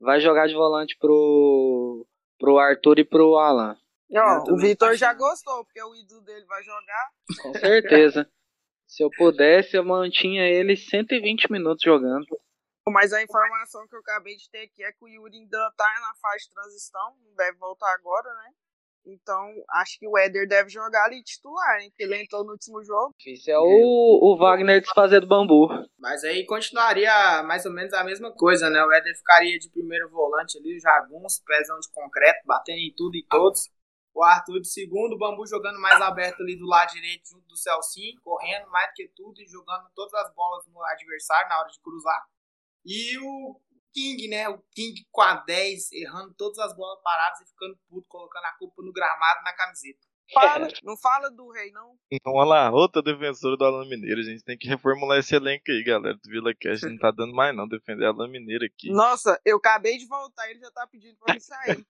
vai 0.00 0.20
jogar 0.20 0.46
de 0.46 0.54
volante 0.54 0.96
pro, 0.98 2.06
pro 2.38 2.58
Arthur 2.58 2.98
e 2.98 3.04
pro 3.04 3.36
Alan. 3.36 3.76
Não, 4.08 4.42
o 4.48 4.56
Vitor 4.56 4.96
já 4.96 5.14
gostou, 5.14 5.64
porque 5.64 5.80
o 5.82 5.94
ídolo 5.94 6.20
dele 6.22 6.44
vai 6.46 6.62
jogar. 6.64 7.10
Com 7.42 7.54
certeza. 7.54 8.28
Se 8.88 9.04
eu 9.04 9.10
pudesse, 9.16 9.76
eu 9.76 9.84
mantinha 9.84 10.42
ele 10.42 10.76
120 10.76 11.52
minutos 11.52 11.82
jogando. 11.84 12.26
Mas 12.88 13.12
a 13.12 13.22
informação 13.22 13.86
que 13.86 13.94
eu 13.94 14.00
acabei 14.00 14.36
de 14.36 14.50
ter 14.50 14.62
aqui 14.62 14.82
é 14.82 14.90
que 14.90 15.04
o 15.04 15.06
Yuri 15.06 15.36
ainda 15.36 15.72
tá 15.76 15.86
na 16.00 16.12
fase 16.20 16.44
de 16.44 16.50
transição, 16.50 17.14
não 17.24 17.34
deve 17.36 17.56
voltar 17.58 17.92
agora, 17.94 18.34
né? 18.34 18.50
Então, 19.04 19.50
acho 19.70 19.98
que 19.98 20.06
o 20.06 20.16
Éder 20.18 20.46
deve 20.46 20.68
jogar 20.68 21.04
ali 21.04 21.22
titular, 21.22 21.80
hein? 21.80 21.90
Porque 21.90 22.04
ele 22.04 22.22
entrou 22.22 22.44
no 22.44 22.52
último 22.52 22.82
jogo. 22.84 23.14
Isso 23.26 23.50
é 23.50 23.58
o, 23.58 24.18
o 24.22 24.36
Wagner 24.36 24.80
desfazer 24.80 25.20
do 25.20 25.26
bambu. 25.26 25.68
Mas 25.98 26.22
aí 26.22 26.44
continuaria 26.44 27.42
mais 27.42 27.64
ou 27.64 27.72
menos 27.72 27.92
a 27.94 28.04
mesma 28.04 28.32
coisa, 28.32 28.68
né? 28.68 28.84
O 28.84 28.92
Éder 28.92 29.16
ficaria 29.16 29.58
de 29.58 29.70
primeiro 29.70 30.08
volante 30.10 30.58
ali, 30.58 30.78
Jagunço, 30.78 31.42
pezão 31.44 31.78
de 31.80 31.90
concreto, 31.92 32.40
batendo 32.46 32.78
em 32.78 32.94
tudo 32.94 33.16
e 33.16 33.24
todos. 33.26 33.70
O 34.12 34.22
Arthur 34.22 34.60
de 34.60 34.68
segundo, 34.68 35.14
o 35.14 35.18
Bambu 35.18 35.46
jogando 35.46 35.80
mais 35.80 36.00
aberto 36.02 36.42
ali 36.42 36.58
do 36.58 36.66
lado 36.66 36.92
direito, 36.92 37.28
junto 37.28 37.46
do 37.46 37.56
Celcinho, 37.56 38.20
correndo 38.22 38.68
mais 38.68 38.88
do 38.88 38.94
que 38.94 39.08
tudo 39.14 39.40
e 39.40 39.46
jogando 39.46 39.88
todas 39.94 40.12
as 40.14 40.34
bolas 40.34 40.66
no 40.66 40.82
adversário 40.84 41.48
na 41.48 41.60
hora 41.60 41.70
de 41.70 41.80
cruzar. 41.80 42.22
E 42.84 43.16
o 43.18 43.60
King, 43.92 44.28
né? 44.28 44.48
O 44.48 44.62
King 44.74 45.06
com 45.10 45.22
a 45.22 45.34
10, 45.34 45.92
errando 45.92 46.34
todas 46.36 46.58
as 46.58 46.74
bolas 46.76 47.00
paradas 47.02 47.40
e 47.40 47.50
ficando 47.50 47.78
puto, 47.88 48.06
colocando 48.08 48.44
a 48.44 48.52
culpa 48.58 48.82
no 48.82 48.92
gramado 48.92 49.42
na 49.44 49.52
camiseta. 49.54 50.10
Fala, 50.32 50.68
não 50.84 50.96
fala 50.96 51.28
do 51.30 51.50
rei, 51.50 51.72
não. 51.72 51.96
Então, 52.10 52.32
olha 52.34 52.48
lá, 52.48 52.70
outra 52.70 53.02
defensora 53.02 53.56
do 53.56 53.64
Alan 53.64 53.88
Mineiro. 53.88 54.20
A 54.20 54.24
gente 54.24 54.44
tem 54.44 54.56
que 54.56 54.68
reformular 54.68 55.18
esse 55.18 55.34
elenco 55.34 55.64
aí, 55.68 55.82
galera. 55.82 56.14
Do 56.14 56.30
Vila 56.30 56.54
Cash 56.54 56.82
não 56.82 56.98
tá 56.98 57.10
dando 57.16 57.34
mais, 57.34 57.54
não, 57.54 57.66
defender 57.66 58.06
Alan 58.06 58.28
Mineiro 58.28 58.64
aqui. 58.64 58.90
Nossa, 58.90 59.40
eu 59.44 59.56
acabei 59.56 59.98
de 59.98 60.06
voltar 60.06 60.48
ele 60.48 60.60
já 60.60 60.70
tá 60.70 60.86
pedindo 60.86 61.16
pra 61.18 61.34
me 61.34 61.40
sair. 61.40 61.84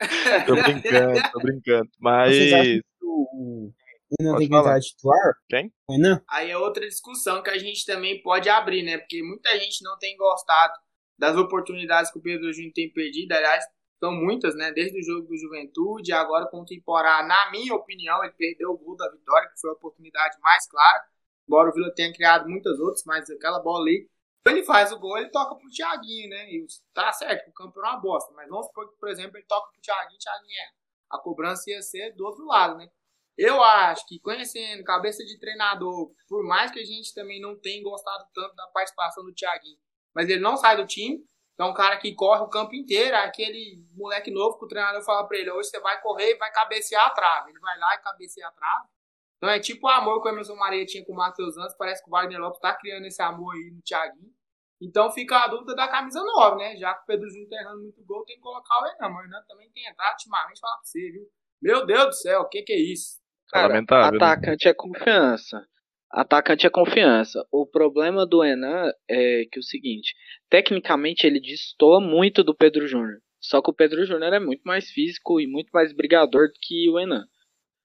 tô 0.46 0.54
brincando, 0.54 1.32
tô 1.32 1.38
brincando. 1.40 1.90
Mas. 2.00 2.34
Vocês 2.34 2.52
acham 2.52 2.64
que 2.64 3.04
o 3.04 3.72
Renan 4.18 4.36
tem 4.36 4.48
que 4.48 4.56
entrar 4.56 4.80
titular? 4.80 5.34
Quem? 5.48 5.72
Renan? 5.88 6.22
Aí 6.28 6.50
é 6.50 6.58
outra 6.58 6.86
discussão 6.86 7.42
que 7.42 7.50
a 7.50 7.58
gente 7.58 7.84
também 7.84 8.20
pode 8.22 8.48
abrir, 8.48 8.82
né? 8.82 8.98
Porque 8.98 9.22
muita 9.22 9.56
gente 9.58 9.82
não 9.82 9.96
tem 9.98 10.16
gostado 10.16 10.74
das 11.18 11.36
oportunidades 11.36 12.10
que 12.10 12.18
o 12.18 12.22
Pedro 12.22 12.52
Júnior 12.52 12.72
tem 12.74 12.92
perdido. 12.92 13.32
Aliás, 13.32 13.64
são 13.98 14.12
muitas, 14.12 14.54
né? 14.54 14.72
Desde 14.72 14.98
o 14.98 15.02
jogo 15.02 15.28
do 15.28 15.36
Juventude, 15.36 16.12
agora 16.12 16.46
com 16.46 16.60
o 16.60 16.66
Temporá, 16.66 17.22
na 17.22 17.50
minha 17.50 17.74
opinião, 17.74 18.22
ele 18.22 18.34
perdeu 18.34 18.70
o 18.70 18.78
gol 18.78 18.96
da 18.96 19.10
vitória, 19.10 19.48
que 19.48 19.60
foi 19.60 19.70
a 19.70 19.74
oportunidade 19.74 20.38
mais 20.40 20.66
clara. 20.68 21.04
Embora 21.48 21.70
o 21.70 21.72
Vila 21.72 21.94
tenha 21.94 22.12
criado 22.12 22.48
muitas 22.48 22.78
outras, 22.78 23.02
mas 23.04 23.28
aquela 23.30 23.60
bola 23.60 23.82
ali, 23.82 24.08
ele 24.46 24.62
faz 24.62 24.92
o 24.92 24.98
gol, 24.98 25.16
ele 25.16 25.30
toca 25.30 25.54
pro 25.54 25.70
Thiaguinho, 25.70 26.28
né? 26.28 26.50
E 26.50 26.66
tá 26.92 27.12
certo, 27.12 27.48
o 27.48 27.52
campo 27.52 27.80
é 27.80 27.82
uma 27.82 27.96
bosta. 27.96 28.32
Mas 28.34 28.48
vamos 28.48 28.66
supor 28.66 28.90
que, 28.90 28.98
por 28.98 29.08
exemplo, 29.08 29.38
ele 29.38 29.46
toca 29.46 29.70
pro 29.70 29.80
Thiaguinho, 29.80 30.18
Thiaguinho 30.18 30.60
erra. 30.60 30.72
A 31.10 31.18
cobrança 31.18 31.70
ia 31.70 31.80
ser 31.80 32.12
do 32.14 32.24
outro 32.26 32.44
lado, 32.44 32.76
né? 32.76 32.88
Eu 33.36 33.62
acho 33.62 34.06
que 34.06 34.20
conhecendo 34.20 34.84
cabeça 34.84 35.24
de 35.24 35.38
treinador, 35.38 36.12
por 36.28 36.44
mais 36.44 36.70
que 36.70 36.78
a 36.78 36.84
gente 36.84 37.12
também 37.14 37.40
não 37.40 37.58
tenha 37.58 37.82
gostado 37.82 38.24
tanto 38.32 38.54
da 38.54 38.66
participação 38.68 39.24
do 39.24 39.34
Thiaguinho, 39.34 39.78
mas 40.14 40.28
ele 40.28 40.40
não 40.40 40.56
sai 40.56 40.76
do 40.76 40.86
time, 40.86 41.24
é 41.58 41.64
um 41.64 41.74
cara 41.74 41.96
que 41.98 42.14
corre 42.14 42.42
o 42.42 42.48
campo 42.48 42.74
inteiro, 42.74 43.14
é 43.14 43.24
aquele 43.24 43.84
moleque 43.92 44.30
novo 44.30 44.58
que 44.58 44.64
o 44.64 44.68
treinador 44.68 45.02
fala 45.02 45.26
pra 45.26 45.38
ele, 45.38 45.50
hoje 45.50 45.70
você 45.70 45.80
vai 45.80 46.00
correr 46.00 46.32
e 46.32 46.38
vai 46.38 46.50
cabecear 46.52 47.06
a 47.06 47.10
trave. 47.10 47.50
Ele 47.50 47.60
vai 47.60 47.78
lá 47.78 47.94
e 47.94 47.98
cabeceia 47.98 48.48
a 48.48 48.52
trave. 48.52 48.88
Então 49.36 49.48
é 49.48 49.60
tipo 49.60 49.86
o 49.86 49.90
amor 49.90 50.20
que 50.22 50.28
o 50.28 50.32
Emerson 50.32 50.56
Maria 50.56 50.84
tinha 50.84 51.04
com 51.04 51.12
o 51.12 51.16
Matheus 51.16 51.56
Antes, 51.56 51.76
parece 51.76 52.02
que 52.02 52.08
o 52.08 52.12
Wagner 52.12 52.40
Lopes 52.40 52.60
tá 52.60 52.74
criando 52.74 53.04
esse 53.06 53.22
amor 53.22 53.54
aí 53.54 53.70
no 53.70 53.82
Thiaguinho. 53.82 54.32
Então 54.80 55.10
fica 55.10 55.38
a 55.38 55.48
dúvida 55.48 55.74
da 55.74 55.86
camisa 55.88 56.22
9, 56.22 56.56
né? 56.56 56.76
Já 56.76 56.94
que 56.94 57.02
o 57.02 57.06
Pedro 57.06 57.28
Júnior 57.28 57.48
tá 57.48 57.56
errando 57.56 57.82
muito 57.82 58.04
gol, 58.04 58.24
tem 58.24 58.36
que 58.36 58.42
colocar 58.42 58.78
o 58.78 58.82
Renan. 58.82 59.08
Mas 59.10 59.18
o 59.18 59.22
Renan 59.22 59.44
também 59.46 59.70
tem 59.70 59.86
entrado 59.86 60.12
ultimamente, 60.12 60.60
falar 60.60 60.76
pra 60.76 60.84
você, 60.84 61.10
viu? 61.10 61.26
Meu 61.62 61.86
Deus 61.86 62.06
do 62.06 62.12
céu, 62.14 62.40
o 62.40 62.48
que 62.48 62.62
que 62.62 62.72
é 62.72 62.78
isso? 62.78 63.20
Cara, 63.48 63.68
Lamentável, 63.68 64.18
né? 64.18 64.26
atacante 64.26 64.68
é 64.68 64.74
confiança. 64.74 65.66
Atacante 66.14 66.64
é 66.64 66.70
confiança. 66.70 67.44
O 67.50 67.66
problema 67.66 68.24
do 68.24 68.44
Enan 68.44 68.92
é 69.10 69.46
que 69.50 69.58
é 69.58 69.60
o 69.60 69.64
seguinte, 69.64 70.14
tecnicamente 70.48 71.26
ele 71.26 71.40
destoa 71.40 72.00
muito 72.00 72.44
do 72.44 72.54
Pedro 72.54 72.86
Júnior. 72.86 73.18
Só 73.40 73.60
que 73.60 73.70
o 73.70 73.74
Pedro 73.74 74.04
Júnior 74.06 74.32
é 74.32 74.38
muito 74.38 74.62
mais 74.62 74.88
físico 74.90 75.40
e 75.40 75.46
muito 75.46 75.70
mais 75.72 75.92
brigador 75.92 76.46
do 76.46 76.54
que 76.62 76.88
o 76.88 77.00
Enan. 77.00 77.24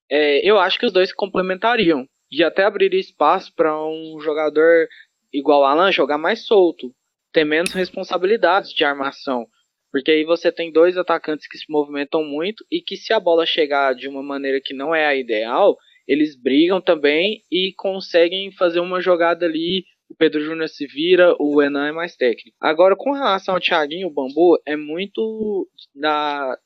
É, 0.09 0.47
eu 0.47 0.59
acho 0.59 0.77
que 0.77 0.85
os 0.85 0.93
dois 0.93 1.09
se 1.09 1.15
complementariam. 1.15 2.05
E 2.31 2.43
até 2.43 2.63
abriria 2.63 2.99
espaço 2.99 3.51
para 3.55 3.75
um 3.83 4.19
jogador 4.19 4.87
igual 5.33 5.65
Alan 5.65 5.91
jogar 5.91 6.19
mais 6.19 6.45
solto, 6.45 6.93
ter 7.33 7.43
menos 7.43 7.73
responsabilidades 7.73 8.71
de 8.71 8.83
armação. 8.83 9.47
Porque 9.91 10.11
aí 10.11 10.23
você 10.23 10.51
tem 10.51 10.71
dois 10.71 10.97
atacantes 10.97 11.47
que 11.47 11.57
se 11.57 11.65
movimentam 11.67 12.23
muito 12.23 12.63
e 12.71 12.79
que 12.79 12.95
se 12.95 13.11
a 13.11 13.19
bola 13.19 13.47
chegar 13.47 13.95
de 13.95 14.07
uma 14.07 14.21
maneira 14.21 14.61
que 14.63 14.75
não 14.75 14.93
é 14.93 15.07
a 15.07 15.15
ideal, 15.15 15.75
eles 16.09 16.35
brigam 16.35 16.81
também 16.81 17.43
e 17.51 17.71
conseguem 17.77 18.51
fazer 18.51 18.79
uma 18.79 18.99
jogada 18.99 19.45
ali. 19.45 19.85
O 20.09 20.15
Pedro 20.15 20.41
Júnior 20.41 20.67
se 20.67 20.87
vira, 20.87 21.35
o 21.39 21.61
Enan 21.61 21.89
é 21.89 21.91
mais 21.91 22.15
técnico. 22.15 22.57
Agora, 22.59 22.95
com 22.97 23.11
relação 23.11 23.53
ao 23.53 23.61
Thiaguinho, 23.61 24.07
o 24.07 24.11
Bambu 24.11 24.59
é 24.65 24.75
muito 24.75 25.69
da 25.93 26.57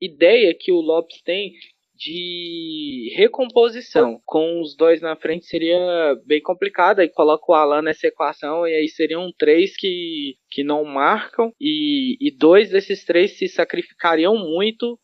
ideia 0.00 0.56
que 0.58 0.72
o 0.72 0.80
Lopes 0.80 1.20
tem 1.20 1.52
de 1.94 3.12
recomposição. 3.14 4.22
Com 4.24 4.62
os 4.62 4.74
dois 4.74 5.02
na 5.02 5.16
frente 5.16 5.44
seria 5.44 5.78
bem 6.24 6.40
complicado. 6.40 7.00
Aí 7.00 7.10
coloca 7.10 7.44
o 7.52 7.54
Alan 7.54 7.82
nessa 7.82 8.06
equação 8.06 8.66
e 8.66 8.72
aí 8.72 8.88
seriam 8.88 9.30
três 9.36 9.76
que, 9.76 10.36
que 10.50 10.64
não 10.64 10.82
marcam. 10.82 11.52
E, 11.60 12.16
e 12.20 12.30
dois 12.30 12.70
desses 12.70 13.04
três 13.04 13.36
se 13.36 13.48
sacrificariam 13.48 14.34
muito 14.34 14.98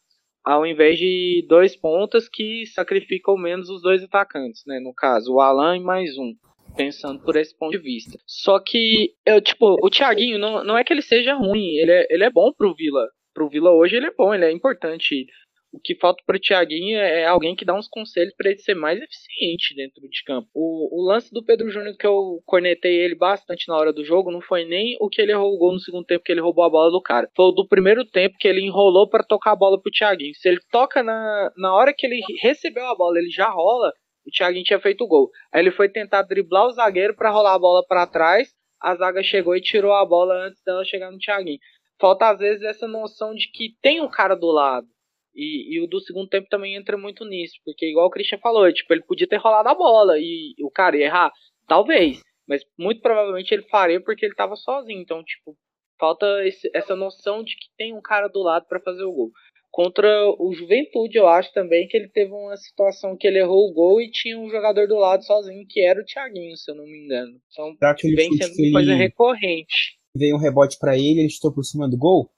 ao 0.44 0.66
invés 0.66 0.98
de 0.98 1.44
dois 1.48 1.74
pontas 1.74 2.28
que 2.28 2.66
sacrificam 2.66 3.36
menos 3.36 3.70
os 3.70 3.80
dois 3.80 4.02
atacantes, 4.02 4.62
né? 4.66 4.78
No 4.78 4.92
caso, 4.92 5.32
o 5.32 5.40
Alan 5.40 5.76
e 5.76 5.80
mais 5.80 6.16
um. 6.18 6.34
Pensando 6.76 7.22
por 7.22 7.36
esse 7.36 7.56
ponto 7.56 7.70
de 7.70 7.78
vista. 7.78 8.18
Só 8.26 8.58
que, 8.58 9.14
eu, 9.24 9.40
tipo, 9.40 9.76
o 9.80 9.88
Thiaguinho 9.88 10.38
não, 10.38 10.64
não 10.64 10.76
é 10.76 10.82
que 10.82 10.92
ele 10.92 11.02
seja 11.02 11.34
ruim, 11.34 11.76
ele 11.76 11.92
é, 11.92 12.06
ele 12.10 12.24
é 12.24 12.30
bom 12.30 12.52
pro 12.52 12.74
Vila. 12.74 13.06
Pro 13.32 13.48
Vila 13.48 13.70
hoje 13.70 13.96
ele 13.96 14.06
é 14.06 14.12
bom, 14.16 14.34
ele 14.34 14.44
é 14.44 14.50
importante. 14.50 15.26
O 15.74 15.80
que 15.80 15.96
falta 15.96 16.22
pro 16.24 16.38
Thiaguinho 16.38 16.96
é 17.00 17.26
alguém 17.26 17.56
que 17.56 17.64
dá 17.64 17.74
uns 17.74 17.88
conselhos 17.88 18.32
para 18.36 18.48
ele 18.50 18.60
ser 18.60 18.76
mais 18.76 18.96
eficiente 19.02 19.74
dentro 19.74 20.08
de 20.08 20.22
campo. 20.22 20.48
O, 20.54 21.00
o 21.02 21.04
lance 21.04 21.32
do 21.32 21.44
Pedro 21.44 21.68
Júnior 21.68 21.96
que 21.96 22.06
eu 22.06 22.40
cornetei 22.46 22.94
ele 23.00 23.16
bastante 23.16 23.66
na 23.66 23.76
hora 23.76 23.92
do 23.92 24.04
jogo 24.04 24.30
não 24.30 24.40
foi 24.40 24.64
nem 24.64 24.96
o 25.00 25.08
que 25.08 25.20
ele 25.20 25.34
o 25.34 25.58
gol 25.58 25.72
no 25.72 25.80
segundo 25.80 26.04
tempo 26.04 26.22
que 26.22 26.30
ele 26.30 26.40
roubou 26.40 26.64
a 26.64 26.70
bola 26.70 26.92
do 26.92 27.02
cara. 27.02 27.28
Foi 27.34 27.46
o 27.46 27.50
do 27.50 27.66
primeiro 27.66 28.04
tempo 28.04 28.36
que 28.38 28.46
ele 28.46 28.60
enrolou 28.60 29.08
para 29.08 29.24
tocar 29.24 29.50
a 29.50 29.56
bola 29.56 29.80
pro 29.82 29.90
Thiaguinho. 29.90 30.32
Se 30.36 30.48
ele 30.48 30.60
toca 30.70 31.02
na, 31.02 31.52
na 31.56 31.74
hora 31.74 31.92
que 31.92 32.06
ele 32.06 32.22
recebeu 32.40 32.86
a 32.86 32.94
bola, 32.94 33.18
ele 33.18 33.30
já 33.30 33.50
rola, 33.50 33.92
o 34.24 34.30
Thiaguinho 34.30 34.64
tinha 34.64 34.78
feito 34.78 35.02
o 35.02 35.08
gol. 35.08 35.28
Aí 35.52 35.60
ele 35.60 35.72
foi 35.72 35.88
tentar 35.88 36.22
driblar 36.22 36.68
o 36.68 36.72
zagueiro 36.72 37.16
para 37.16 37.32
rolar 37.32 37.54
a 37.54 37.58
bola 37.58 37.84
para 37.84 38.06
trás, 38.06 38.54
a 38.80 38.94
zaga 38.94 39.24
chegou 39.24 39.56
e 39.56 39.60
tirou 39.60 39.92
a 39.92 40.06
bola 40.06 40.34
antes 40.46 40.62
dela 40.62 40.84
chegar 40.84 41.10
no 41.10 41.18
Thiaguinho. 41.18 41.58
Falta 42.00 42.30
às 42.30 42.38
vezes 42.38 42.62
essa 42.62 42.86
noção 42.86 43.34
de 43.34 43.50
que 43.50 43.74
tem 43.82 44.00
um 44.00 44.08
cara 44.08 44.36
do 44.36 44.52
lado. 44.52 44.86
E, 45.34 45.76
e, 45.76 45.80
o 45.80 45.86
do 45.86 46.00
segundo 46.00 46.28
tempo 46.28 46.48
também 46.48 46.76
entra 46.76 46.96
muito 46.96 47.24
nisso, 47.24 47.56
porque 47.64 47.90
igual 47.90 48.06
o 48.06 48.10
Christian 48.10 48.38
falou, 48.38 48.72
tipo, 48.72 48.92
ele 48.92 49.02
podia 49.02 49.26
ter 49.26 49.36
rolado 49.36 49.68
a 49.68 49.74
bola 49.74 50.18
e 50.18 50.54
o 50.60 50.70
cara 50.70 50.96
ia 50.96 51.06
errar, 51.06 51.32
talvez, 51.66 52.20
mas 52.46 52.62
muito 52.78 53.00
provavelmente 53.00 53.52
ele 53.52 53.64
faria 53.64 54.00
porque 54.00 54.24
ele 54.24 54.32
estava 54.32 54.54
sozinho. 54.56 55.00
Então, 55.00 55.22
tipo, 55.24 55.56
falta 55.98 56.26
esse, 56.46 56.70
essa 56.74 56.94
noção 56.94 57.42
de 57.42 57.56
que 57.56 57.66
tem 57.76 57.94
um 57.94 58.00
cara 58.00 58.28
do 58.28 58.42
lado 58.42 58.66
para 58.68 58.80
fazer 58.80 59.04
o 59.04 59.12
gol. 59.12 59.30
Contra 59.70 60.08
o 60.38 60.52
Juventude, 60.52 61.18
eu 61.18 61.26
acho 61.26 61.52
também 61.52 61.88
que 61.88 61.96
ele 61.96 62.08
teve 62.08 62.30
uma 62.30 62.56
situação 62.56 63.16
que 63.16 63.26
ele 63.26 63.40
errou 63.40 63.68
o 63.68 63.72
gol 63.72 64.00
e 64.00 64.08
tinha 64.08 64.38
um 64.38 64.48
jogador 64.48 64.86
do 64.86 64.94
lado 64.94 65.24
sozinho, 65.24 65.66
que 65.68 65.80
era 65.80 66.00
o 66.00 66.04
Thiaguinho, 66.04 66.56
se 66.56 66.70
eu 66.70 66.76
não 66.76 66.84
me 66.84 67.04
engano. 67.04 67.40
Então, 67.50 67.76
vem 68.14 68.30
sendo 68.34 68.54
uma 68.56 68.72
coisa 68.72 68.94
recorrente. 68.94 69.98
Veio 70.16 70.36
um 70.36 70.38
rebote 70.38 70.78
para 70.78 70.94
ele, 70.94 71.18
ele 71.18 71.26
estou 71.26 71.52
por 71.52 71.64
cima 71.64 71.90
do 71.90 71.98
gol? 71.98 72.30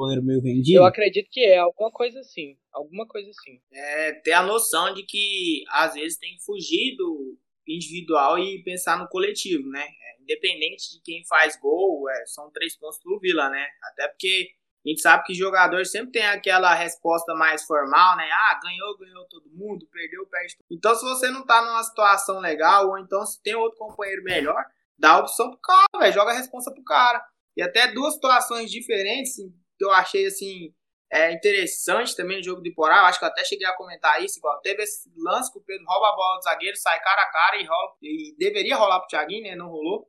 Goleiro 0.00 0.22
meio 0.22 0.40
vendido? 0.40 0.78
Eu 0.78 0.84
acredito 0.84 1.28
que 1.30 1.40
é, 1.40 1.58
alguma 1.58 1.90
coisa 1.90 2.20
assim. 2.20 2.56
Alguma 2.72 3.06
coisa 3.06 3.28
assim. 3.30 3.60
É, 3.72 4.12
ter 4.12 4.32
a 4.32 4.42
noção 4.42 4.94
de 4.94 5.04
que 5.04 5.62
às 5.68 5.94
vezes 5.94 6.18
tem 6.18 6.36
que 6.36 6.44
fugir 6.44 6.96
do 6.96 7.38
individual 7.68 8.38
e 8.38 8.62
pensar 8.62 8.98
no 8.98 9.08
coletivo, 9.08 9.68
né? 9.68 9.82
É, 9.82 10.22
independente 10.22 10.90
de 10.92 11.00
quem 11.02 11.24
faz 11.26 11.58
gol, 11.60 12.08
é, 12.10 12.26
são 12.26 12.50
três 12.50 12.76
pontos 12.76 12.98
pro 12.98 13.20
Vila, 13.20 13.48
né? 13.50 13.66
Até 13.84 14.08
porque 14.08 14.50
a 14.84 14.88
gente 14.88 15.02
sabe 15.02 15.24
que 15.24 15.34
jogador 15.34 15.84
sempre 15.84 16.12
tem 16.12 16.26
aquela 16.26 16.74
resposta 16.74 17.34
mais 17.34 17.64
formal, 17.64 18.16
né? 18.16 18.28
Ah, 18.32 18.58
ganhou, 18.62 18.96
ganhou 18.96 19.24
todo 19.26 19.50
mundo, 19.50 19.86
perdeu, 19.92 20.26
perde 20.26 20.56
tudo. 20.56 20.66
Então, 20.70 20.94
se 20.94 21.04
você 21.04 21.30
não 21.30 21.44
tá 21.44 21.62
numa 21.62 21.82
situação 21.82 22.40
legal, 22.40 22.88
ou 22.88 22.98
então 22.98 23.24
se 23.26 23.42
tem 23.42 23.54
outro 23.54 23.78
companheiro 23.78 24.22
melhor, 24.24 24.64
dá 24.98 25.12
a 25.12 25.20
opção 25.20 25.50
pro 25.50 25.60
cara, 25.60 25.86
véio, 25.98 26.14
joga 26.14 26.32
a 26.32 26.36
resposta 26.36 26.72
pro 26.72 26.82
cara. 26.82 27.22
E 27.56 27.62
até 27.62 27.92
duas 27.92 28.14
situações 28.14 28.70
diferentes, 28.70 29.36
que 29.80 29.84
eu 29.86 29.92
achei 29.92 30.26
assim 30.26 30.74
é, 31.10 31.32
interessante 31.32 32.14
também 32.14 32.36
no 32.36 32.44
jogo 32.44 32.60
do 32.60 32.68
Iporá. 32.68 32.98
Eu 32.98 33.04
acho 33.06 33.18
que 33.18 33.24
eu 33.24 33.28
até 33.30 33.42
cheguei 33.44 33.66
a 33.66 33.74
comentar 33.74 34.22
isso. 34.22 34.38
Igual 34.38 34.60
teve 34.60 34.82
esse 34.82 35.10
lance 35.16 35.50
que 35.50 35.58
o 35.58 35.62
Pedro 35.62 35.86
rouba 35.86 36.10
a 36.10 36.16
bola 36.16 36.36
do 36.36 36.42
zagueiro, 36.42 36.76
sai 36.76 37.00
cara 37.00 37.22
a 37.22 37.32
cara 37.32 37.56
e, 37.56 37.64
rola, 37.64 37.92
e 38.02 38.36
deveria 38.38 38.76
rolar 38.76 39.00
pro 39.00 39.08
Thiaguinho, 39.08 39.44
né? 39.44 39.56
Não 39.56 39.68
rolou. 39.68 40.06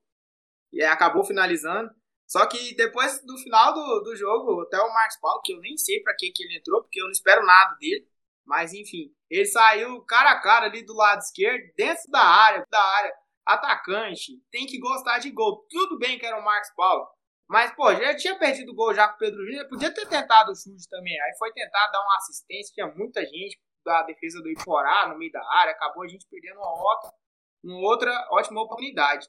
E 0.73 0.83
acabou 0.83 1.23
finalizando. 1.23 1.89
Só 2.27 2.45
que 2.45 2.75
depois 2.75 3.23
do 3.25 3.37
final 3.37 3.73
do, 3.73 4.01
do 4.01 4.15
jogo, 4.15 4.61
até 4.63 4.77
o 4.77 4.93
Marcos 4.93 5.19
Paulo, 5.21 5.41
que 5.41 5.53
eu 5.53 5.59
nem 5.59 5.77
sei 5.77 6.01
para 6.01 6.15
que, 6.17 6.31
que 6.31 6.43
ele 6.43 6.57
entrou, 6.57 6.81
porque 6.81 6.99
eu 6.99 7.05
não 7.05 7.11
espero 7.11 7.45
nada 7.45 7.75
dele. 7.79 8.05
Mas 8.45 8.73
enfim, 8.73 9.13
ele 9.29 9.45
saiu 9.45 10.01
cara 10.03 10.31
a 10.31 10.41
cara 10.41 10.65
ali 10.65 10.83
do 10.85 10.93
lado 10.93 11.19
esquerdo, 11.19 11.63
dentro 11.77 12.09
da 12.09 12.21
área, 12.21 12.65
da 12.69 12.81
área, 12.81 13.13
atacante, 13.45 14.33
tem 14.51 14.65
que 14.65 14.79
gostar 14.79 15.19
de 15.19 15.31
gol. 15.31 15.65
Tudo 15.69 15.97
bem 15.97 16.19
que 16.19 16.25
era 16.25 16.39
o 16.39 16.43
Marcos 16.43 16.71
Paulo, 16.75 17.07
mas, 17.51 17.75
pô, 17.75 17.93
já 17.93 18.15
tinha 18.15 18.39
perdido 18.39 18.71
o 18.71 18.75
gol 18.75 18.93
já 18.93 19.09
com 19.09 19.15
o 19.15 19.17
Pedro 19.17 19.45
Júnior, 19.45 19.67
podia 19.67 19.93
ter 19.93 20.07
tentado 20.07 20.53
o 20.53 20.55
chute 20.55 20.87
também. 20.89 21.19
Aí 21.21 21.35
foi 21.37 21.51
tentar 21.51 21.85
dar 21.87 22.01
uma 22.01 22.15
assistência, 22.15 22.73
tinha 22.73 22.87
muita 22.87 23.25
gente 23.25 23.59
da 23.83 24.03
defesa 24.03 24.41
do 24.41 24.49
Iporá 24.49 25.09
no 25.09 25.17
meio 25.17 25.33
da 25.33 25.45
área, 25.55 25.73
acabou 25.73 26.03
a 26.03 26.07
gente 26.07 26.25
perdendo 26.29 26.59
uma 26.59 26.71
outra, 26.71 27.11
uma 27.61 27.89
outra 27.89 28.27
ótima 28.31 28.61
oportunidade. 28.61 29.27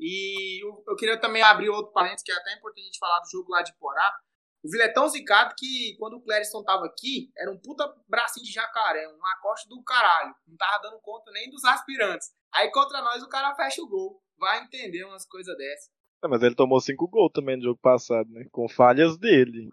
E 0.00 0.64
eu, 0.64 0.82
eu 0.88 0.96
queria 0.96 1.20
também 1.20 1.42
abrir 1.42 1.68
outro 1.68 1.92
parênteses, 1.92 2.22
que 2.22 2.32
é 2.32 2.36
até 2.36 2.54
importante 2.54 2.84
a 2.84 2.86
gente 2.86 2.98
falar 2.98 3.20
do 3.20 3.30
jogo 3.30 3.50
lá 3.50 3.60
de 3.60 3.70
Iporá. 3.72 4.18
O 4.64 4.70
Vila 4.70 4.84
é 4.84 4.92
tão 4.92 5.06
zicado 5.06 5.54
que 5.54 5.94
quando 5.98 6.14
o 6.14 6.22
Clériston 6.22 6.64
tava 6.64 6.86
aqui, 6.86 7.30
era 7.36 7.50
um 7.50 7.60
puta 7.60 7.84
bracinho 8.08 8.46
de 8.46 8.52
jacaré, 8.52 9.06
um 9.08 9.26
acoste 9.36 9.68
do 9.68 9.82
caralho. 9.84 10.34
Não 10.46 10.56
tava 10.56 10.84
dando 10.84 10.98
conta 11.02 11.30
nem 11.32 11.50
dos 11.50 11.62
aspirantes. 11.66 12.30
Aí 12.50 12.70
contra 12.70 13.02
nós 13.02 13.22
o 13.22 13.28
cara 13.28 13.54
fecha 13.54 13.82
o 13.82 13.88
gol. 13.88 14.22
Vai 14.38 14.62
entender 14.62 15.04
umas 15.04 15.26
coisas 15.26 15.54
dessas. 15.54 15.97
É, 16.24 16.28
mas 16.28 16.42
ele 16.42 16.54
tomou 16.54 16.80
cinco 16.80 17.06
gols 17.08 17.32
também 17.32 17.56
no 17.56 17.62
jogo 17.62 17.78
passado, 17.80 18.28
né? 18.30 18.46
Com 18.50 18.68
falhas 18.68 19.16
dele. 19.16 19.70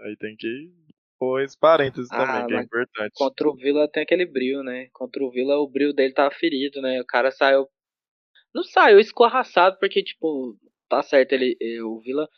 Aí 0.00 0.16
tem 0.16 0.36
que 0.36 0.70
pôr 1.18 1.42
esse 1.42 1.58
parênteses 1.58 2.08
ah, 2.12 2.16
também, 2.16 2.46
que 2.46 2.54
é 2.54 2.62
importante. 2.62 3.12
Contra 3.14 3.48
o 3.48 3.56
Vila 3.56 3.90
tem 3.90 4.02
aquele 4.02 4.24
brilho, 4.24 4.62
né? 4.62 4.88
Contra 4.92 5.22
o 5.24 5.30
Vila 5.30 5.56
o 5.58 5.68
brilho 5.68 5.92
dele 5.92 6.14
tava 6.14 6.30
ferido, 6.30 6.80
né? 6.80 7.00
O 7.00 7.06
cara 7.06 7.30
saiu. 7.32 7.66
Não 8.54 8.62
saiu 8.62 8.98
escorraçado, 8.98 9.76
porque, 9.78 10.02
tipo, 10.02 10.56
tá 10.88 11.02
certo, 11.02 11.32
ele, 11.32 11.56
o 11.82 12.00
Vila 12.00 12.28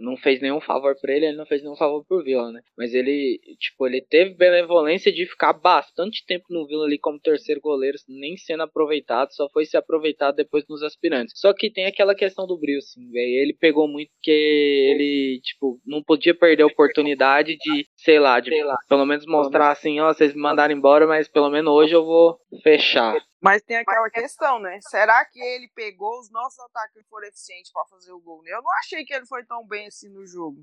não 0.00 0.16
fez 0.16 0.40
nenhum 0.40 0.60
favor 0.60 0.96
para 1.00 1.14
ele, 1.14 1.26
ele 1.26 1.36
não 1.36 1.46
fez 1.46 1.62
nenhum 1.62 1.76
favor 1.76 2.04
pro 2.04 2.22
Vila, 2.22 2.50
né? 2.50 2.60
Mas 2.76 2.94
ele, 2.94 3.40
tipo, 3.58 3.86
ele 3.86 4.00
teve 4.00 4.34
benevolência 4.34 5.12
de 5.12 5.26
ficar 5.26 5.52
bastante 5.52 6.24
tempo 6.26 6.46
no 6.50 6.66
Vila 6.66 6.84
ali 6.84 6.98
como 6.98 7.20
terceiro 7.20 7.60
goleiro, 7.60 7.98
nem 8.08 8.36
sendo 8.36 8.62
aproveitado, 8.62 9.32
só 9.32 9.48
foi 9.50 9.64
se 9.64 9.76
aproveitado 9.76 10.36
depois 10.36 10.64
nos 10.68 10.82
aspirantes. 10.82 11.34
Só 11.36 11.52
que 11.52 11.70
tem 11.70 11.86
aquela 11.86 12.14
questão 12.14 12.46
do 12.46 12.58
brilho, 12.58 12.78
assim, 12.78 13.10
velho. 13.10 13.42
Ele 13.42 13.52
pegou 13.52 13.86
muito 13.86 14.10
porque 14.14 14.30
ele, 14.30 15.40
tipo, 15.42 15.80
não 15.86 16.02
podia 16.02 16.34
perder 16.34 16.62
a 16.62 16.66
oportunidade 16.66 17.56
de, 17.56 17.86
sei 17.96 18.18
lá, 18.18 18.40
de 18.40 18.50
sei 18.50 18.64
lá, 18.64 18.76
pelo 18.88 19.06
menos 19.06 19.24
mostrar 19.26 19.70
assim, 19.70 20.00
ó, 20.00 20.12
vocês 20.12 20.34
me 20.34 20.40
mandaram 20.40 20.74
embora, 20.74 21.06
mas 21.06 21.28
pelo 21.28 21.50
menos 21.50 21.72
hoje 21.72 21.94
eu 21.94 22.04
vou 22.04 22.38
fechar. 22.62 23.16
Mas 23.40 23.62
tem 23.62 23.78
aquela 23.78 24.10
questão, 24.10 24.58
né? 24.58 24.78
Será 24.82 25.24
que 25.24 25.40
ele 25.40 25.68
pegou 25.74 26.20
os 26.20 26.30
nossos 26.30 26.58
ataques 26.60 27.06
foram 27.08 27.26
eficientes 27.26 27.72
para 27.72 27.86
fazer 27.86 28.12
o 28.12 28.20
gol? 28.20 28.42
Eu 28.46 28.60
não 28.62 28.70
achei 28.78 29.04
que 29.04 29.14
ele 29.14 29.26
foi 29.26 29.44
tão 29.46 29.66
bem 29.66 29.86
assim 29.86 30.10
no 30.10 30.26
jogo. 30.26 30.62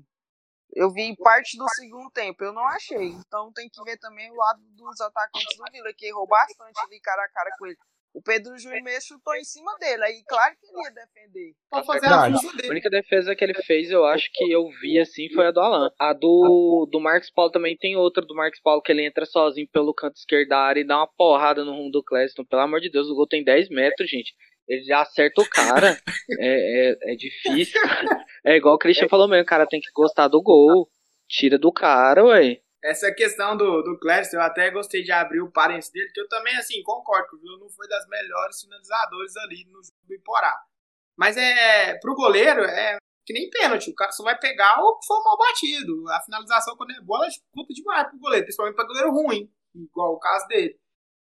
Eu 0.72 0.90
vi 0.92 1.16
parte 1.16 1.56
do 1.56 1.68
segundo 1.70 2.10
tempo, 2.10 2.44
eu 2.44 2.52
não 2.52 2.66
achei. 2.68 3.08
Então 3.08 3.52
tem 3.52 3.68
que 3.68 3.82
ver 3.82 3.98
também 3.98 4.30
o 4.30 4.36
lado 4.36 4.60
dos 4.76 5.00
atacantes 5.00 5.56
do 5.56 5.64
Vila, 5.72 5.92
que 5.96 6.06
errou 6.06 6.26
bastante 6.26 6.78
ali 6.84 7.00
cara 7.00 7.24
a 7.24 7.28
cara 7.30 7.50
com 7.58 7.66
ele. 7.66 7.76
O 8.18 8.20
Pedro 8.20 8.58
Júnior 8.58 8.82
mesmo 8.82 9.14
chutou 9.14 9.32
em 9.36 9.44
cima 9.44 9.70
dele. 9.78 10.02
Aí, 10.02 10.24
claro 10.26 10.52
que 10.58 10.66
ele 10.66 10.82
ia 10.82 10.90
defender. 10.90 11.54
Pode 11.70 11.86
fazer 11.86 12.06
a, 12.06 12.26
a 12.26 12.68
única 12.68 12.90
defesa 12.90 13.36
que 13.36 13.44
ele 13.44 13.54
fez, 13.54 13.92
eu 13.92 14.04
acho 14.04 14.28
que 14.34 14.50
eu 14.50 14.68
vi 14.80 14.98
assim, 14.98 15.28
foi 15.32 15.46
a 15.46 15.52
do 15.52 15.60
Alan. 15.60 15.88
A 15.96 16.12
do, 16.12 16.88
do 16.90 16.98
Marcos 16.98 17.30
Paulo 17.30 17.52
também 17.52 17.76
tem 17.76 17.94
outra 17.94 18.26
do 18.26 18.34
Marcos 18.34 18.60
Paulo 18.60 18.82
que 18.82 18.90
ele 18.90 19.06
entra 19.06 19.24
sozinho 19.24 19.68
pelo 19.72 19.94
canto 19.94 20.16
esquerdo 20.16 20.48
da 20.48 20.58
área 20.58 20.80
e 20.80 20.84
dá 20.84 20.96
uma 20.96 21.06
porrada 21.06 21.64
no 21.64 21.70
rumo 21.70 21.92
do 21.92 22.02
Cleston. 22.02 22.44
Pelo 22.44 22.62
amor 22.62 22.80
de 22.80 22.90
Deus, 22.90 23.06
o 23.06 23.14
gol 23.14 23.28
tem 23.28 23.44
10 23.44 23.68
metros, 23.68 24.10
gente. 24.10 24.34
Ele 24.66 24.82
já 24.82 25.02
acerta 25.02 25.40
o 25.40 25.48
cara. 25.48 25.96
é, 26.40 26.90
é, 26.90 27.12
é 27.12 27.14
difícil. 27.14 27.80
É 28.44 28.56
igual 28.56 28.74
o 28.74 28.78
Christian 28.78 29.08
falou 29.08 29.28
mesmo, 29.28 29.44
o 29.44 29.46
cara 29.46 29.64
tem 29.64 29.80
que 29.80 29.92
gostar 29.94 30.26
do 30.26 30.42
gol. 30.42 30.88
Tira 31.28 31.56
do 31.56 31.70
cara, 31.70 32.24
ué. 32.24 32.58
Essa 32.82 33.12
questão 33.12 33.56
do, 33.56 33.82
do 33.82 33.98
Cléris, 33.98 34.32
eu 34.32 34.40
até 34.40 34.70
gostei 34.70 35.02
de 35.02 35.10
abrir 35.10 35.40
o 35.40 35.50
parênteses 35.50 35.90
dele, 35.90 36.10
que 36.12 36.20
eu 36.20 36.28
também, 36.28 36.56
assim, 36.56 36.80
concordo 36.82 37.28
que 37.28 37.36
o 37.36 37.40
Vila 37.40 37.58
não 37.58 37.68
foi 37.68 37.88
das 37.88 38.06
melhores 38.06 38.60
finalizadores 38.60 39.36
ali 39.36 39.64
no 39.66 39.82
jogo 39.82 39.98
do 40.06 40.14
Iporá. 40.14 40.54
Mas 41.16 41.36
é, 41.36 41.98
pro 41.98 42.14
goleiro, 42.14 42.62
é 42.62 42.96
que 43.26 43.32
nem 43.32 43.50
pênalti, 43.50 43.90
o 43.90 43.94
cara 43.94 44.12
só 44.12 44.22
vai 44.22 44.38
pegar 44.38 44.80
o 44.80 44.98
que 44.98 45.06
for 45.06 45.22
mal 45.24 45.36
batido. 45.36 46.08
A 46.10 46.20
finalização, 46.22 46.76
quando 46.76 46.92
é 46.92 47.00
bola, 47.02 47.26
conta 47.52 47.74
demais 47.74 48.08
pro 48.08 48.18
goleiro, 48.18 48.44
principalmente 48.44 48.76
pra 48.76 48.86
goleiro 48.86 49.10
ruim, 49.10 49.52
igual 49.74 50.14
o 50.14 50.18
caso 50.18 50.46
dele. 50.46 50.78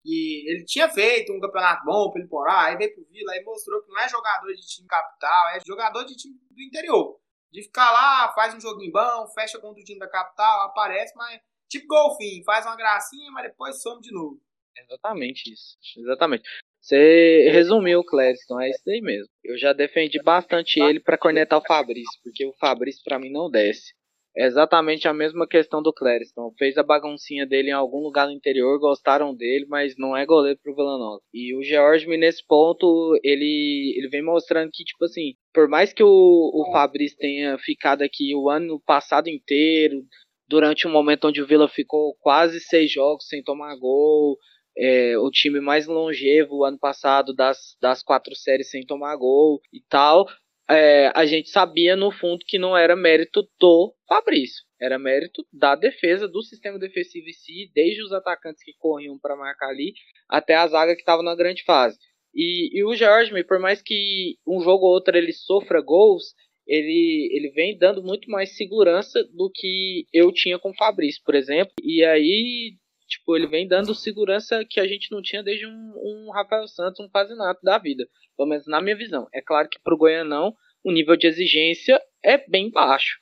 E 0.04 0.50
ele 0.50 0.64
tinha 0.64 0.88
feito 0.90 1.32
um 1.32 1.40
campeonato 1.40 1.84
bom 1.84 2.10
pelo 2.10 2.24
Iporá, 2.26 2.64
aí 2.66 2.76
veio 2.76 2.94
pro 2.94 3.06
Vila, 3.06 3.32
aí 3.32 3.42
mostrou 3.44 3.80
que 3.82 3.88
não 3.88 4.00
é 4.00 4.08
jogador 4.08 4.52
de 4.52 4.66
time 4.66 4.88
capital, 4.88 5.48
é 5.50 5.60
jogador 5.64 6.04
de 6.04 6.16
time 6.16 6.34
do 6.50 6.62
interior 6.62 7.18
de 7.54 7.62
ficar 7.62 7.88
lá, 7.92 8.32
faz 8.34 8.52
um 8.52 8.60
joguinho 8.60 8.90
bom, 8.90 9.28
fecha 9.28 9.60
contra 9.60 9.80
o 9.80 9.84
time 9.84 10.00
da 10.00 10.08
capital, 10.08 10.62
aparece, 10.62 11.14
mas 11.16 11.40
tipo 11.68 11.86
golfinho, 11.86 12.42
faz 12.44 12.66
uma 12.66 12.74
gracinha, 12.74 13.30
mas 13.30 13.44
depois 13.46 13.80
some 13.80 14.00
de 14.02 14.12
novo. 14.12 14.40
Exatamente 14.76 15.52
isso. 15.52 15.78
Exatamente. 15.96 16.42
Você 16.80 17.48
resumiu 17.52 18.00
o 18.00 18.04
Clériston, 18.04 18.60
é 18.60 18.70
isso 18.70 18.82
aí 18.88 19.00
mesmo. 19.00 19.28
Eu 19.44 19.56
já 19.56 19.72
defendi 19.72 20.20
bastante 20.20 20.80
ele 20.80 20.98
para 20.98 21.16
cornetar 21.16 21.60
o 21.60 21.64
Fabrício, 21.64 22.20
porque 22.24 22.44
o 22.44 22.52
Fabrício 22.54 23.02
para 23.04 23.20
mim 23.20 23.30
não 23.30 23.48
desce. 23.48 23.94
É 24.36 24.46
exatamente 24.46 25.06
a 25.06 25.14
mesma 25.14 25.46
questão 25.46 25.80
do 25.80 25.92
Clériston. 25.92 26.52
Fez 26.58 26.76
a 26.76 26.82
baguncinha 26.82 27.46
dele 27.46 27.70
em 27.70 27.72
algum 27.72 28.00
lugar 28.00 28.26
no 28.26 28.32
interior, 28.32 28.78
gostaram 28.80 29.34
dele, 29.34 29.64
mas 29.68 29.94
não 29.96 30.16
é 30.16 30.26
goleiro 30.26 30.58
pro 30.60 30.74
Vila 30.74 30.98
Nova. 30.98 31.20
E 31.32 31.56
o 31.56 31.62
George, 31.62 32.06
nesse 32.16 32.44
ponto, 32.44 33.18
ele, 33.22 33.94
ele 33.96 34.08
vem 34.08 34.22
mostrando 34.22 34.70
que, 34.72 34.82
tipo 34.82 35.04
assim, 35.04 35.34
por 35.52 35.68
mais 35.68 35.92
que 35.92 36.02
o, 36.02 36.08
o 36.08 36.72
Fabrício 36.72 37.16
tenha 37.16 37.56
ficado 37.58 38.02
aqui 38.02 38.34
o 38.34 38.50
ano 38.50 38.80
passado 38.84 39.28
inteiro, 39.28 40.02
durante 40.48 40.86
um 40.88 40.90
momento 40.90 41.28
onde 41.28 41.40
o 41.40 41.46
Vila 41.46 41.68
ficou 41.68 42.16
quase 42.20 42.60
seis 42.60 42.90
jogos 42.90 43.28
sem 43.28 43.42
tomar 43.42 43.76
gol, 43.76 44.36
é, 44.76 45.16
o 45.16 45.30
time 45.30 45.60
mais 45.60 45.86
longevo 45.86 46.64
ano 46.64 46.78
passado 46.78 47.32
das, 47.32 47.76
das 47.80 48.02
quatro 48.02 48.34
séries 48.34 48.70
sem 48.70 48.84
tomar 48.84 49.14
gol 49.16 49.60
e 49.72 49.80
tal 49.88 50.26
é, 50.70 51.12
a 51.14 51.26
gente 51.26 51.50
sabia 51.50 51.94
no 51.94 52.10
fundo 52.10 52.44
que 52.46 52.58
não 52.58 52.76
era 52.76 52.96
mérito 52.96 53.48
do 53.60 53.94
Fabrício, 54.08 54.64
era 54.80 54.98
mérito 54.98 55.46
da 55.52 55.74
defesa, 55.74 56.26
do 56.26 56.42
sistema 56.42 56.78
defensivo 56.78 57.28
em 57.28 57.32
si, 57.32 57.70
desde 57.74 58.02
os 58.02 58.12
atacantes 58.12 58.62
que 58.62 58.72
corriam 58.78 59.18
para 59.18 59.36
marcar 59.36 59.68
ali, 59.68 59.92
até 60.28 60.54
a 60.54 60.66
zaga 60.66 60.94
que 60.94 61.02
estava 61.02 61.22
na 61.22 61.34
grande 61.34 61.62
fase. 61.64 61.98
E, 62.34 62.78
e 62.78 62.84
o 62.84 62.94
Jorge, 62.94 63.44
por 63.44 63.60
mais 63.60 63.80
que 63.80 64.36
um 64.46 64.60
jogo 64.60 64.86
ou 64.86 64.92
outro 64.92 65.16
ele 65.16 65.32
sofra 65.32 65.80
gols, 65.80 66.34
ele, 66.66 67.28
ele 67.32 67.50
vem 67.50 67.76
dando 67.76 68.02
muito 68.02 68.30
mais 68.30 68.56
segurança 68.56 69.22
do 69.32 69.50
que 69.54 70.06
eu 70.12 70.32
tinha 70.32 70.58
com 70.58 70.70
o 70.70 70.74
Fabrício, 70.74 71.22
por 71.24 71.34
exemplo. 71.34 71.72
E 71.82 72.02
aí 72.02 72.76
tipo, 73.06 73.36
ele 73.36 73.46
vem 73.46 73.66
dando 73.66 73.94
segurança 73.94 74.64
que 74.68 74.80
a 74.80 74.86
gente 74.86 75.10
não 75.10 75.22
tinha 75.22 75.42
desde 75.42 75.66
um, 75.66 75.70
um 75.70 76.30
Rafael 76.32 76.66
Santos, 76.66 77.00
um 77.00 77.08
Pazinato 77.08 77.60
da 77.62 77.78
vida. 77.78 78.06
Pelo 78.36 78.48
menos 78.48 78.66
na 78.66 78.80
minha 78.80 78.96
visão. 78.96 79.28
É 79.32 79.40
claro 79.40 79.68
que 79.68 79.80
pro 79.82 79.96
Goianão 79.96 80.54
o 80.84 80.92
nível 80.92 81.16
de 81.16 81.26
exigência 81.26 82.00
é 82.22 82.38
bem 82.48 82.70
baixo. 82.70 83.18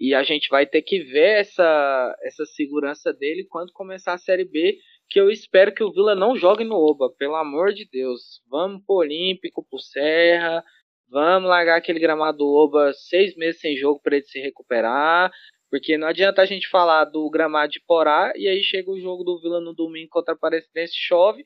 E 0.00 0.14
a 0.14 0.22
gente 0.22 0.48
vai 0.48 0.66
ter 0.66 0.82
que 0.82 1.00
ver 1.00 1.40
essa, 1.40 2.16
essa 2.22 2.44
segurança 2.46 3.12
dele 3.12 3.46
quando 3.48 3.72
começar 3.72 4.14
a 4.14 4.18
Série 4.18 4.44
B, 4.44 4.78
que 5.08 5.20
eu 5.20 5.30
espero 5.30 5.72
que 5.72 5.84
o 5.84 5.92
Vila 5.92 6.14
não 6.14 6.36
jogue 6.36 6.64
no 6.64 6.74
Oba, 6.74 7.10
pelo 7.16 7.36
amor 7.36 7.72
de 7.72 7.88
Deus. 7.88 8.42
Vamos 8.48 8.82
pro 8.84 8.96
Olímpico, 8.96 9.64
pro 9.68 9.78
Serra, 9.78 10.64
vamos 11.08 11.48
largar 11.48 11.76
aquele 11.76 12.00
gramado 12.00 12.38
do 12.38 12.46
Oba 12.46 12.92
seis 12.92 13.36
meses 13.36 13.60
sem 13.60 13.76
jogo 13.76 14.00
para 14.02 14.16
ele 14.16 14.26
se 14.26 14.40
recuperar. 14.40 15.30
Porque 15.74 15.98
não 15.98 16.06
adianta 16.06 16.40
a 16.40 16.46
gente 16.46 16.70
falar 16.70 17.04
do 17.04 17.28
gramado 17.28 17.72
de 17.72 17.80
Porá 17.80 18.32
e 18.36 18.46
aí 18.46 18.62
chega 18.62 18.92
o 18.92 19.00
jogo 19.00 19.24
do 19.24 19.40
Vila 19.40 19.60
no 19.60 19.74
domingo 19.74 20.08
contra 20.08 20.32
a 20.32 20.36
Aparecidense, 20.36 20.92
chove, 20.94 21.44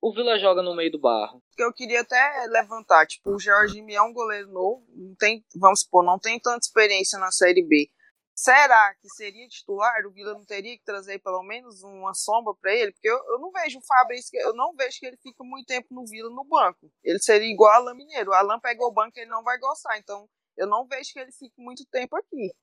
o 0.00 0.14
Vila 0.14 0.38
joga 0.38 0.62
no 0.62 0.74
meio 0.74 0.90
do 0.90 0.98
barro. 0.98 1.42
Eu 1.58 1.70
queria 1.74 2.00
até 2.00 2.46
levantar, 2.48 3.06
tipo, 3.06 3.34
o 3.34 3.38
Jorge 3.38 3.84
é 3.86 4.00
um 4.00 4.14
goleiro 4.14 4.48
novo, 4.50 4.82
não 4.94 5.14
tem, 5.16 5.44
vamos 5.54 5.80
supor, 5.80 6.02
não 6.02 6.18
tem 6.18 6.40
tanta 6.40 6.60
experiência 6.64 7.18
na 7.18 7.30
Série 7.30 7.62
B. 7.62 7.90
Será 8.34 8.94
que 8.94 9.10
seria 9.10 9.46
titular? 9.46 10.06
O 10.06 10.10
Vila 10.10 10.32
não 10.32 10.46
teria 10.46 10.74
que 10.78 10.82
trazer 10.82 11.18
pelo 11.18 11.42
menos 11.42 11.82
uma 11.82 12.14
sombra 12.14 12.54
para 12.58 12.74
ele? 12.74 12.92
Porque 12.92 13.10
eu, 13.10 13.18
eu, 13.28 13.38
não 13.38 13.52
vejo 13.52 13.78
o 13.78 13.84
Fabrício, 13.84 14.40
eu 14.40 14.54
não 14.54 14.74
vejo 14.74 14.98
que 14.98 15.06
ele 15.06 15.18
fica 15.18 15.44
muito 15.44 15.66
tempo 15.66 15.88
no 15.90 16.06
Vila 16.06 16.30
no 16.30 16.44
banco. 16.44 16.90
Ele 17.04 17.18
seria 17.18 17.52
igual 17.52 17.72
a 17.72 17.76
Alain 17.76 17.94
Mineiro. 17.94 18.30
O 18.30 18.34
Alain 18.34 18.58
pegou 18.58 18.88
o 18.88 18.94
banco 18.94 19.18
e 19.18 19.20
ele 19.20 19.30
não 19.30 19.42
vai 19.42 19.58
gostar. 19.58 19.98
Então, 19.98 20.26
eu 20.56 20.66
não 20.66 20.86
vejo 20.86 21.12
que 21.12 21.18
ele 21.18 21.32
fique 21.32 21.60
muito 21.60 21.84
tempo 21.90 22.16
aqui. 22.16 22.54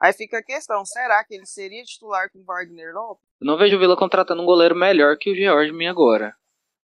Aí 0.00 0.12
fica 0.12 0.38
a 0.38 0.42
questão, 0.42 0.84
será 0.84 1.24
que 1.24 1.34
ele 1.34 1.46
seria 1.46 1.82
titular 1.82 2.30
com 2.30 2.40
o 2.40 2.44
Wagner 2.44 2.94
Lopes? 2.94 3.24
Eu 3.40 3.46
não 3.46 3.56
vejo 3.56 3.76
o 3.76 3.78
Vila 3.78 3.96
contratando 3.96 4.42
um 4.42 4.46
goleiro 4.46 4.74
melhor 4.74 5.16
que 5.18 5.30
o 5.30 5.34
George 5.34 5.72
agora. 5.86 6.34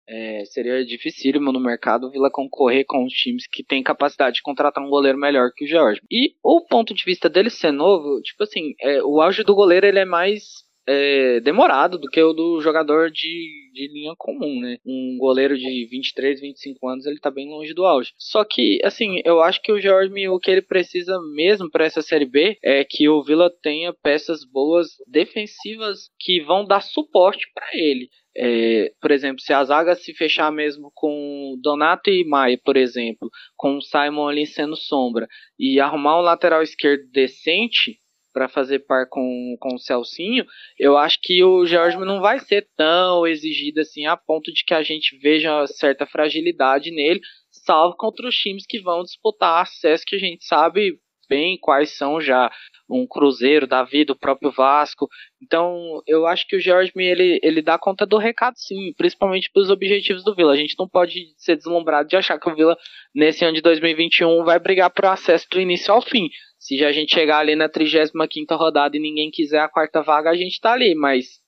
É, 0.09 0.45
seria 0.47 0.85
dificílimo 0.85 1.53
no 1.53 1.61
mercado 1.61 2.07
o 2.07 2.11
Vila 2.11 2.31
concorrer 2.31 2.85
com 2.87 3.05
os 3.05 3.13
times 3.13 3.47
que 3.47 3.65
têm 3.65 3.83
capacidade 3.83 4.37
de 4.37 4.43
contratar 4.43 4.83
um 4.83 4.91
goleiro 4.91 5.19
melhor 5.19 5.51
que 5.55 5.65
o 5.65 5.69
George. 5.69 6.01
E 6.11 6.35
o 6.43 6.65
ponto 6.67 6.93
de 6.93 7.05
vista 7.05 7.29
dele 7.29 7.51
ser 7.51 7.73
novo, 7.73 8.21
tipo 8.21 8.43
assim, 8.43 8.75
é, 8.81 9.03
o 9.03 9.21
auge 9.21 9.45
do 9.45 9.55
goleiro 9.55 9.87
ele 9.87 10.01
é 10.01 10.05
mais 10.05 10.65
é, 10.87 11.41
demorado 11.41 11.99
do 11.99 12.09
que 12.09 12.21
o 12.23 12.33
do 12.33 12.61
jogador 12.61 13.11
de, 13.11 13.71
de 13.73 13.89
linha 13.93 14.15
comum, 14.17 14.61
né? 14.61 14.79
Um 14.85 15.17
goleiro 15.19 15.57
de 15.57 15.87
23, 15.91 16.41
25 16.41 16.89
anos, 16.89 17.07
ele 17.07 17.21
tá 17.21 17.31
bem 17.31 17.49
longe 17.49 17.73
do 17.75 17.85
auge. 17.85 18.13
Só 18.19 18.45
que, 18.45 18.81
assim, 18.85 19.21
eu 19.25 19.41
acho 19.41 19.61
que 19.63 19.73
o 19.73 19.81
Jorge, 19.81 20.29
o 20.29 20.39
que 20.39 20.51
ele 20.51 20.63
precisa 20.63 21.19
mesmo 21.35 21.71
para 21.71 21.85
essa 21.85 22.03
Série 22.03 22.27
B 22.27 22.57
é 22.63 22.85
que 22.85 23.09
o 23.09 23.23
Vila 23.23 23.51
tenha 23.63 23.93
peças 23.93 24.45
boas 24.45 24.89
defensivas 25.07 26.11
que 26.19 26.41
vão 26.41 26.65
dar 26.65 26.81
suporte 26.81 27.47
para 27.55 27.69
ele. 27.75 28.09
É, 28.35 28.91
por 29.01 29.11
exemplo, 29.11 29.41
se 29.41 29.53
a 29.53 29.63
zaga 29.63 29.95
se 29.95 30.15
fechar 30.15 30.51
mesmo 30.51 30.91
com 30.95 31.55
Donato 31.63 32.09
e 32.11 32.25
Maia, 32.25 32.59
por 32.65 32.77
exemplo, 32.77 33.31
com 33.57 33.77
o 33.77 33.83
Simon 33.83 34.29
ali 34.29 34.47
sendo 34.47 34.75
sombra, 34.75 35.29
e 35.59 35.79
arrumar 35.79 36.19
um 36.19 36.23
lateral 36.23 36.63
esquerdo 36.63 37.03
decente, 37.13 37.99
para 38.33 38.49
fazer 38.49 38.81
par 38.81 39.07
com, 39.09 39.57
com 39.61 39.75
o 39.75 39.79
Celcinho, 39.79 40.45
eu 40.79 40.97
acho 40.97 41.19
que 41.23 41.43
o 41.45 41.67
George 41.67 41.99
não 41.99 42.21
vai 42.21 42.39
ser 42.39 42.69
tão 42.77 43.27
exigido 43.27 43.81
assim 43.81 44.07
a 44.07 44.17
ponto 44.17 44.53
de 44.53 44.65
que 44.65 44.75
a 44.75 44.83
gente 44.83 45.19
veja 45.19 45.67
certa 45.67 46.07
fragilidade 46.07 46.91
nele, 46.91 47.21
salvo 47.51 47.97
contra 47.97 48.27
os 48.29 48.35
times 48.35 48.65
que 48.67 48.81
vão 48.81 49.03
disputar 49.03 49.63
acesso 49.63 50.05
que 50.07 50.17
a 50.17 50.19
gente 50.19 50.45
sabe 50.45 50.99
bem 51.29 51.57
quais 51.59 51.97
são 51.97 52.21
já 52.21 52.51
um 52.91 53.07
Cruzeiro 53.07 53.67
da 53.67 53.83
vida, 53.83 54.13
o 54.13 54.19
próprio 54.19 54.51
Vasco. 54.51 55.09
Então, 55.43 56.03
eu 56.07 56.27
acho 56.27 56.47
que 56.47 56.57
o 56.57 56.61
George 56.61 56.93
ele, 56.95 57.41
ele 57.43 57.63
dá 57.63 57.79
conta 57.79 58.05
do 58.05 58.19
recado 58.19 58.55
sim, 58.59 58.93
principalmente 58.99 59.51
para 59.51 59.63
os 59.63 59.71
objetivos 59.71 60.23
do 60.23 60.35
Vila. 60.35 60.53
A 60.53 60.57
gente 60.57 60.75
não 60.79 60.87
pode 60.87 61.33
ser 61.39 61.57
deslumbrado 61.57 62.09
de 62.09 62.17
achar 62.17 62.39
que 62.39 62.51
o 62.51 62.55
Vila 62.55 62.77
nesse 63.15 63.45
ano 63.47 63.55
de 63.55 63.63
2021 63.63 64.45
vai 64.45 64.59
brigar 64.59 64.91
por 64.91 65.07
acesso 65.07 65.47
do 65.51 65.59
início 65.59 65.93
ao 65.93 66.03
fim. 66.03 66.29
Se 66.63 66.85
a 66.85 66.93
gente 66.93 67.13
chegar 67.13 67.41
ali 67.41 67.57
na 67.57 67.69
35 67.69 68.55
rodada 68.55 68.97
e 68.97 69.01
ninguém 69.01 69.33
quiser 69.33 69.59
a 69.59 69.69
quarta 69.69 70.01
vaga, 70.01 70.31
a 70.31 70.37
gente 70.37 70.61
tá 70.61 70.73
ali, 70.75 70.95
mas 70.95 71.43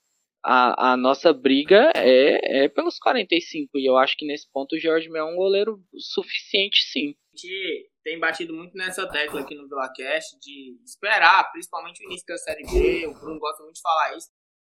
a, 0.44 0.90
a 0.90 0.96
nossa 0.96 1.32
briga 1.32 1.92
é, 1.94 2.64
é 2.64 2.68
pelos 2.68 2.98
45 2.98 3.78
e 3.78 3.88
eu 3.88 3.96
acho 3.96 4.16
que 4.16 4.26
nesse 4.26 4.50
ponto 4.50 4.74
o 4.74 4.78
Jorge 4.80 5.08
é 5.16 5.22
um 5.22 5.36
goleiro 5.36 5.80
suficiente 5.96 6.82
sim. 6.90 7.14
A 7.32 7.36
gente 7.36 7.90
tem 8.02 8.18
batido 8.18 8.52
muito 8.52 8.76
nessa 8.76 9.08
tecla 9.08 9.42
aqui 9.42 9.54
no 9.54 9.68
VilaCast 9.68 10.36
de 10.40 10.76
esperar, 10.84 11.48
principalmente 11.52 12.02
o 12.02 12.06
início 12.06 12.26
da 12.26 12.36
Série 12.36 12.64
B, 12.64 13.06
o 13.06 13.14
Bruno 13.14 13.38
gosta 13.38 13.62
muito 13.62 13.76
de 13.76 13.82
falar 13.82 14.16
isso, 14.16 14.32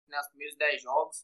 nos 0.07 0.11
né, 0.11 0.19
primeiros 0.29 0.55
10 0.59 0.83
jogos, 0.83 1.17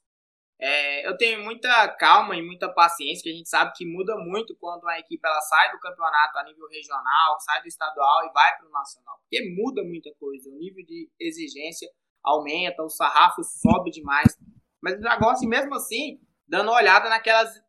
é, 0.61 1.07
eu 1.09 1.17
tenho 1.17 1.43
muita 1.43 1.89
calma 1.97 2.37
e 2.37 2.43
muita 2.43 2.73
paciência, 2.73 3.23
que 3.23 3.31
a 3.31 3.35
gente 3.35 3.49
sabe 3.49 3.73
que 3.75 3.85
muda 3.85 4.17
muito 4.17 4.57
quando 4.57 4.87
a 4.89 4.99
equipe 4.99 5.21
ela 5.27 5.41
sai 5.41 5.73
do 5.73 5.81
campeonato 5.81 6.39
a 6.39 6.45
nível 6.45 6.69
regional, 6.69 7.41
sai 7.41 7.61
do 7.63 7.69
estadual 7.69 8.27
e 8.27 8.33
vai 8.33 8.57
para 8.57 8.69
o 8.69 8.71
nacional. 8.71 9.19
Porque 9.21 9.55
muda 9.57 9.83
muita 9.83 10.13
coisa, 10.21 10.49
o 10.49 10.59
nível 10.59 10.85
de 10.85 11.11
exigência 11.19 11.89
aumenta, 12.23 12.83
o 12.83 12.89
sarrafo 12.89 13.43
sobe 13.43 13.91
demais. 13.91 14.39
Mas 14.81 14.95
eu 14.95 15.03
já 15.03 15.17
gosto, 15.17 15.47
mesmo 15.49 15.75
assim, 15.75 16.21
dando 16.47 16.69
uma 16.69 16.77
olhada 16.77 17.09
naquelas 17.09 17.61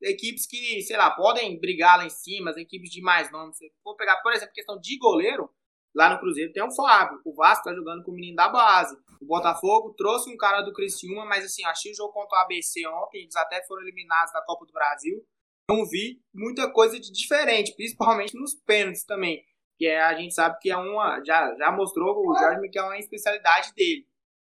equipes 0.00 0.46
que, 0.46 0.82
sei 0.82 0.96
lá, 0.96 1.10
podem 1.10 1.58
brigar 1.60 1.98
lá 1.98 2.04
em 2.04 2.10
cima, 2.10 2.50
as 2.50 2.56
equipes 2.56 2.90
de 2.90 3.00
mais 3.00 3.30
nome. 3.30 3.54
Se 3.54 3.72
for 3.82 3.96
pegar, 3.96 4.16
por 4.22 4.32
exemplo, 4.32 4.54
questão 4.54 4.78
de 4.78 4.98
goleiro, 4.98 5.50
lá 5.94 6.10
no 6.10 6.18
Cruzeiro 6.18 6.52
tem 6.52 6.62
o 6.62 6.74
Fábio. 6.74 7.20
O 7.24 7.34
Vasco 7.34 7.64
tá 7.64 7.74
jogando 7.74 8.02
com 8.02 8.10
o 8.10 8.14
menino 8.14 8.36
da 8.36 8.48
base. 8.48 8.96
O 9.20 9.26
Botafogo 9.26 9.94
trouxe 9.96 10.32
um 10.32 10.36
cara 10.36 10.62
do 10.62 10.72
Criciúma, 10.72 11.24
mas 11.24 11.44
assim, 11.44 11.64
achei 11.64 11.92
o 11.92 11.96
jogo 11.96 12.12
contra 12.12 12.38
o 12.38 12.42
ABC 12.42 12.86
ontem, 12.88 13.22
eles 13.22 13.36
até 13.36 13.64
foram 13.66 13.82
eliminados 13.82 14.32
da 14.32 14.42
Copa 14.42 14.66
do 14.66 14.72
Brasil. 14.72 15.24
Não 15.70 15.86
vi 15.86 16.20
muita 16.34 16.70
coisa 16.70 16.98
de 16.98 17.12
diferente, 17.12 17.74
principalmente 17.76 18.36
nos 18.36 18.54
pênaltis 18.54 19.04
também. 19.04 19.44
Que 19.78 19.86
é, 19.86 20.02
a 20.02 20.14
gente 20.14 20.34
sabe 20.34 20.58
que 20.60 20.70
é 20.70 20.76
uma. 20.76 21.22
Já, 21.24 21.54
já 21.56 21.70
mostrou 21.70 22.16
o 22.26 22.38
Jorge 22.38 22.68
que 22.68 22.78
é 22.78 22.82
uma 22.82 22.98
especialidade 22.98 23.72
dele. 23.74 24.06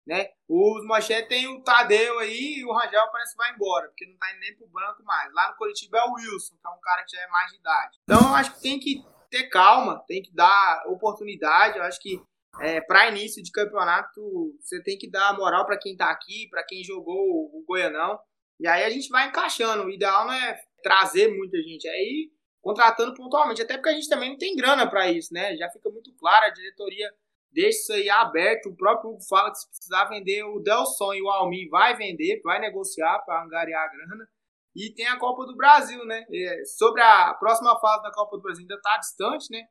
Né? 0.05 0.29
Os 0.47 0.85
Manchete 0.85 1.27
tem 1.27 1.47
o 1.47 1.63
Tadeu 1.63 2.19
aí 2.19 2.59
e 2.59 2.65
o 2.65 2.71
Rangel 2.71 3.09
parece 3.11 3.31
que 3.31 3.37
vai 3.37 3.51
embora, 3.55 3.87
porque 3.87 4.05
não 4.05 4.15
tá 4.17 4.31
indo 4.31 4.39
nem 4.39 4.55
pro 4.55 4.67
banco 4.67 5.03
mais. 5.03 5.33
Lá 5.33 5.49
no 5.49 5.57
Curitiba 5.57 5.97
é 5.97 6.03
o 6.03 6.13
Wilson, 6.13 6.55
que 6.61 6.67
é 6.67 6.69
um 6.69 6.79
cara 6.79 7.03
que 7.03 7.15
já 7.15 7.23
é 7.23 7.27
mais 7.27 7.51
de 7.51 7.57
idade. 7.57 7.99
Então 8.03 8.21
eu 8.21 8.35
acho 8.35 8.53
que 8.53 8.61
tem 8.61 8.79
que 8.79 9.03
ter 9.29 9.49
calma, 9.49 10.03
tem 10.07 10.21
que 10.21 10.33
dar 10.33 10.83
oportunidade. 10.87 11.77
Eu 11.77 11.83
acho 11.83 11.99
que 11.99 12.21
é, 12.61 12.79
para 12.81 13.09
início 13.09 13.43
de 13.43 13.51
campeonato, 13.51 14.21
você 14.61 14.81
tem 14.81 14.97
que 14.97 15.09
dar 15.09 15.37
moral 15.37 15.65
para 15.65 15.77
quem 15.77 15.93
está 15.93 16.09
aqui, 16.09 16.47
para 16.49 16.63
quem 16.63 16.83
jogou 16.83 17.15
o 17.15 17.63
Goianão. 17.67 18.19
E 18.59 18.67
aí 18.67 18.83
a 18.83 18.89
gente 18.89 19.09
vai 19.09 19.27
encaixando. 19.27 19.83
O 19.83 19.89
ideal 19.89 20.25
não 20.25 20.33
é 20.33 20.57
trazer 20.81 21.35
muita 21.35 21.57
gente, 21.57 21.87
é 21.87 22.03
ir 22.03 22.31
contratando 22.61 23.13
pontualmente. 23.13 23.61
Até 23.61 23.75
porque 23.75 23.89
a 23.89 23.93
gente 23.93 24.09
também 24.09 24.29
não 24.29 24.37
tem 24.37 24.55
grana 24.55 24.89
para 24.89 25.11
isso, 25.11 25.33
né? 25.33 25.55
Já 25.57 25.69
fica 25.69 25.89
muito 25.89 26.13
claro, 26.15 26.45
a 26.45 26.49
diretoria 26.49 27.11
deixa 27.51 27.79
isso 27.79 27.93
aí 27.93 28.09
aberto. 28.09 28.69
O 28.69 28.75
próprio 28.75 29.11
Hugo 29.11 29.23
fala 29.27 29.51
que 29.51 29.59
se 29.59 29.69
precisar 29.69 30.05
vender 30.05 30.43
o 30.43 30.59
Delson 30.59 31.13
e 31.13 31.21
o 31.21 31.29
Almi, 31.29 31.67
vai 31.69 31.95
vender, 31.95 32.41
vai 32.43 32.59
negociar 32.59 33.19
para 33.19 33.43
angariar 33.43 33.83
a 33.83 33.91
grana. 33.91 34.29
E 34.75 34.93
tem 34.93 35.07
a 35.07 35.17
Copa 35.17 35.45
do 35.45 35.55
Brasil, 35.55 36.03
né? 36.05 36.25
É, 36.29 36.65
sobre 36.65 37.01
a 37.01 37.33
próxima 37.35 37.79
fase 37.79 38.03
da 38.03 38.11
Copa 38.11 38.35
do 38.35 38.43
Brasil, 38.43 38.63
ainda 38.63 38.75
está 38.75 38.97
distante, 38.97 39.49
né? 39.49 39.65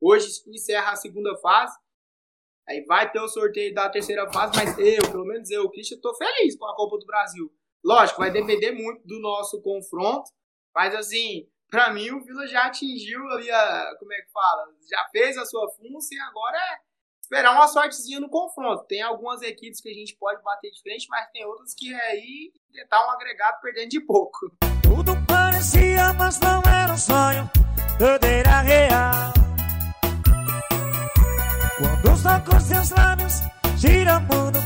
Hoje 0.00 0.28
encerra 0.48 0.92
a 0.92 0.96
segunda 0.96 1.36
fase. 1.38 1.76
Aí 2.68 2.84
vai 2.84 3.10
ter 3.10 3.20
o 3.20 3.28
sorteio 3.28 3.72
da 3.72 3.88
terceira 3.88 4.30
fase, 4.30 4.52
mas 4.56 4.76
eu, 4.78 5.10
pelo 5.10 5.24
menos 5.24 5.50
eu, 5.50 5.70
Christian, 5.70 5.96
estou 5.96 6.14
feliz 6.16 6.56
com 6.56 6.66
a 6.66 6.74
Copa 6.74 6.98
do 6.98 7.06
Brasil. 7.06 7.50
Lógico, 7.84 8.18
vai 8.20 8.30
depender 8.30 8.72
muito 8.72 9.06
do 9.06 9.20
nosso 9.20 9.62
confronto, 9.62 10.30
mas 10.74 10.94
assim, 10.94 11.48
para 11.70 11.92
mim 11.92 12.10
o 12.10 12.22
Vila 12.22 12.46
já 12.46 12.66
atingiu 12.66 13.26
ali 13.28 13.50
a, 13.50 13.96
como 13.98 14.12
é 14.12 14.20
que 14.20 14.32
fala, 14.32 14.66
já 14.90 15.08
fez 15.10 15.38
a 15.38 15.46
sua 15.46 15.70
função 15.70 16.18
e 16.18 16.20
agora 16.20 16.58
é 16.58 16.87
esperar 17.28 17.52
uma 17.54 17.68
sortezinha 17.68 18.18
no 18.18 18.30
confronto. 18.30 18.84
Tem 18.84 19.02
algumas 19.02 19.42
equipes 19.42 19.82
que 19.82 19.90
a 19.90 19.94
gente 19.94 20.16
pode 20.16 20.42
bater 20.42 20.70
de 20.70 20.80
frente, 20.80 21.06
mas 21.10 21.28
tem 21.30 21.44
outras 21.44 21.74
que 21.74 21.92
é 21.92 22.10
aí 22.10 22.52
tentar 22.72 23.06
um 23.06 23.10
agregado 23.10 23.60
perdendo 23.60 23.90
de 23.90 24.00
pouco. 24.00 24.50
Tudo 24.82 25.14
parecia, 25.26 26.14
mas 26.14 26.40
não 26.40 26.62
era 26.62 26.92
um 26.92 26.96
sonho, 26.96 27.50
era 28.00 28.60
real. 28.62 29.32
Quando 31.76 32.12
os 32.12 32.22
tocos 32.22 32.62
seus 32.64 32.90
lábios 32.90 33.34
giram 33.76 34.20
mundo 34.22 34.58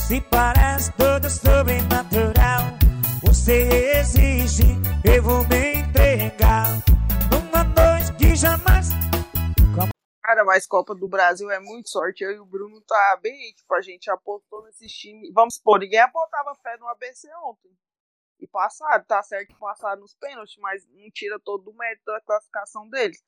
Se 0.00 0.20
parece 0.20 0.90
tudo 0.94 1.30
sobrenatural 1.30 2.62
Você 3.22 3.68
exige, 4.00 4.64
eu 5.04 5.22
vou 5.22 5.46
me 5.46 5.75
Cara, 10.36 10.44
mas 10.44 10.66
Copa 10.66 10.94
do 10.94 11.08
Brasil 11.08 11.50
é 11.50 11.58
muito 11.58 11.88
sorte. 11.88 12.22
Eu 12.22 12.30
e 12.30 12.38
o 12.38 12.44
Bruno 12.44 12.78
tá 12.82 13.18
bem, 13.22 13.54
tipo, 13.54 13.74
a 13.74 13.80
gente 13.80 14.10
apostou 14.10 14.62
nesses 14.64 14.92
times. 14.92 15.32
Vamos 15.32 15.54
supor, 15.54 15.78
ninguém 15.78 16.00
apontava 16.00 16.54
fé 16.56 16.76
no 16.76 16.86
ABC 16.88 17.26
ontem. 17.42 17.70
E 18.38 18.46
passaram, 18.46 19.02
tá 19.04 19.22
certo 19.22 19.48
que 19.48 19.58
passaram 19.58 20.02
nos 20.02 20.14
pênaltis, 20.14 20.58
mas 20.58 20.86
não 20.88 21.10
tira 21.10 21.40
todo 21.40 21.70
o 21.70 21.74
mérito 21.74 22.04
da 22.04 22.20
classificação 22.20 22.86
deles. 22.90 23.24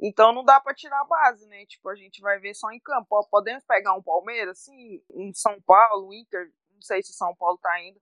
Então 0.00 0.32
não 0.32 0.44
dá 0.44 0.60
para 0.60 0.72
tirar 0.72 1.00
a 1.00 1.04
base, 1.04 1.48
né? 1.48 1.66
Tipo, 1.66 1.88
a 1.88 1.96
gente 1.96 2.20
vai 2.20 2.38
ver 2.38 2.54
só 2.54 2.70
em 2.70 2.78
campo. 2.78 3.28
Podemos 3.28 3.64
pegar 3.64 3.94
um 3.94 4.02
Palmeiras, 4.02 4.60
sim, 4.60 5.02
um 5.10 5.32
São 5.34 5.60
Paulo, 5.62 6.10
um 6.10 6.12
Inter, 6.12 6.48
não 6.70 6.82
sei 6.82 7.02
se 7.02 7.10
o 7.10 7.14
São 7.14 7.34
Paulo 7.34 7.58
tá 7.58 7.82
indo. 7.82 8.00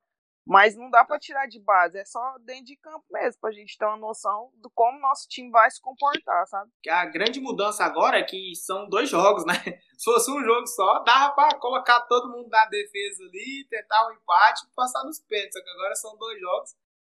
Mas 0.51 0.77
não 0.77 0.91
dá 0.91 1.05
para 1.05 1.17
tirar 1.17 1.47
de 1.47 1.61
base, 1.61 1.97
é 1.97 2.05
só 2.05 2.37
dentro 2.41 2.65
de 2.65 2.77
campo 2.77 3.05
mesmo, 3.09 3.41
pra 3.41 3.53
gente 3.53 3.79
ter 3.79 3.85
uma 3.85 3.97
noção 3.97 4.51
do 4.57 4.69
como 4.69 4.99
nosso 4.99 5.29
time 5.29 5.49
vai 5.49 5.71
se 5.71 5.81
comportar, 5.81 6.45
sabe? 6.49 6.69
Que 6.83 6.91
a 6.91 7.05
grande 7.05 7.39
mudança 7.39 7.85
agora 7.85 8.19
é 8.19 8.25
que 8.25 8.53
são 8.57 8.89
dois 8.89 9.09
jogos, 9.09 9.47
né? 9.47 9.55
Se 9.97 10.05
fosse 10.05 10.29
um 10.29 10.43
jogo 10.43 10.67
só, 10.67 11.05
dava 11.05 11.35
pra 11.35 11.57
colocar 11.57 12.01
todo 12.01 12.33
mundo 12.33 12.49
na 12.49 12.67
defesa 12.67 13.23
ali, 13.23 13.65
tentar 13.71 14.09
um 14.09 14.13
empate 14.13 14.67
e 14.67 14.75
passar 14.75 15.05
nos 15.05 15.21
pênaltis. 15.21 15.53
Só 15.53 15.63
que 15.63 15.71
agora 15.71 15.95
são 15.95 16.19
dois 16.19 16.41
jogos. 16.41 16.71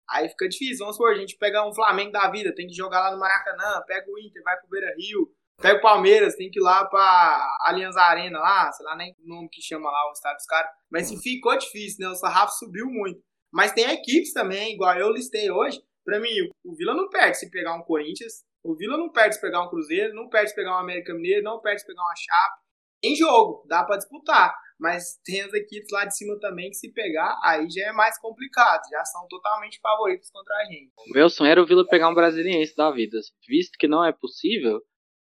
Aí 0.10 0.28
fica 0.28 0.50
difícil. 0.50 0.80
Vamos 0.80 0.98
supor, 0.98 1.12
a 1.12 1.16
gente 1.16 1.38
pegar 1.38 1.66
um 1.66 1.74
Flamengo 1.74 2.12
da 2.12 2.30
vida, 2.30 2.54
tem 2.54 2.68
que 2.68 2.74
jogar 2.74 3.00
lá 3.00 3.12
no 3.12 3.20
Maracanã, 3.20 3.82
pega 3.88 4.12
o 4.12 4.20
Inter, 4.20 4.44
vai 4.44 4.58
pro 4.58 4.68
Beira 4.68 4.94
Rio, 4.98 5.32
pega 5.62 5.78
o 5.78 5.82
Palmeiras, 5.82 6.36
tem 6.36 6.50
que 6.50 6.60
ir 6.60 6.64
lá 6.64 6.84
pra 6.84 7.58
Allianz 7.62 7.96
Arena 7.96 8.40
lá, 8.40 8.70
sei 8.74 8.86
lá 8.86 8.98
nem 8.98 9.16
o 9.24 9.28
nome 9.28 9.48
que 9.50 9.62
chama 9.62 9.90
lá 9.90 10.10
o 10.10 10.12
estádio 10.12 10.38
dos 10.40 10.46
caras. 10.46 10.72
Mas 10.92 11.10
ficou 11.22 11.58
difícil, 11.58 12.06
né? 12.06 12.10
O 12.12 12.16
sarrafo 12.16 12.52
subiu 12.58 12.88
muito. 12.88 13.29
Mas 13.52 13.72
tem 13.72 13.86
equipes 13.86 14.34
também, 14.34 14.74
igual 14.74 14.97
eu 14.97 15.12
listei 15.12 15.50
hoje. 15.50 15.82
Pra 16.06 16.20
mim, 16.20 16.30
o 16.64 16.76
Vila 16.76 16.95
não 16.95 17.10
perde 17.10 17.38
se 17.38 17.50
pegar 17.50 17.76
um 17.76 17.84
Corinthians, 17.84 18.43
o 18.64 18.76
Vila 18.76 18.97
não 18.97 19.12
perde 19.12 19.36
se 19.36 19.41
pegar 19.41 19.64
um 19.64 19.70
Cruzeiro, 19.70 20.14
não 20.14 20.30
perde 20.30 20.50
se 20.50 20.56
pegar 20.56 20.76
um 20.76 20.80
América 20.80 21.14
Mineiro, 21.14 21.43
não 21.43 21.60
perde 21.60 21.82
se 21.82 21.88
pegar 21.88 22.02
uma 22.02 22.16
Chape. 22.16 22.62
Em 23.04 23.16
jogo, 23.16 23.66
dá 23.68 23.84
para 23.84 23.97
disputar. 23.97 24.54
Mas 24.80 25.20
tem 25.26 25.41
as 25.41 25.54
equipes 25.54 25.91
lá 25.91 26.06
de 26.06 26.16
cima 26.16 26.39
também 26.39 26.70
que 26.70 26.78
se 26.78 26.91
pegar, 26.93 27.38
aí 27.43 27.70
já 27.70 27.88
é 27.88 27.91
mais 27.91 28.18
complicado. 28.18 28.82
Já 28.89 29.04
são 29.06 29.28
totalmente 29.28 29.80
favoritos 29.82 30.30
contra 30.32 30.56
a 30.56 30.66
gente. 30.66 30.91
O 30.97 31.14
meu 31.14 31.30
sonho 31.30 31.52
era 31.52 31.62
o 31.62 31.66
Vila 31.66 31.86
pegar 31.86 32.10
um 32.10 32.14
brasiliense 32.14 32.76
da 32.76 32.89
vida. 32.89 33.20
Visto 33.47 33.78
que 33.78 33.88
não 33.88 34.06
é 34.06 34.14
possível, 34.14 34.82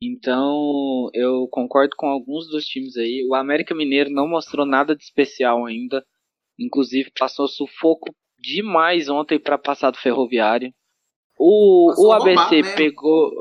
então 0.02 1.10
eu 1.14 1.48
concordo 1.50 1.96
com 1.98 2.08
alguns 2.08 2.50
dos 2.50 2.66
times 2.66 2.98
aí. 2.98 3.26
O 3.30 3.34
América 3.34 3.74
Mineiro 3.74 4.10
não 4.10 4.28
mostrou 4.28 4.66
nada 4.66 4.96
de 4.96 5.04
especial 5.04 5.66
ainda. 5.66 6.06
Inclusive 6.60 7.12
passou 7.18 7.48
sufoco 7.48 8.14
demais 8.40 9.10
ontem 9.10 9.40
para 9.40 9.58
passar 9.58 9.92
do 9.92 9.98
Ferroviário. 9.98 10.72
O, 11.38 12.08
o 12.08 12.12
ABC 12.12 12.62
né? 12.62 12.76
pegou. 12.76 13.32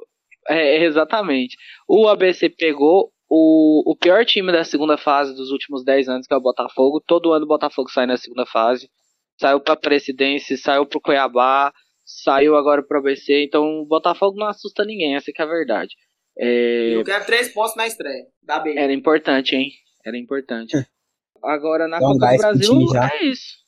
É, 0.49 0.85
exatamente. 0.85 1.57
O 1.89 2.09
ABC 2.09 2.49
pegou 2.51 3.11
o, 3.29 3.93
o 3.93 3.97
pior 3.97 4.25
time 4.25 4.53
da 4.53 4.65
segunda 4.65 4.97
fase 4.97 5.35
dos 5.35 5.51
últimos 5.51 5.85
10 5.85 6.09
anos, 6.09 6.27
que 6.27 6.35
é 6.35 6.37
o 6.37 6.43
Botafogo. 6.43 7.03
Todo 7.05 7.33
ano 7.33 7.45
o 7.45 7.49
Botafogo 7.49 7.91
sai 7.91 8.07
na 8.07 8.17
segunda 8.17 8.47
fase. 8.47 8.89
Saiu 9.41 9.61
para 9.61 9.77
Presidência, 9.77 10.57
saiu 10.57 10.87
para 10.87 11.01
Cuiabá, 11.01 11.73
saiu 12.05 12.57
agora 12.57 12.83
para 12.83 12.97
o 12.97 13.01
ABC. 13.01 13.45
Então 13.45 13.81
o 13.81 13.87
Botafogo 13.87 14.39
não 14.39 14.47
assusta 14.47 14.85
ninguém, 14.85 15.17
essa 15.17 15.31
é 15.31 15.43
a 15.43 15.47
verdade. 15.47 15.95
É... 16.39 16.95
Eu 16.95 17.05
quero 17.05 17.27
três 17.27 17.53
pontos 17.53 17.75
na 17.77 17.87
estreia. 17.87 18.27
Da 18.43 18.61
B. 18.61 18.75
Era 18.77 18.93
importante, 18.93 19.57
hein? 19.57 19.71
Era 20.05 20.17
importante. 20.17 20.77
Agora 21.43 21.89
na 21.89 21.99
Copa 21.99 22.15
do 22.15 22.39
Brasil 22.39 22.73
é 22.97 23.25
isso. 23.25 23.67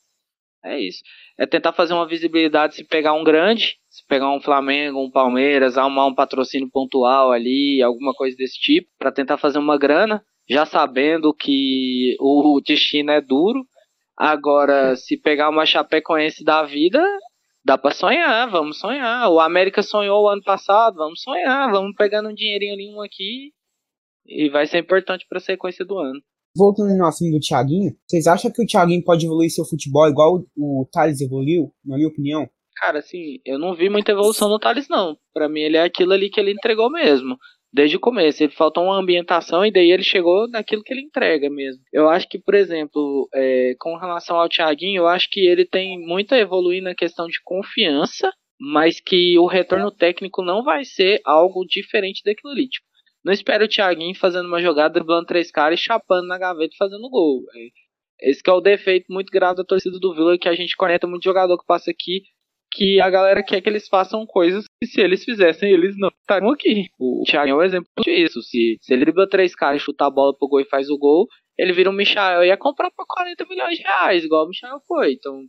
É 0.65 0.79
isso. 0.79 1.03
É 1.39 1.47
tentar 1.47 1.73
fazer 1.73 1.95
uma 1.95 2.07
visibilidade 2.07 2.75
se 2.75 2.85
pegar 2.85 3.13
um 3.13 3.23
grande, 3.23 3.77
se 3.89 4.05
pegar 4.07 4.31
um 4.31 4.41
Flamengo, 4.41 5.03
um 5.03 5.11
Palmeiras, 5.11 5.79
arrumar 5.79 6.07
um 6.07 6.15
patrocínio 6.15 6.69
pontual 6.71 7.31
ali, 7.31 7.81
alguma 7.81 8.13
coisa 8.13 8.37
desse 8.37 8.59
tipo, 8.59 8.89
para 8.99 9.13
tentar 9.13 9.39
fazer 9.39 9.59
uma 9.59 9.79
grana, 9.79 10.23
já 10.49 10.67
sabendo 10.67 11.33
que 11.33 12.17
o 12.21 12.61
destino 12.65 13.13
é 13.13 13.21
duro. 13.21 13.65
Agora, 14.17 14.97
se 14.97 15.17
pegar 15.17 15.49
uma 15.49 15.65
Chapecoense 15.65 16.43
da 16.45 16.65
vida, 16.65 17.01
dá 17.65 17.79
para 17.79 17.95
sonhar, 17.95 18.51
vamos 18.51 18.81
sonhar. 18.81 19.31
O 19.31 19.39
América 19.39 19.81
sonhou 19.81 20.25
o 20.25 20.29
ano 20.29 20.43
passado, 20.43 20.97
vamos 20.97 21.23
sonhar, 21.23 21.71
vamos 21.71 21.95
pegando 21.97 22.29
um 22.29 22.35
dinheirinho 22.35 22.75
ali 22.75 22.93
um 22.93 23.01
aqui 23.01 23.53
e 24.27 24.49
vai 24.49 24.67
ser 24.67 24.79
importante 24.79 25.25
para 25.29 25.39
a 25.39 25.41
sequência 25.41 25.85
do 25.85 25.99
ano 25.99 26.21
voltando 26.59 26.95
no 26.97 27.07
assunto 27.07 27.31
do 27.31 27.41
Thiaguinho, 27.41 27.97
vocês 28.07 28.27
acham 28.27 28.51
que 28.51 28.63
o 28.63 28.67
Thiaguinho 28.67 29.05
pode 29.05 29.25
evoluir 29.25 29.51
seu 29.51 29.65
futebol 29.65 30.09
igual 30.09 30.45
o, 30.57 30.87
Thales 30.93 31.21
evoluiu, 31.21 31.73
na 31.85 31.97
minha 31.97 32.09
opinião? 32.09 32.49
Cara, 32.77 32.99
assim, 32.99 33.39
eu 33.45 33.59
não 33.59 33.75
vi 33.75 33.89
muita 33.89 34.13
evolução 34.13 34.49
do 34.49 34.59
Thales, 34.59 34.89
não. 34.89 35.17
Para 35.33 35.49
mim, 35.49 35.61
ele 35.61 35.77
é 35.77 35.83
aquilo 35.83 36.13
ali 36.13 36.29
que 36.29 36.39
ele 36.39 36.53
entregou 36.53 36.91
mesmo. 36.91 37.37
Desde 37.73 37.97
o 37.97 38.01
começo. 38.01 38.43
Ele 38.43 38.53
faltou 38.53 38.85
uma 38.85 38.99
ambientação 38.99 39.65
e 39.65 39.73
daí 39.73 39.91
ele 39.91 40.03
chegou 40.03 40.49
naquilo 40.49 40.83
que 40.83 40.93
ele 40.93 41.03
entrega 41.03 41.51
mesmo. 41.51 41.83
Eu 41.93 42.09
acho 42.09 42.29
que, 42.29 42.39
por 42.39 42.55
exemplo, 42.55 43.29
é, 43.35 43.75
com 43.79 43.97
relação 43.97 44.37
ao 44.37 44.49
Thiaguinho, 44.49 45.03
eu 45.03 45.09
acho 45.09 45.29
que 45.31 45.41
ele 45.41 45.67
tem 45.67 45.99
muito 46.01 46.35
a 46.35 46.39
evoluir 46.39 46.83
na 46.83 46.95
questão 46.95 47.27
de 47.27 47.41
confiança, 47.45 48.33
mas 48.61 49.01
que 49.01 49.39
o 49.39 49.47
retorno 49.47 49.91
técnico 49.91 50.43
não 50.43 50.63
vai 50.63 50.85
ser 50.85 51.21
algo 51.25 51.65
diferente 51.67 52.23
daquilo 52.25 52.53
ali. 52.53 52.69
Tipo, 52.69 52.87
não 53.29 53.33
espero 53.35 53.67
o 53.67 53.69
Thiaguinho 53.69 54.15
fazendo 54.15 54.47
uma 54.47 54.63
jogada, 54.63 54.95
driblando 54.95 55.27
três 55.27 55.51
caras 55.51 55.79
e 55.79 55.83
chapando 55.83 56.27
na 56.27 56.39
gaveta 56.39 56.73
e 56.73 56.79
fazendo 56.79 57.11
gol. 57.11 57.43
Esse 58.19 58.41
é 58.47 58.53
o 58.53 58.61
defeito 58.61 59.13
muito 59.13 59.31
grave 59.31 59.59
da 59.59 59.65
torcida 59.65 59.99
do 59.99 60.15
Vila, 60.15 60.39
que 60.39 60.49
a 60.49 60.55
gente 60.55 60.75
conecta 60.75 61.07
muito 61.07 61.25
jogador 61.25 61.59
que 61.59 61.67
passa 61.67 61.91
aqui, 61.91 62.23
que 62.73 62.99
a 63.01 63.11
galera 63.11 63.43
quer 63.43 63.61
que 63.61 63.69
eles 63.69 63.87
façam 63.87 64.25
coisas 64.25 64.65
que 64.81 64.89
se 64.89 65.01
eles 65.03 65.25
fizessem, 65.25 65.71
eles 65.71 65.95
não 65.99 66.09
estariam 66.09 66.51
aqui. 66.51 66.87
O 66.99 67.23
Thiaguinho 67.27 67.57
é 67.57 67.59
um 67.59 67.63
exemplo 67.63 67.89
disso. 68.03 68.41
Se, 68.43 68.79
se 68.81 68.95
ele 68.95 69.05
dribla 69.05 69.29
três 69.29 69.55
caras 69.55 69.83
chuta 69.83 70.07
a 70.07 70.11
bola 70.11 70.35
pro 70.35 70.49
gol 70.49 70.61
e 70.61 70.65
faz 70.65 70.89
o 70.89 70.97
gol, 70.97 71.29
ele 71.59 71.75
vira 71.75 71.91
um 71.91 71.93
Michael 71.93 72.45
e 72.45 72.47
ia 72.47 72.57
comprar 72.57 72.91
por 72.93 73.07
40 73.07 73.45
milhões 73.45 73.77
de 73.77 73.83
reais, 73.83 74.25
igual 74.25 74.47
o 74.47 74.49
Michael 74.49 74.81
foi. 74.87 75.13
Então, 75.13 75.43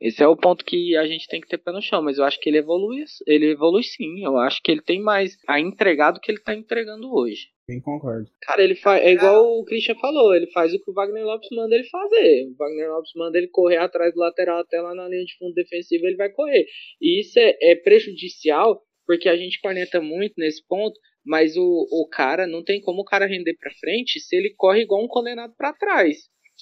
esse 0.00 0.22
é 0.22 0.28
o 0.28 0.36
ponto 0.36 0.64
que 0.64 0.94
a 0.96 1.06
gente 1.06 1.26
tem 1.26 1.40
que 1.40 1.48
ter 1.48 1.58
pé 1.58 1.72
no 1.72 1.80
chão, 1.80 2.02
mas 2.02 2.18
eu 2.18 2.24
acho 2.24 2.38
que 2.38 2.50
ele 2.50 2.58
evolui, 2.58 3.04
ele 3.26 3.52
evolui 3.52 3.82
sim. 3.82 4.24
Eu 4.24 4.36
acho 4.36 4.60
que 4.62 4.70
ele 4.70 4.82
tem 4.82 5.00
mais 5.00 5.36
a 5.48 5.58
entregar 5.58 6.10
do 6.10 6.20
que 6.20 6.30
ele 6.30 6.40
tá 6.40 6.54
entregando 6.54 7.12
hoje. 7.12 7.48
Bem 7.68 7.80
concordo. 7.80 8.30
Cara, 8.42 8.62
ele 8.62 8.76
faz. 8.76 9.02
É 9.02 9.12
igual 9.12 9.58
o 9.58 9.64
Christian 9.64 9.96
falou, 9.96 10.34
ele 10.34 10.46
faz 10.52 10.72
o 10.72 10.78
que 10.78 10.90
o 10.90 10.94
Wagner 10.94 11.24
Lopes 11.24 11.48
manda 11.50 11.74
ele 11.74 11.88
fazer. 11.88 12.46
O 12.48 12.56
Wagner 12.56 12.90
Lopes 12.90 13.10
manda 13.16 13.38
ele 13.38 13.48
correr 13.48 13.78
atrás 13.78 14.14
do 14.14 14.20
lateral 14.20 14.60
até 14.60 14.80
lá 14.80 14.94
na 14.94 15.08
linha 15.08 15.24
de 15.24 15.36
fundo 15.36 15.54
defensivo, 15.54 16.06
ele 16.06 16.16
vai 16.16 16.30
correr. 16.30 16.64
E 17.00 17.20
isso 17.20 17.38
é, 17.38 17.56
é 17.60 17.74
prejudicial, 17.74 18.80
porque 19.04 19.28
a 19.28 19.36
gente 19.36 19.60
corneta 19.60 20.00
muito 20.00 20.34
nesse 20.36 20.64
ponto, 20.68 20.98
mas 21.24 21.56
o, 21.56 21.62
o 21.90 22.08
cara 22.08 22.46
não 22.46 22.62
tem 22.62 22.80
como 22.80 23.00
o 23.00 23.04
cara 23.04 23.26
render 23.26 23.56
pra 23.58 23.72
frente 23.80 24.20
se 24.20 24.36
ele 24.36 24.54
corre 24.56 24.82
igual 24.82 25.02
um 25.02 25.08
condenado 25.08 25.52
para 25.56 25.72
trás. 25.72 26.18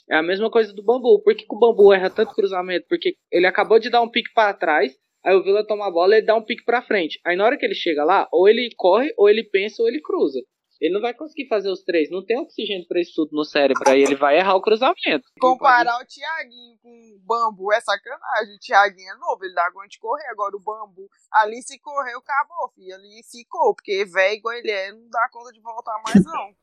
É 0.09 0.17
a 0.17 0.23
mesma 0.23 0.51
coisa 0.51 0.73
do 0.73 0.83
bambu. 0.83 1.23
Por 1.23 1.35
que, 1.35 1.47
que 1.47 1.55
o 1.55 1.59
bambu 1.59 1.93
erra 1.93 2.11
tanto 2.11 2.35
cruzamento? 2.35 2.87
Porque 2.89 3.15
ele 3.31 3.47
acabou 3.47 3.79
de 3.79 3.91
dar 3.91 4.03
um 4.03 4.11
pique 4.11 4.33
para 4.35 4.53
trás, 4.53 4.93
aí 5.25 5.35
o 5.35 5.43
Vila 5.43 5.67
toma 5.67 5.87
a 5.87 5.91
bola 5.91 6.19
e 6.19 6.23
dá 6.23 6.35
um 6.35 6.45
pique 6.45 6.65
para 6.65 6.83
frente. 6.83 7.21
Aí 7.25 7.37
na 7.37 7.45
hora 7.45 7.57
que 7.57 7.65
ele 7.65 7.75
chega 7.75 8.05
lá, 8.05 8.29
ou 8.31 8.49
ele 8.49 8.71
corre, 8.77 9.13
ou 9.17 9.29
ele 9.29 9.45
pensa, 9.45 9.83
ou 9.83 9.89
ele 9.89 10.01
cruza. 10.01 10.41
Ele 10.81 10.93
não 10.93 11.01
vai 11.01 11.15
conseguir 11.15 11.49
fazer 11.49 11.71
os 11.71 11.83
três. 11.83 12.11
Não 12.11 12.25
tem 12.25 12.39
oxigênio 12.39 12.87
para 12.87 13.01
isso 13.01 13.13
tudo 13.15 13.31
no 13.33 13.45
cérebro. 13.45 13.83
Aí 13.87 14.03
ele 14.03 14.17
vai 14.17 14.37
errar 14.37 14.55
o 14.57 14.61
cruzamento. 14.61 15.25
Comparar 15.41 15.97
o 15.97 16.05
Thiaguinho 16.05 16.77
com 16.83 16.91
o 16.91 17.21
Bambu 17.25 17.73
é 17.73 17.81
sacanagem. 17.81 18.55
O 18.55 18.59
Thiaguinho 18.59 19.13
é 19.13 19.17
novo, 19.17 19.45
ele 19.45 19.55
dá 19.55 19.71
conta 19.73 19.89
de 19.89 19.99
correr. 19.99 20.27
Agora 20.29 20.57
o 20.57 20.61
Bambu, 20.61 21.09
ali 21.33 21.63
se 21.63 21.79
correu, 21.79 22.19
acabou, 22.19 22.71
filho. 22.75 22.95
Ali 22.95 23.23
ficou, 23.31 23.75
porque 23.75 24.05
velho 24.05 24.35
igual 24.35 24.55
ele 24.57 24.71
é, 24.71 24.93
não 24.93 25.09
dá 25.09 25.29
conta 25.33 25.53
de 25.53 25.61
voltar 25.61 26.03
mais 26.05 26.23
não. 26.25 26.55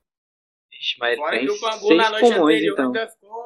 Ixi, 0.79 0.95
mas 0.99 1.17
Fora 1.17 1.39
que 1.39 1.49
o 1.49 1.59
Bangu 1.59 1.93
na 1.95 2.09
noite 2.09 2.21
pulmões, 2.21 2.55
anterior 2.55 2.73
então. 2.73 2.85
ainda 2.85 3.07
ficou 3.07 3.43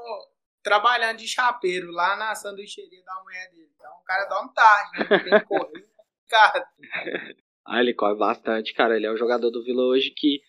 trabalhando 0.63 1.17
de 1.17 1.27
chapeiro 1.27 1.91
lá 1.91 2.15
na 2.15 2.33
sanduicheria 2.35 3.03
da 3.03 3.23
mulher 3.23 3.51
dele. 3.51 3.69
Então 3.75 3.91
o 3.91 4.03
cara 4.03 4.25
dorme 4.25 4.53
tarde, 4.53 4.99
né? 4.99 5.19
Tem 5.19 5.39
que 5.39 5.45
correr, 5.45 5.85
cara. 6.29 6.67
Ah, 7.67 7.81
ele 7.81 7.95
corre 7.95 8.15
bastante, 8.15 8.75
cara. 8.75 8.95
Ele 8.95 9.07
é 9.07 9.11
o 9.11 9.17
jogador 9.17 9.49
do 9.49 9.63
Vila 9.63 9.81
hoje 9.85 10.11
que, 10.15 10.39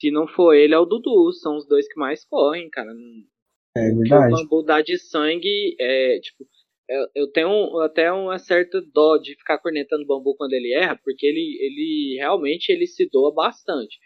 se 0.00 0.10
não 0.10 0.26
for 0.26 0.54
ele, 0.54 0.72
é 0.72 0.78
o 0.78 0.86
Dudu. 0.86 1.30
São 1.34 1.58
os 1.58 1.68
dois 1.68 1.86
que 1.86 2.00
mais 2.00 2.24
correm, 2.24 2.70
cara. 2.70 2.90
É 3.76 3.90
verdade. 3.90 4.32
O 4.32 4.36
bambu 4.38 4.62
dá 4.62 4.80
de 4.80 4.96
sangue, 4.96 5.76
é, 5.78 6.18
tipo, 6.20 6.46
eu 7.14 7.30
tenho 7.30 7.78
até 7.80 8.10
uma 8.10 8.38
certa 8.38 8.80
dó 8.92 9.16
de 9.18 9.34
ficar 9.36 9.58
cornetando 9.58 10.02
o 10.02 10.06
bambu 10.06 10.34
quando 10.36 10.52
ele 10.54 10.72
erra, 10.74 10.98
porque 11.02 11.26
ele, 11.26 11.58
ele 11.60 12.16
realmente 12.18 12.70
ele 12.70 12.86
se 12.86 13.08
doa 13.10 13.32
bastante. 13.34 13.98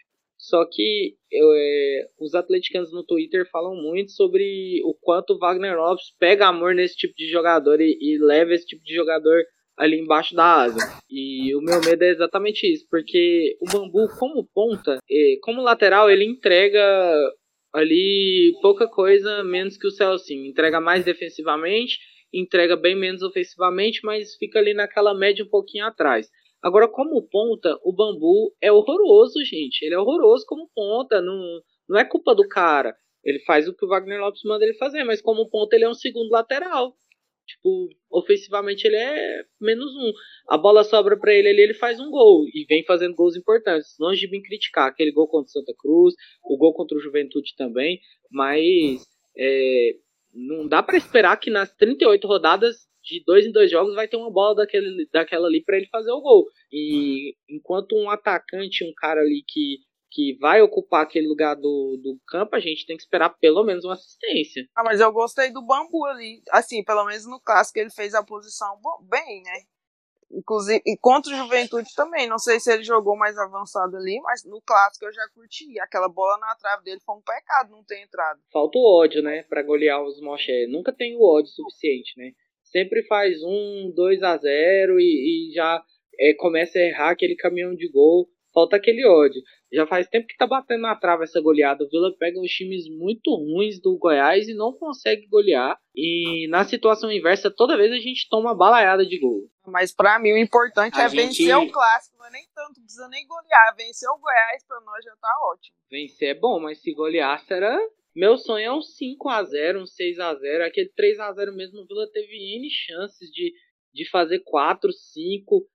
Só 0.47 0.63
que 0.63 1.13
eu, 1.29 1.51
é, 1.53 2.07
os 2.21 2.33
atleticanos 2.33 2.93
no 2.93 3.03
Twitter 3.03 3.45
falam 3.51 3.75
muito 3.75 4.11
sobre 4.13 4.81
o 4.85 4.93
quanto 4.93 5.33
o 5.33 5.37
Wagner 5.37 5.75
Lopes 5.75 6.13
pega 6.17 6.47
amor 6.47 6.73
nesse 6.73 6.95
tipo 6.95 7.13
de 7.17 7.27
jogador 7.29 7.81
e, 7.81 7.97
e 7.99 8.17
leva 8.17 8.53
esse 8.53 8.65
tipo 8.65 8.81
de 8.81 8.95
jogador 8.95 9.43
ali 9.75 9.99
embaixo 9.99 10.33
da 10.33 10.63
asa. 10.63 10.79
E 11.09 11.53
o 11.53 11.59
meu 11.59 11.81
medo 11.81 12.01
é 12.01 12.11
exatamente 12.11 12.65
isso, 12.65 12.87
porque 12.89 13.57
o 13.59 13.65
Bambu, 13.69 14.07
como 14.17 14.47
ponta, 14.53 14.99
como 15.41 15.61
lateral, 15.61 16.09
ele 16.09 16.23
entrega 16.23 16.81
ali 17.73 18.53
pouca 18.61 18.87
coisa 18.87 19.43
menos 19.43 19.75
que 19.77 19.87
o 19.87 19.91
Celcinho. 19.91 20.45
Entrega 20.45 20.79
mais 20.79 21.03
defensivamente, 21.03 21.99
entrega 22.33 22.77
bem 22.77 22.95
menos 22.95 23.21
ofensivamente, 23.21 23.99
mas 24.01 24.37
fica 24.37 24.59
ali 24.59 24.73
naquela 24.73 25.13
média 25.13 25.43
um 25.43 25.49
pouquinho 25.49 25.85
atrás. 25.85 26.29
Agora, 26.61 26.87
como 26.87 27.21
ponta, 27.21 27.77
o 27.83 27.93
bambu 27.93 28.53
é 28.61 28.71
horroroso, 28.71 29.43
gente. 29.45 29.83
Ele 29.83 29.95
é 29.95 29.99
horroroso 29.99 30.45
como 30.47 30.69
ponta. 30.73 31.21
Não, 31.21 31.61
não 31.87 31.99
é 31.99 32.05
culpa 32.05 32.33
do 32.35 32.47
cara. 32.47 32.95
Ele 33.23 33.39
faz 33.39 33.67
o 33.67 33.75
que 33.75 33.85
o 33.85 33.87
Wagner 33.89 34.19
Lopes 34.19 34.41
manda 34.43 34.63
ele 34.63 34.73
fazer, 34.75 35.03
mas 35.03 35.21
como 35.21 35.49
ponta 35.49 35.75
ele 35.75 35.85
é 35.85 35.89
um 35.89 35.93
segundo 35.93 36.29
lateral. 36.31 36.95
Tipo, 37.45 37.89
ofensivamente 38.11 38.85
ele 38.85 38.97
é 38.97 39.43
menos 39.59 39.89
um. 39.95 40.11
A 40.49 40.57
bola 40.57 40.83
sobra 40.83 41.17
para 41.17 41.33
ele 41.33 41.47
ali, 41.49 41.61
ele 41.61 41.73
faz 41.73 41.99
um 41.99 42.09
gol. 42.11 42.45
E 42.53 42.65
vem 42.67 42.83
fazendo 42.83 43.15
gols 43.15 43.37
importantes. 43.37 43.95
Longe 43.99 44.19
de 44.19 44.29
me 44.29 44.41
criticar 44.41 44.87
aquele 44.89 45.11
gol 45.11 45.27
contra 45.27 45.47
o 45.47 45.51
Santa 45.51 45.73
Cruz, 45.77 46.13
o 46.43 46.57
gol 46.57 46.73
contra 46.73 46.97
o 46.97 47.01
Juventude 47.01 47.55
também. 47.55 47.99
Mas 48.29 49.05
é, 49.37 49.91
Não 50.33 50.67
dá 50.67 50.83
pra 50.83 50.97
esperar 50.97 51.37
que 51.37 51.49
nas 51.49 51.73
38 51.75 52.27
rodadas 52.27 52.87
de 53.07 53.23
dois 53.25 53.45
em 53.45 53.51
dois 53.51 53.71
jogos 53.71 53.95
vai 53.95 54.07
ter 54.07 54.17
uma 54.17 54.31
bola 54.31 54.55
daquele, 54.55 55.07
daquela 55.11 55.47
ali 55.47 55.63
para 55.63 55.77
ele 55.77 55.87
fazer 55.87 56.11
o 56.11 56.21
gol. 56.21 56.45
E 56.71 57.33
enquanto 57.49 57.95
um 57.95 58.09
atacante, 58.09 58.83
um 58.83 58.93
cara 58.95 59.21
ali 59.21 59.43
que, 59.47 59.77
que 60.11 60.37
vai 60.39 60.61
ocupar 60.61 61.03
aquele 61.03 61.27
lugar 61.27 61.55
do, 61.55 61.97
do 62.03 62.19
campo, 62.27 62.55
a 62.55 62.59
gente 62.59 62.85
tem 62.85 62.97
que 62.97 63.03
esperar 63.03 63.29
pelo 63.39 63.63
menos 63.63 63.85
uma 63.85 63.93
assistência. 63.93 64.67
Ah, 64.75 64.83
mas 64.83 64.99
eu 64.99 65.11
gostei 65.11 65.51
do 65.51 65.65
Bambu 65.65 66.05
ali. 66.05 66.41
Assim, 66.51 66.83
pelo 66.83 67.05
menos 67.05 67.25
no 67.25 67.39
clássico 67.39 67.79
ele 67.79 67.89
fez 67.89 68.13
a 68.13 68.23
posição 68.23 68.77
bem, 69.09 69.41
né? 69.43 69.61
Inclusive, 70.29 70.81
e 70.85 70.97
contra 70.97 71.33
o 71.33 71.37
Juventude 71.37 71.87
também. 71.95 72.27
Não 72.27 72.37
sei 72.37 72.59
se 72.59 72.71
ele 72.71 72.83
jogou 72.83 73.15
mais 73.15 73.37
avançado 73.37 73.95
ali, 73.95 74.19
mas 74.21 74.43
no 74.43 74.61
clássico 74.61 75.05
eu 75.05 75.13
já 75.13 75.25
curti. 75.33 75.79
Aquela 75.79 76.09
bola 76.09 76.37
na 76.39 76.53
trave 76.55 76.83
dele 76.83 76.99
foi 77.05 77.15
um 77.15 77.21
pecado 77.21 77.71
não 77.71 77.83
ter 77.85 78.03
entrado. 78.03 78.41
Falta 78.51 78.77
o 78.77 79.01
ódio, 79.01 79.23
né, 79.23 79.43
para 79.43 79.63
golear 79.63 80.03
os 80.03 80.19
Moché. 80.19 80.67
Nunca 80.67 80.91
tem 80.91 81.15
o 81.15 81.23
ódio 81.23 81.49
suficiente, 81.51 82.13
né? 82.17 82.33
Sempre 82.71 83.03
faz 83.07 83.41
um, 83.43 83.91
2 83.95 84.23
a 84.23 84.37
0 84.37 84.99
e, 84.99 85.49
e 85.49 85.53
já 85.53 85.81
é, 86.19 86.33
começa 86.35 86.77
a 86.77 86.81
errar 86.81 87.09
aquele 87.11 87.35
caminhão 87.35 87.75
de 87.75 87.87
gol. 87.89 88.27
Falta 88.53 88.75
aquele 88.75 89.05
ódio. 89.05 89.39
Já 89.71 89.85
faz 89.85 90.07
tempo 90.07 90.25
que 90.25 90.35
tá 90.37 90.47
batendo 90.47 90.81
na 90.81 90.95
trave 90.95 91.25
essa 91.25 91.39
goleada. 91.39 91.83
O 91.83 91.89
Vila 91.89 92.11
pega 92.17 92.39
uns 92.39 92.49
times 92.49 92.89
muito 92.89 93.29
ruins 93.35 93.79
do 93.79 93.97
Goiás 93.99 94.47
e 94.47 94.55
não 94.55 94.73
consegue 94.73 95.27
golear. 95.27 95.77
E 95.95 96.47
na 96.49 96.63
situação 96.63 97.11
inversa, 97.11 97.51
toda 97.51 97.77
vez 97.77 97.91
a 97.91 97.99
gente 97.99 98.27
toma 98.29 98.55
balaiada 98.55 99.05
de 99.05 99.19
gol. 99.19 99.47
Mas 99.67 99.93
pra 99.93 100.17
mim 100.17 100.31
o 100.31 100.37
importante 100.37 100.97
A 100.99 101.03
é 101.03 101.09
gente- 101.09 101.37
vencer 101.43 101.55
o 101.57 101.69
clássico. 101.71 102.17
Não 102.17 102.25
é 102.25 102.31
nem 102.31 102.47
tanto, 102.55 102.81
precisa 102.81 103.07
nem 103.09 103.27
golear. 103.27 103.75
Vencer 103.77 104.09
o 104.09 104.17
Goiás 104.17 104.65
pra 104.65 104.79
nós 104.81 105.03
já 105.05 105.11
tá 105.21 105.29
ótimo. 105.53 105.75
Vencer 105.91 106.29
é 106.29 106.39
bom, 106.39 106.59
mas 106.59 106.81
se 106.81 106.91
golear 106.93 107.39
será. 107.45 107.77
Meu 108.17 108.35
sonho 108.35 108.65
é 108.65 108.73
um 108.73 108.79
5x0, 108.79 109.79
um 109.79 109.83
6x0. 109.83 110.65
Aquele 110.65 110.89
3x0 110.99 111.55
mesmo, 111.55 111.81
o 111.81 111.85
Vila 111.85 112.09
teve 112.11 112.35
N 112.57 112.67
chances 112.67 113.29
de, 113.29 113.53
de 113.93 114.09
fazer 114.09 114.39
4, 114.39 114.91
5, 114.91 115.69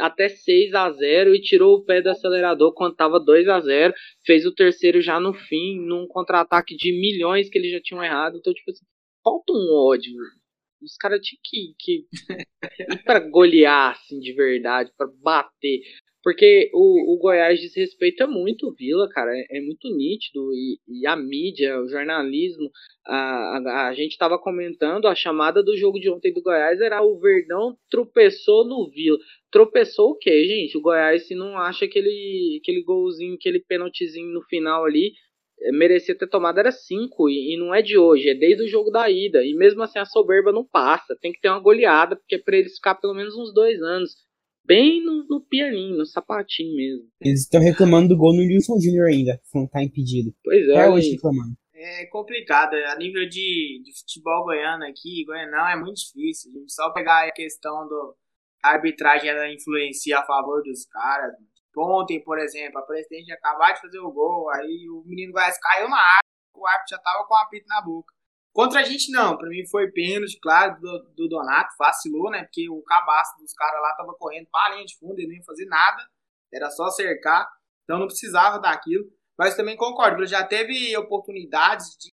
até 0.00 0.26
6x0 0.26 1.34
e 1.34 1.40
tirou 1.40 1.76
o 1.76 1.84
pé 1.86 2.02
do 2.02 2.10
acelerador 2.10 2.74
quando 2.74 2.96
tava 2.96 3.18
2x0. 3.18 3.94
Fez 4.26 4.44
o 4.44 4.54
terceiro 4.54 5.00
já 5.00 5.18
no 5.18 5.32
fim, 5.32 5.80
num 5.86 6.06
contra-ataque 6.06 6.76
de 6.76 6.92
milhões 6.92 7.48
que 7.48 7.56
eles 7.56 7.72
já 7.72 7.80
tinham 7.80 8.04
errado. 8.04 8.36
Então, 8.36 8.52
tipo 8.52 8.70
assim, 8.70 8.84
falta 9.24 9.54
um 9.54 9.72
ódio. 9.88 10.12
Os 10.82 10.98
caras 10.98 11.22
tinham 11.22 11.40
que, 11.42 11.74
que 11.78 12.06
ir 12.92 13.02
pra 13.04 13.20
golear, 13.20 13.92
assim, 13.92 14.20
de 14.20 14.34
verdade, 14.34 14.92
pra 14.98 15.06
bater. 15.22 15.80
Porque 16.26 16.72
o, 16.74 17.14
o 17.14 17.18
Goiás 17.18 17.60
desrespeita 17.60 18.26
muito 18.26 18.66
o 18.66 18.74
Vila, 18.74 19.08
cara. 19.08 19.30
É, 19.32 19.58
é 19.58 19.60
muito 19.60 19.88
nítido. 19.96 20.52
E, 20.52 20.80
e 20.88 21.06
a 21.06 21.14
mídia, 21.14 21.80
o 21.80 21.88
jornalismo. 21.88 22.68
A, 23.06 23.58
a, 23.58 23.88
a 23.90 23.94
gente 23.94 24.18
tava 24.18 24.36
comentando, 24.36 25.06
a 25.06 25.14
chamada 25.14 25.62
do 25.62 25.76
jogo 25.76 26.00
de 26.00 26.10
ontem 26.10 26.32
do 26.32 26.42
Goiás 26.42 26.80
era 26.80 27.00
o 27.00 27.20
Verdão 27.20 27.76
tropeçou 27.88 28.66
no 28.66 28.90
Vila. 28.90 29.16
Tropeçou 29.52 30.10
o 30.10 30.18
quê, 30.18 30.44
gente? 30.46 30.76
O 30.76 30.80
Goiás, 30.80 31.28
se 31.28 31.36
não 31.36 31.56
acha 31.56 31.84
aquele, 31.84 32.58
aquele 32.60 32.82
golzinho, 32.82 33.36
aquele 33.36 33.60
pênaltizinho 33.60 34.32
no 34.32 34.42
final 34.46 34.84
ali, 34.84 35.12
eh, 35.60 35.70
merecia 35.70 36.18
ter 36.18 36.26
tomado 36.26 36.58
era 36.58 36.72
5. 36.72 37.30
E, 37.30 37.54
e 37.54 37.56
não 37.56 37.72
é 37.72 37.82
de 37.82 37.96
hoje, 37.96 38.30
é 38.30 38.34
desde 38.34 38.64
o 38.64 38.68
jogo 38.68 38.90
da 38.90 39.08
ida. 39.08 39.44
E 39.44 39.54
mesmo 39.54 39.80
assim 39.80 40.00
a 40.00 40.04
soberba 40.04 40.50
não 40.50 40.64
passa. 40.66 41.16
Tem 41.20 41.30
que 41.30 41.40
ter 41.40 41.50
uma 41.50 41.60
goleada, 41.60 42.16
porque 42.16 42.34
é 42.34 42.38
pra 42.38 42.56
eles 42.56 42.74
ficar 42.74 42.96
pelo 42.96 43.14
menos 43.14 43.36
uns 43.36 43.54
dois 43.54 43.80
anos. 43.80 44.25
Bem 44.66 45.04
no, 45.04 45.24
no 45.28 45.40
pianinho, 45.40 45.96
no 45.96 46.04
sapatinho 46.04 46.74
mesmo. 46.74 47.08
Eles 47.20 47.42
estão 47.42 47.60
reclamando 47.60 48.08
do 48.08 48.16
gol 48.16 48.34
no 48.34 48.42
Nilson 48.42 48.80
Júnior 48.80 49.08
ainda, 49.08 49.40
que 49.52 49.68
tá 49.68 49.82
impedido. 49.82 50.34
Pois 50.42 50.68
é, 50.68 50.72
Até 50.72 50.90
hoje 50.90 51.10
reclamando. 51.12 51.56
É 51.74 52.06
complicado, 52.06 52.74
a 52.74 52.96
nível 52.96 53.28
de, 53.28 53.82
de 53.84 53.98
futebol 53.98 54.44
goiano 54.44 54.84
aqui, 54.84 55.24
Goianão 55.24 55.68
é 55.68 55.76
muito 55.76 55.98
difícil. 55.98 56.50
A 56.50 56.58
gente 56.58 56.72
só 56.72 56.90
pegar 56.90 57.28
a 57.28 57.32
questão 57.32 57.86
do 57.86 58.16
a 58.62 58.70
arbitragem 58.70 59.28
ela 59.28 59.52
influencia 59.52 60.18
a 60.18 60.26
favor 60.26 60.62
dos 60.62 60.84
caras. 60.86 61.32
Ontem, 61.76 62.22
por 62.24 62.38
exemplo, 62.38 62.78
a 62.78 62.82
presidente 62.82 63.28
ia 63.28 63.34
acabar 63.34 63.72
de 63.72 63.80
fazer 63.82 63.98
o 63.98 64.10
gol, 64.10 64.50
aí 64.50 64.88
o 64.88 65.04
menino 65.06 65.32
Goiás 65.32 65.58
caiu 65.58 65.88
na 65.88 65.98
área, 65.98 66.28
o 66.54 66.66
árbitro 66.66 66.96
já 66.96 66.98
tava 66.98 67.26
com 67.26 67.34
o 67.34 67.36
apito 67.36 67.66
na 67.68 67.82
boca. 67.82 68.15
Contra 68.56 68.80
a 68.80 68.84
gente 68.84 69.12
não, 69.12 69.36
pra 69.36 69.50
mim 69.50 69.66
foi 69.66 69.90
pênalti, 69.90 70.40
claro, 70.40 70.80
do, 70.80 71.02
do 71.14 71.28
Donato, 71.28 71.74
vacilou, 71.78 72.30
né? 72.30 72.42
Porque 72.44 72.66
o 72.70 72.80
cabaço 72.84 73.36
dos 73.38 73.52
caras 73.52 73.82
lá 73.82 73.92
tava 73.92 74.14
correndo 74.14 74.48
pra 74.50 74.70
linha 74.70 74.86
de 74.86 74.96
fundo, 74.96 75.18
ele 75.18 75.28
não 75.28 75.34
ia 75.34 75.44
fazer 75.44 75.66
nada, 75.66 76.02
era 76.50 76.70
só 76.70 76.88
cercar, 76.88 77.46
então 77.84 77.98
não 77.98 78.06
precisava 78.06 78.58
daquilo. 78.58 79.04
Mas 79.38 79.54
também 79.54 79.76
concordo, 79.76 80.16
ele 80.16 80.26
já 80.26 80.42
teve 80.42 80.96
oportunidades 80.96 81.98
de 81.98 82.14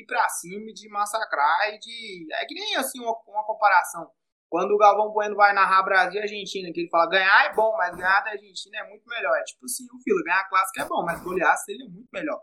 ir 0.00 0.06
pra 0.06 0.26
cima, 0.30 0.72
de 0.72 0.88
massacrar 0.88 1.68
e 1.74 1.78
de. 1.78 2.26
É 2.36 2.46
que 2.46 2.54
nem 2.54 2.76
assim 2.76 2.98
uma, 2.98 3.14
uma 3.26 3.44
comparação. 3.44 4.10
Quando 4.48 4.70
o 4.70 4.78
Galvão 4.78 5.12
Bueno 5.12 5.36
vai 5.36 5.52
narrar 5.52 5.82
Brasil 5.82 6.20
e 6.20 6.22
Argentina, 6.22 6.72
que 6.72 6.80
ele 6.80 6.88
fala 6.88 7.10
ganhar 7.10 7.50
é 7.50 7.54
bom, 7.54 7.76
mas 7.76 7.94
ganhar 7.94 8.22
da 8.22 8.30
Argentina 8.30 8.78
é 8.78 8.88
muito 8.88 9.06
melhor. 9.06 9.36
É 9.36 9.44
tipo 9.44 9.66
assim, 9.66 9.84
o 9.94 10.02
Fila, 10.02 10.22
ganhar 10.24 10.40
a 10.40 10.48
clássica 10.48 10.84
é 10.84 10.88
bom, 10.88 11.04
mas 11.04 11.22
golear 11.22 11.54
seria 11.58 11.84
muito 11.86 12.08
melhor. 12.10 12.40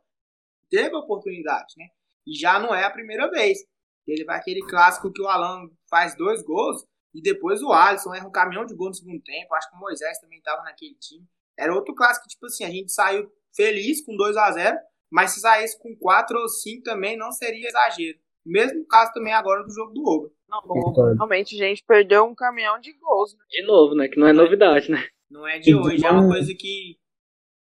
Teve 0.70 0.96
oportunidade, 0.96 1.74
né? 1.78 1.88
E 2.26 2.38
já 2.38 2.60
não 2.60 2.74
é 2.74 2.84
a 2.84 2.92
primeira 2.92 3.30
vez. 3.30 3.60
Ele 4.08 4.26
vai 4.26 4.38
aquele 4.38 4.62
clássico 4.62 5.12
que 5.12 5.22
o 5.22 5.28
Alan 5.28 5.70
faz 5.90 6.16
dois 6.16 6.44
gols 6.44 6.86
e 7.14 7.22
depois 7.22 7.62
o 7.62 7.72
Alisson 7.72 8.14
erra 8.14 8.28
um 8.28 8.32
caminhão 8.32 8.66
de 8.66 8.76
gol 8.76 8.88
no 8.88 8.94
segundo 8.94 9.22
tempo. 9.22 9.54
Acho 9.54 9.70
que 9.70 9.76
o 9.76 9.80
Moisés 9.80 10.20
também 10.20 10.40
estava 10.40 10.64
naquele 10.64 10.96
time. 10.96 11.26
Era 11.58 11.74
outro 11.74 11.94
clássico, 11.94 12.28
tipo 12.28 12.46
assim, 12.48 12.66
a 12.66 12.70
gente 12.70 12.92
saiu 12.92 13.32
feliz 13.56 14.04
com 14.04 14.16
2 14.16 14.36
a 14.36 14.52
0 14.52 14.78
mas 15.12 15.30
se 15.30 15.42
saísse 15.42 15.80
com 15.80 15.96
4 15.96 16.36
ou 16.40 16.50
5 16.50 16.82
também 16.82 17.16
não 17.16 17.32
seria 17.32 17.68
exagero. 17.68 18.18
Mesmo 18.44 18.84
caso 18.88 19.14
também 19.14 19.32
agora 19.32 19.64
do 19.64 19.72
jogo 19.72 19.94
do 19.94 20.04
Oba. 20.04 20.32
Não, 20.50 21.16
realmente 21.16 21.56
a 21.56 21.68
gente 21.68 21.84
perdeu 21.86 22.26
um 22.26 22.34
caminhão 22.34 22.80
de 22.80 22.94
gols. 22.94 23.36
Né? 23.36 23.46
De 23.48 23.64
novo, 23.64 23.94
né? 23.94 24.08
Que 24.08 24.20
não 24.20 24.28
é 24.28 24.34
novidade, 24.34 24.90
né? 24.90 25.06
Não 25.30 25.48
é 25.48 25.60
de 25.60 25.76
hoje, 25.76 26.04
é 26.04 26.10
uma 26.10 26.28
coisa 26.28 26.52
que 26.58 26.98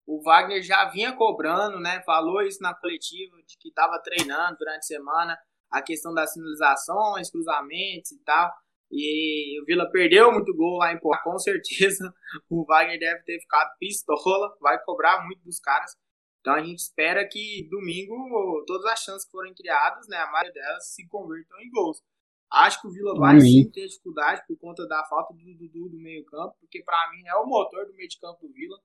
o 0.07 0.21
Wagner 0.23 0.63
já 0.63 0.85
vinha 0.89 1.13
cobrando, 1.13 1.79
né? 1.81 2.01
Falou 2.05 2.41
isso 2.41 2.63
na 2.63 2.73
coletiva, 2.73 3.35
de 3.45 3.57
que 3.59 3.67
estava 3.67 4.01
treinando 4.01 4.57
durante 4.57 4.79
a 4.79 4.81
semana, 4.81 5.37
a 5.69 5.81
questão 5.81 6.13
das 6.13 6.31
sinalizações, 6.31 7.29
cruzamentos 7.29 8.11
e 8.13 8.19
tal. 8.23 8.49
E 8.89 9.61
o 9.61 9.65
Vila 9.65 9.91
perdeu 9.91 10.31
muito 10.31 10.55
gol 10.55 10.77
lá 10.77 10.93
em 10.93 10.99
Poá, 10.99 11.21
com 11.21 11.37
certeza. 11.37 12.11
O 12.49 12.63
Wagner 12.63 12.97
deve 12.97 13.21
ter 13.23 13.37
ficado 13.41 13.69
pistola, 13.77 14.55
vai 14.61 14.81
cobrar 14.83 15.25
muito 15.25 15.43
dos 15.43 15.59
caras. 15.59 15.91
Então 16.39 16.53
a 16.53 16.63
gente 16.63 16.79
espera 16.79 17.27
que 17.27 17.67
domingo 17.69 18.63
todas 18.65 18.85
as 18.85 18.99
chances 19.01 19.25
que 19.25 19.31
forem 19.31 19.53
criadas, 19.53 20.07
né, 20.07 20.15
a 20.15 20.31
maioria 20.31 20.53
delas 20.53 20.87
se 20.93 21.05
convertam 21.09 21.59
em 21.59 21.69
gols. 21.69 22.01
Acho 22.49 22.79
que 22.79 22.87
o 22.87 22.91
Vila 22.91 23.13
vai 23.19 23.35
Amém. 23.35 23.65
sim 23.65 23.69
ter 23.69 23.85
dificuldade 23.85 24.41
por 24.47 24.57
conta 24.57 24.87
da 24.87 25.03
falta 25.03 25.33
do 25.33 25.39
Dudu 25.39 25.89
do 25.89 25.99
meio 25.99 26.23
campo, 26.23 26.55
porque 26.61 26.81
para 26.81 27.11
mim 27.11 27.27
é 27.27 27.35
o 27.35 27.45
motor 27.45 27.85
do 27.85 27.93
meio 27.93 28.07
de 28.07 28.17
campo 28.17 28.47
do 28.47 28.53
Vila. 28.53 28.77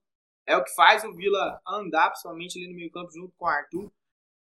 É 0.46 0.56
o 0.56 0.64
que 0.64 0.74
faz 0.74 1.04
o 1.04 1.14
Vila 1.14 1.60
andar, 1.66 2.10
principalmente 2.10 2.58
ali 2.58 2.68
no 2.68 2.74
meio 2.74 2.90
campo 2.90 3.12
junto 3.12 3.32
com 3.36 3.44
o 3.44 3.48
Arthur. 3.48 3.92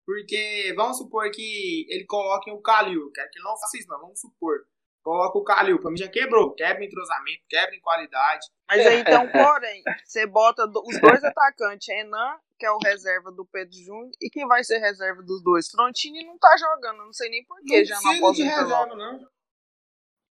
Porque 0.06 0.74
vamos 0.76 0.98
supor 0.98 1.30
que 1.32 1.86
ele 1.90 2.06
coloque 2.06 2.52
o 2.52 2.62
Calil. 2.62 3.12
Quero 3.12 3.30
que 3.32 3.40
ele 3.40 3.46
não 3.46 3.58
faça 3.58 3.78
isso, 3.78 3.88
mas 3.90 4.00
vamos 4.00 4.20
supor. 4.20 4.66
Coloca 5.04 5.38
o 5.38 5.44
Calil. 5.44 5.80
Pra 5.80 5.90
mim 5.90 5.98
já 5.98 6.08
quebrou. 6.08 6.54
Quebra 6.54 6.84
em 6.84 6.88
entrosamento, 6.88 7.42
quebra 7.50 7.76
em 7.76 7.82
qualidade. 7.82 8.48
Mas 8.68 8.86
aí, 8.86 9.00
então, 9.00 9.28
porém, 9.32 9.84
você 10.04 10.28
bota 10.28 10.64
os 10.66 11.02
dois 11.02 11.24
atacantes, 11.24 11.88
Renan, 11.88 12.38
que 12.58 12.66
é 12.66 12.72
o 12.72 12.78
reserva 12.84 13.32
do 13.32 13.46
Pedro 13.46 13.76
Júnior, 13.76 14.12
e 14.22 14.30
quem 14.30 14.48
vai 14.48 14.64
ser 14.64 14.78
reserva 14.78 15.22
dos 15.24 15.44
dois? 15.44 15.70
Frontini 15.70 16.24
não 16.26 16.38
tá 16.38 16.56
jogando, 16.58 17.06
não 17.06 17.14
sei 17.14 17.30
nem 17.30 17.44
porquê, 17.46 17.84
já 17.84 18.00
não 18.02 18.20
posso 18.20 18.42
de 18.42 18.44
reserva, 18.44 18.96
não. 18.96 19.20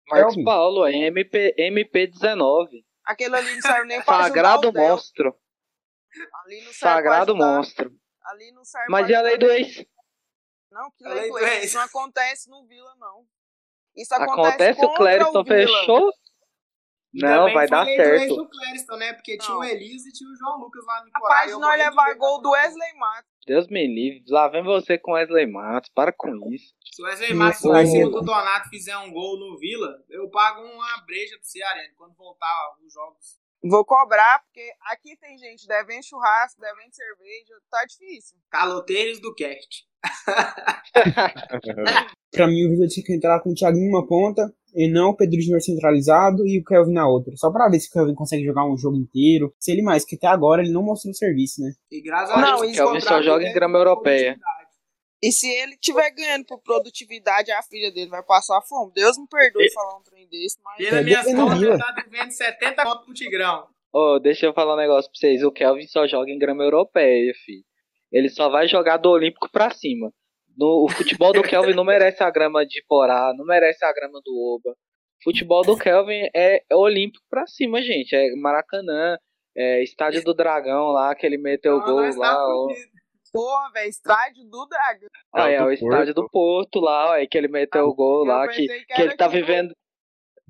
Marcos 0.08 0.34
Elvin. 0.34 0.44
Paulo, 0.44 0.86
é 0.86 0.92
MP, 0.92 1.54
MP19. 1.58 2.84
Aquele 3.04 3.36
ali 3.36 3.54
não 3.54 3.60
serve 3.60 3.86
nem 3.86 4.02
pra 4.04 4.22
Sagrado 4.22 4.72
monstro. 4.72 5.36
Ali 6.44 6.56
não 6.56 6.72
serve 6.72 6.74
Sagrado 6.74 7.36
monstro. 7.36 7.92
Ali 8.24 8.52
não 8.52 8.64
serve 8.64 8.86
Mas 8.90 9.08
e 9.08 9.14
a 9.14 9.20
lei 9.20 9.38
do 9.38 9.50
ex? 9.50 9.84
Não, 10.70 10.90
que 10.96 11.06
A 11.06 11.08
lei 11.12 11.22
lei 11.22 11.30
do 11.30 11.38
ex. 11.38 11.64
Isso 11.64 11.76
não 11.76 11.84
acontece 11.84 12.50
no 12.50 12.66
Vila, 12.66 12.94
não. 12.98 13.26
Isso 13.96 14.12
acontece, 14.14 14.80
Acontece, 14.82 15.36
o 15.36 15.44
Vila. 15.44 15.44
fechou. 15.44 16.12
Não, 17.14 17.52
vai 17.52 17.68
dar 17.68 17.86
certo. 17.86 18.34
do 18.34 18.48
Clériston, 18.48 18.96
né? 18.96 19.12
Porque 19.12 19.38
tinha 19.38 19.54
Não. 19.54 19.60
o 19.60 19.64
Elise 19.64 20.08
e 20.08 20.12
tinha 20.12 20.28
o 20.28 20.34
João 20.34 20.58
Lucas 20.58 20.84
lá 20.84 21.04
no 21.04 21.12
Corá, 21.12 21.46
de 21.46 21.52
eu 21.52 21.60
nós 21.60 21.78
levar 21.78 22.12
gol 22.14 22.42
do 22.42 22.50
Wesley 22.50 22.92
Matos. 22.94 23.30
Deus 23.46 23.68
me 23.68 23.86
livre. 23.86 24.24
Lá 24.28 24.48
vem 24.48 24.64
você 24.64 24.98
com 24.98 25.12
Wesley 25.12 25.46
Matos. 25.46 25.90
Para 25.94 26.12
com 26.12 26.28
isso. 26.52 26.74
Se 26.92 27.00
o 27.02 27.04
Wesley 27.04 27.34
Matos 27.34 27.62
lá 27.62 27.82
em 27.82 27.86
cima 27.86 28.10
do 28.10 28.20
Donato 28.20 28.68
fizer 28.68 28.96
um 28.98 29.12
gol 29.12 29.38
no 29.38 29.56
Vila, 29.58 30.02
eu 30.08 30.28
pago 30.28 30.62
uma 30.62 31.00
breja 31.06 31.36
pro 31.36 31.46
Ceará 31.46 31.80
quando 31.96 32.16
voltar 32.16 32.74
os 32.84 32.92
jogos. 32.92 33.38
Vou 33.66 33.84
cobrar, 33.84 34.42
porque 34.44 34.60
aqui 34.92 35.16
tem 35.16 35.38
gente 35.38 35.66
devendo 35.66 36.04
churrasco, 36.04 36.60
devendo 36.60 36.92
cerveja, 36.92 37.54
tá 37.70 37.82
difícil. 37.86 38.36
Caloteiros 38.50 39.20
do 39.20 39.34
Cast. 39.34 39.86
Pra 42.30 42.46
mim, 42.46 42.66
o 42.66 42.70
Vila 42.70 42.86
tinha 42.88 43.06
que 43.06 43.14
entrar 43.14 43.40
com 43.40 43.50
o 43.50 43.54
Thiago 43.54 43.78
em 43.78 43.88
uma 43.88 44.06
ponta, 44.06 44.52
e 44.74 44.90
não 44.90 45.10
o 45.10 45.16
Pedro 45.16 45.40
Júnior 45.40 45.62
centralizado 45.62 46.46
e 46.46 46.58
o 46.58 46.64
Kelvin 46.64 46.92
na 46.92 47.08
outra. 47.08 47.32
Só 47.36 47.50
pra 47.50 47.68
ver 47.68 47.78
se 47.78 47.88
o 47.88 47.92
Kelvin 47.92 48.14
consegue 48.14 48.44
jogar 48.44 48.66
um 48.66 48.76
jogo 48.76 48.96
inteiro. 48.96 49.54
Se 49.58 49.70
ele 49.70 49.82
mais, 49.82 50.04
que 50.04 50.16
até 50.16 50.26
agora 50.26 50.62
ele 50.62 50.72
não 50.72 50.82
mostrou 50.82 51.14
serviço, 51.14 51.62
né? 51.62 51.72
E 51.90 52.02
graças 52.02 52.36
a 52.36 52.40
Não, 52.40 52.60
Deus, 52.60 52.76
Kelvin 52.76 53.00
só 53.00 53.22
joga 53.22 53.44
em 53.44 53.54
grama 53.54 53.78
europeia. 53.78 54.36
E 55.26 55.32
se 55.32 55.48
ele 55.48 55.76
tiver 55.78 56.10
ganhando 56.10 56.44
por 56.44 56.60
produtividade, 56.60 57.50
a 57.50 57.62
filha 57.62 57.90
dele 57.92 58.10
vai 58.10 58.22
passar 58.22 58.60
fome. 58.62 58.92
Deus 58.94 59.16
me 59.18 59.26
perdoe 59.28 59.70
falar 59.72 59.98
um 59.98 60.02
trem 60.02 60.28
desse, 60.28 60.58
mas. 60.62 60.76
Pela 60.76 61.00
É, 61.00 61.34
contas, 61.34 61.58
Vila. 61.58 61.74
ele 61.74 61.78
tá 61.82 61.92
devendo 61.92 62.30
70 62.30 62.82
conto 62.84 63.04
pro 63.04 63.14
Tigrão. 63.14 63.66
Ô, 63.92 64.18
deixa 64.18 64.46
eu 64.46 64.52
falar 64.52 64.74
um 64.74 64.78
negócio 64.78 65.10
pra 65.10 65.18
vocês. 65.18 65.42
O 65.42 65.52
Kelvin 65.52 65.86
só 65.86 66.06
joga 66.06 66.30
em 66.30 66.38
grama 66.38 66.64
europeia, 66.64 67.32
filho. 67.44 67.62
Ele 68.12 68.28
só 68.28 68.48
vai 68.48 68.66
jogar 68.68 68.96
do 68.98 69.08
Olímpico 69.10 69.48
pra 69.50 69.70
cima. 69.70 70.12
No, 70.56 70.84
o 70.84 70.88
futebol 70.88 71.32
do 71.32 71.42
Kelvin 71.42 71.74
não 71.74 71.84
merece 71.84 72.22
a 72.22 72.30
grama 72.30 72.64
de 72.66 72.84
Porá, 72.86 73.32
não 73.36 73.44
merece 73.44 73.84
a 73.84 73.92
grama 73.92 74.20
do 74.24 74.32
Oba. 74.54 74.70
O 74.70 75.24
futebol 75.24 75.62
do 75.62 75.76
Kelvin 75.76 76.28
é, 76.34 76.62
é 76.70 76.76
Olímpico 76.76 77.24
pra 77.30 77.46
cima, 77.46 77.80
gente. 77.82 78.14
É 78.14 78.34
Maracanã, 78.36 79.16
é 79.56 79.82
Estádio 79.82 80.22
do 80.22 80.34
Dragão 80.34 80.88
lá, 80.88 81.14
que 81.14 81.24
ele 81.26 81.38
meteu 81.38 81.76
o 81.76 81.84
gol 81.84 82.08
tá 82.10 82.16
lá. 82.18 82.36
ó. 82.46 82.68
Porra, 83.34 83.70
velho, 83.72 83.88
estádio 83.90 84.44
do 84.44 84.64
Dragão. 84.66 85.08
Ah, 85.34 85.50
é, 85.50 85.58
do 85.58 85.64
o 85.64 85.72
estádio 85.72 86.14
do 86.14 86.30
Porto 86.30 86.78
lá, 86.78 87.10
ó, 87.10 87.16
é 87.16 87.26
que 87.26 87.36
ele 87.36 87.48
meteu 87.48 87.84
o 87.86 87.94
gol 87.94 88.24
lá, 88.24 88.46
que, 88.46 88.58
pensei 88.58 88.84
que 88.84 89.02
ele 89.02 89.16
tá 89.16 89.26
no- 89.26 89.32
vivendo. 89.32 89.74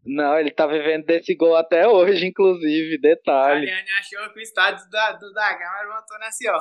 Não, 0.06 0.38
ele 0.38 0.50
tá 0.50 0.66
vivendo 0.66 1.06
desse 1.06 1.34
gol 1.34 1.56
até 1.56 1.88
hoje, 1.88 2.26
inclusive, 2.26 2.96
A 2.96 3.00
detalhe. 3.00 3.70
Ariane 3.70 3.90
achou 3.98 4.30
que 4.34 4.38
o 4.38 4.42
estádio 4.42 4.86
da, 4.90 5.12
do 5.12 5.32
Dragão 5.32 5.78
era 5.78 5.88
o 5.88 5.98
Antônio 5.98 6.26
Ascioli. 6.28 6.58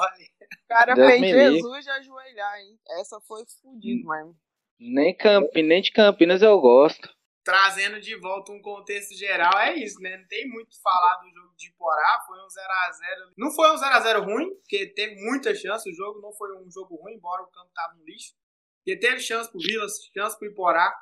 O 0.64 0.68
cara 0.70 0.94
Deus 0.96 1.12
fez. 1.20 1.54
Jesus 1.54 1.84
de 1.84 1.90
ajoelhar, 1.92 2.60
hein? 2.62 2.80
Essa 3.02 3.20
foi 3.28 3.44
fudida, 3.62 4.02
mano. 4.08 4.34
Nem, 4.80 5.14
Campi, 5.14 5.62
nem 5.62 5.82
de 5.82 5.92
Campinas 5.92 6.42
eu 6.42 6.58
gosto. 6.62 7.10
Trazendo 7.44 8.00
de 8.00 8.16
volta 8.16 8.52
um 8.54 8.62
contexto 8.62 9.14
geral, 9.16 9.58
é 9.60 9.76
isso, 9.76 10.00
né? 10.00 10.18
Não 10.18 10.28
tem 10.28 10.48
muito 10.48 10.82
falar 10.82 11.18
do 11.18 11.30
jogo 11.30 11.54
de 11.58 11.72
Porá. 11.74 12.24
Foi 12.26 12.40
um 12.40 12.48
0x0. 12.48 13.34
Não 13.38 13.52
foi 13.52 13.72
um 13.72 13.76
0x0 13.76 14.24
ruim, 14.24 14.56
porque 14.56 14.88
teve 14.88 15.16
muita 15.22 15.54
chance. 15.54 15.90
O 15.90 15.94
jogo 15.94 16.22
não 16.22 16.32
foi 16.34 16.56
um 16.58 16.72
jogo 16.72 16.96
ruim, 16.96 17.16
embora 17.16 17.44
o 17.44 17.48
campo 17.48 17.70
tava 17.74 17.96
um 17.96 18.04
lixo. 18.06 18.34
Porque 18.78 18.98
teve 18.98 19.20
chance 19.20 19.50
pro 19.52 19.60
Vila, 19.60 19.86
chance 20.14 20.38
pro 20.38 20.48
Iporá. 20.48 20.94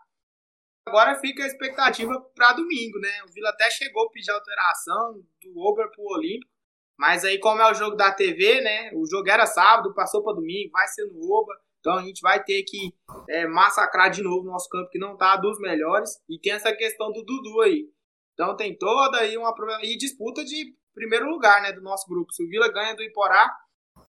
Agora 0.87 1.19
fica 1.19 1.43
a 1.43 1.47
expectativa 1.47 2.19
para 2.35 2.53
domingo, 2.53 2.99
né? 2.99 3.23
O 3.23 3.31
Vila 3.31 3.49
até 3.49 3.69
chegou 3.69 4.07
a 4.07 4.09
pedir 4.09 4.31
alteração 4.31 5.23
do 5.43 5.59
Ober 5.59 5.91
pro 5.91 6.03
Olímpico. 6.03 6.51
Mas 6.97 7.23
aí, 7.25 7.39
como 7.39 7.61
é 7.61 7.71
o 7.71 7.73
jogo 7.73 7.95
da 7.95 8.11
TV, 8.11 8.61
né? 8.61 8.91
O 8.93 9.05
jogo 9.07 9.29
era 9.29 9.45
sábado, 9.45 9.93
passou 9.93 10.23
para 10.23 10.35
domingo, 10.35 10.71
vai 10.71 10.87
ser 10.87 11.05
no 11.05 11.31
Oba. 11.31 11.53
Então 11.81 11.97
a 11.97 12.03
gente 12.03 12.21
vai 12.21 12.41
ter 12.41 12.63
que 12.63 12.93
é, 13.27 13.45
massacrar 13.47 14.09
de 14.09 14.21
novo 14.21 14.47
o 14.47 14.51
nosso 14.51 14.69
campo, 14.69 14.89
que 14.89 14.99
não 14.99 15.17
tá 15.17 15.35
dos 15.35 15.59
melhores. 15.59 16.11
E 16.29 16.39
tem 16.39 16.53
essa 16.53 16.73
questão 16.73 17.11
do 17.11 17.23
Dudu 17.25 17.61
aí. 17.61 17.89
Então 18.33 18.55
tem 18.55 18.77
toda 18.77 19.17
aí 19.17 19.35
uma 19.35 19.53
e 19.81 19.97
disputa 19.97 20.45
de 20.45 20.73
primeiro 20.93 21.27
lugar, 21.27 21.61
né? 21.61 21.71
Do 21.71 21.81
nosso 21.81 22.07
grupo. 22.07 22.31
Se 22.31 22.43
o 22.43 22.47
Vila 22.47 22.71
ganha 22.71 22.95
do 22.95 23.03
Iporá, 23.03 23.51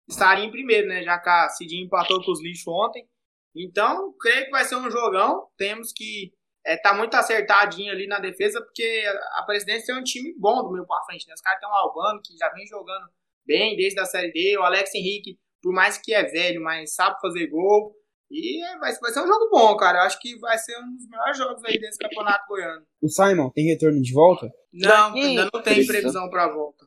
estaria 0.08 0.46
em 0.46 0.52
primeiro, 0.52 0.88
né? 0.88 1.04
Já 1.04 1.20
que 1.20 1.30
a 1.30 1.50
Cidinha 1.50 1.84
empatou 1.84 2.24
com 2.24 2.32
os 2.32 2.42
lixos 2.42 2.68
ontem. 2.68 3.08
Então, 3.56 4.14
creio 4.20 4.46
que 4.46 4.52
vai 4.52 4.64
ser 4.64 4.76
um 4.76 4.92
jogão. 4.92 5.48
Temos 5.58 5.92
que 5.92 6.32
é, 6.66 6.78
tá 6.78 6.94
muito 6.94 7.16
acertadinho 7.16 7.92
ali 7.92 8.08
na 8.08 8.20
defesa, 8.20 8.62
porque 8.62 9.04
a 9.34 9.44
presidência 9.44 9.88
tem 9.88 10.02
um 10.02 10.04
time 10.04 10.34
bom 10.38 10.64
do 10.64 10.72
meio 10.72 10.86
pra 10.86 11.04
frente, 11.06 11.28
né? 11.28 11.34
Os 11.34 11.42
caras 11.42 11.60
têm 11.60 11.70
um 11.70 11.74
Albano 11.74 12.22
que 12.24 12.36
já 12.38 12.50
vem 12.50 12.66
jogando 12.68 13.08
bem 13.46 13.76
desde 13.76 14.00
a 14.00 14.06
Série 14.06 14.32
D. 14.32 14.58
O 14.58 14.64
Alex 14.64 14.94
Henrique, 14.94 15.40
por 15.66 15.74
mais 15.74 15.98
que 15.98 16.14
é 16.14 16.22
velho, 16.22 16.62
mas 16.62 16.94
sabe 16.94 17.20
fazer 17.20 17.48
gol. 17.48 17.92
E 18.30 18.64
é, 18.64 18.78
vai, 18.78 18.94
vai 18.94 19.12
ser 19.12 19.24
um 19.24 19.26
jogo 19.26 19.50
bom, 19.50 19.76
cara. 19.76 19.98
Eu 19.98 20.02
acho 20.04 20.20
que 20.20 20.38
vai 20.38 20.60
ser 20.60 20.78
um 20.78 20.96
dos 20.96 21.10
melhores 21.10 21.36
jogos 21.40 21.66
aí 21.66 21.80
desse 21.80 21.98
campeonato 21.98 22.46
goiano. 22.48 22.86
O 23.02 23.10
Simon 23.10 23.50
tem 23.50 23.66
retorno 23.66 24.00
de 24.00 24.14
volta? 24.14 24.48
Não, 24.72 25.16
ainda 25.16 25.50
não 25.52 25.64
tem 25.64 25.74
previsão. 25.74 25.88
previsão 25.88 26.30
pra 26.30 26.54
volta. 26.54 26.86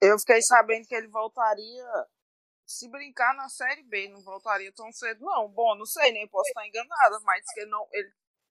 Eu 0.00 0.18
fiquei 0.18 0.40
sabendo 0.40 0.86
que 0.86 0.94
ele 0.94 1.08
voltaria. 1.08 1.84
Se 2.66 2.90
brincar 2.90 3.34
na 3.36 3.46
Série 3.50 3.82
B, 3.82 4.08
não 4.08 4.22
voltaria 4.22 4.72
tão 4.72 4.90
cedo, 4.90 5.22
não. 5.22 5.46
Bom, 5.50 5.74
não 5.76 5.84
sei, 5.84 6.10
nem 6.10 6.26
posso 6.26 6.48
estar 6.48 6.66
enganada, 6.66 7.20
mas 7.24 7.44
que 7.52 7.60
ele 7.60 7.70
não. 7.70 7.86
Ele 7.92 8.08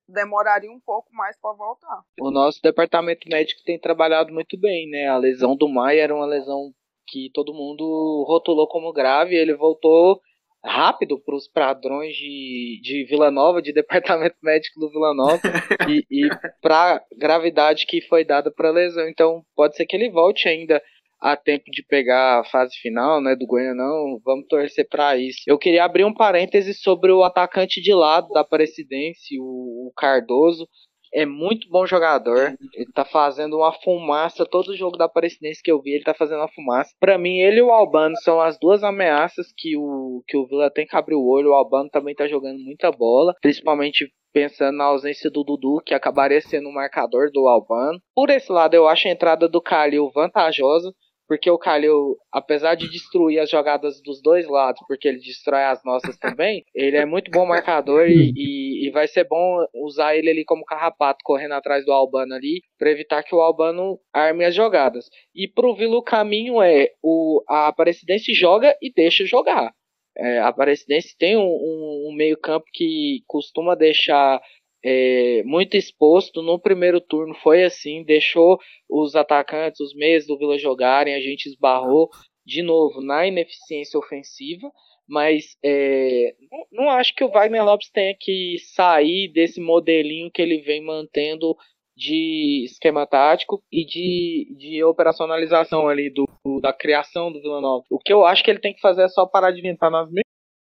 demoraria 0.08 0.72
um 0.72 0.80
pouco 0.80 1.12
mais 1.16 1.36
pra 1.42 1.52
voltar. 1.54 2.04
O 2.20 2.30
nosso 2.30 2.62
departamento 2.62 3.28
médico 3.28 3.64
tem 3.66 3.80
trabalhado 3.80 4.32
muito 4.32 4.56
bem, 4.56 4.88
né? 4.88 5.08
A 5.08 5.18
lesão 5.18 5.56
do 5.56 5.68
Maia 5.68 6.04
era 6.04 6.14
uma 6.14 6.28
lesão 6.28 6.72
que 7.08 7.30
todo 7.34 7.54
mundo 7.54 8.26
rotulou 8.28 8.68
como 8.68 8.94
grave. 8.94 9.36
Ele 9.36 9.56
voltou 9.56 10.20
rápido 10.64 11.20
para 11.20 11.36
os 11.36 11.48
padrões 11.48 12.16
de, 12.16 12.80
de 12.82 13.06
Vila 13.06 13.30
Nova, 13.30 13.62
de 13.62 13.72
departamento 13.74 14.38
médico 14.42 14.80
do 14.80 14.90
Vila 14.90 15.14
Nova, 15.14 15.42
e, 15.90 16.06
e 16.10 16.30
para 16.62 17.04
gravidade 17.18 17.86
que 17.86 18.02
foi 18.02 18.24
dada 18.24 18.52
para 18.52 18.70
a 18.70 18.74
lesão. 18.74 19.08
Então 19.08 19.44
pode 19.56 19.76
ser 19.76 19.86
que 19.86 19.96
ele 19.96 20.10
volte 20.10 20.48
ainda 20.48 20.82
a 21.24 21.38
tempo 21.38 21.72
de 21.72 21.82
pegar 21.82 22.42
a 22.42 22.44
fase 22.44 22.76
final, 22.82 23.22
né, 23.22 23.34
do 23.34 23.48
Goianão, 23.48 24.20
vamos 24.26 24.46
torcer 24.46 24.86
para 24.90 25.16
isso. 25.16 25.40
Eu 25.48 25.58
queria 25.58 25.86
abrir 25.86 26.04
um 26.04 26.14
parêntese 26.14 26.74
sobre 26.74 27.14
o 27.14 27.24
atacante 27.24 27.82
de 27.82 27.94
lado 27.94 28.28
da 28.34 28.42
Aparecidense, 28.42 29.40
o, 29.40 29.88
o 29.88 29.94
Cardoso, 29.96 30.68
é 31.14 31.26
muito 31.26 31.70
bom 31.70 31.86
jogador. 31.86 32.56
Ele 32.74 32.92
tá 32.94 33.06
fazendo 33.06 33.58
uma 33.58 33.72
fumaça. 33.72 34.46
Todo 34.46 34.76
jogo 34.76 34.98
da 34.98 35.06
Aparecidense 35.06 35.62
que 35.64 35.72
eu 35.72 35.82
vi, 35.82 35.92
ele 35.92 36.04
tá 36.04 36.14
fazendo 36.14 36.40
uma 36.40 36.52
fumaça. 36.52 36.92
Pra 37.00 37.18
mim, 37.18 37.38
ele 37.38 37.60
e 37.60 37.62
o 37.62 37.72
Albano 37.72 38.16
são 38.24 38.42
as 38.42 38.58
duas 38.60 38.84
ameaças 38.84 39.48
que 39.56 39.78
o, 39.78 40.24
que 40.28 40.36
o 40.36 40.48
Vila 40.48 40.72
tem 40.72 40.86
que 40.86 40.96
abrir 40.96 41.16
o 41.16 41.26
olho. 41.26 41.52
O 41.52 41.54
Albano 41.54 41.90
também 41.90 42.16
tá 42.16 42.28
jogando 42.28 42.60
muita 42.60 42.92
bola, 42.92 43.34
principalmente 43.42 44.12
pensando 44.34 44.78
na 44.78 44.86
ausência 44.86 45.30
do 45.30 45.44
Dudu, 45.44 45.82
que 45.86 45.94
acabaria 45.94 46.42
sendo 46.42 46.68
o 46.68 46.74
marcador 46.74 47.30
do 47.32 47.48
Albano. 47.48 48.00
Por 48.16 48.32
esse 48.32 48.52
lado, 48.52 48.74
eu 48.74 48.88
acho 48.88 49.08
a 49.08 49.12
entrada 49.12 49.48
do 49.48 49.62
Calil 49.62 50.10
vantajosa. 50.14 50.92
Porque 51.28 51.50
o 51.50 51.58
Calil, 51.58 52.18
apesar 52.32 52.76
de 52.76 52.90
destruir 52.90 53.40
as 53.40 53.50
jogadas 53.50 54.02
dos 54.02 54.22
dois 54.22 54.48
lados, 54.48 54.82
porque 54.88 55.08
ele 55.08 55.20
destrói 55.20 55.64
as 55.64 55.84
nossas 55.84 56.18
também, 56.18 56.64
ele 56.76 56.98
é 56.98 57.06
muito 57.06 57.32
bom 57.32 57.46
marcador 57.46 58.08
e, 58.08 58.32
e, 58.36 58.88
e 58.88 58.92
vai 58.92 59.08
ser 59.08 59.26
bom 59.26 59.66
usar 59.74 60.16
ele 60.16 60.30
ali 60.30 60.44
como 60.44 60.66
carrapato, 60.66 61.20
correndo 61.24 61.54
atrás 61.54 61.86
do 61.86 61.92
Albano 61.92 62.34
ali, 62.34 62.62
para 62.78 62.92
evitar 62.92 63.24
que 63.24 63.34
o 63.34 63.42
Albano 63.42 64.00
arme 64.14 64.44
as 64.44 64.54
jogadas. 64.54 65.10
E 65.34 65.48
pro 65.48 65.76
Vila 65.76 65.98
o 65.98 66.04
caminho 66.04 66.62
é 66.62 66.90
o, 67.02 67.44
a 67.48 67.68
Aparecidense 67.68 68.34
joga 68.34 68.76
e 68.82 68.92
deixa 68.92 69.26
jogar. 69.26 69.72
É, 70.16 70.40
a 70.40 70.50
Aparecidense 70.50 71.16
tem 71.18 71.36
um, 71.36 71.42
um, 71.42 72.10
um 72.10 72.16
meio 72.16 72.38
campo 72.38 72.66
que 72.72 73.24
costuma 73.28 73.76
deixar 73.76 74.40
é, 74.84 75.44
muito 75.46 75.76
exposto. 75.78 76.42
No 76.42 76.60
primeiro 76.60 77.00
turno 77.02 77.34
foi 77.36 77.64
assim, 77.64 78.04
deixou 78.04 78.60
os 78.90 79.16
atacantes, 79.16 79.80
os 79.80 79.94
meias 79.96 80.26
do 80.28 80.38
Vila 80.38 80.58
jogarem, 80.58 81.16
a 81.16 81.20
gente 81.22 81.48
esbarrou 81.48 82.10
de 82.46 82.62
novo 82.62 83.02
na 83.02 83.26
ineficiência 83.26 83.98
ofensiva, 83.98 84.70
mas 85.08 85.56
é, 85.64 86.34
não, 86.52 86.84
não 86.86 86.90
acho 86.90 87.16
que 87.16 87.24
o 87.24 87.30
Wagner 87.30 87.64
Lopes 87.64 87.90
tenha 87.92 88.16
que 88.20 88.58
sair 88.76 89.30
desse 89.32 89.62
modelinho 89.62 90.32
que 90.32 90.42
ele 90.42 90.60
vem 90.62 90.82
mantendo 90.84 91.56
de 91.96 92.64
esquema 92.66 93.06
tático 93.06 93.62
e 93.72 93.86
de, 93.86 94.56
de 94.58 94.84
operacionalização 94.84 95.88
ali 95.88 96.10
do, 96.10 96.26
do- 96.44 96.60
da 96.60 96.74
criação 96.74 97.32
do 97.32 97.40
Vila 97.42 97.62
Nova. 97.62 97.86
O 97.92 98.00
que 98.00 98.12
eu 98.12 98.26
acho 98.26 98.44
que 98.44 98.50
ele 98.50 98.60
tem 98.60 98.74
que 98.74 98.82
fazer 98.82 99.04
é 99.04 99.08
só 99.08 99.26
parar 99.28 99.52
de 99.52 99.60
inventar 99.60 99.92
nas 99.92 100.10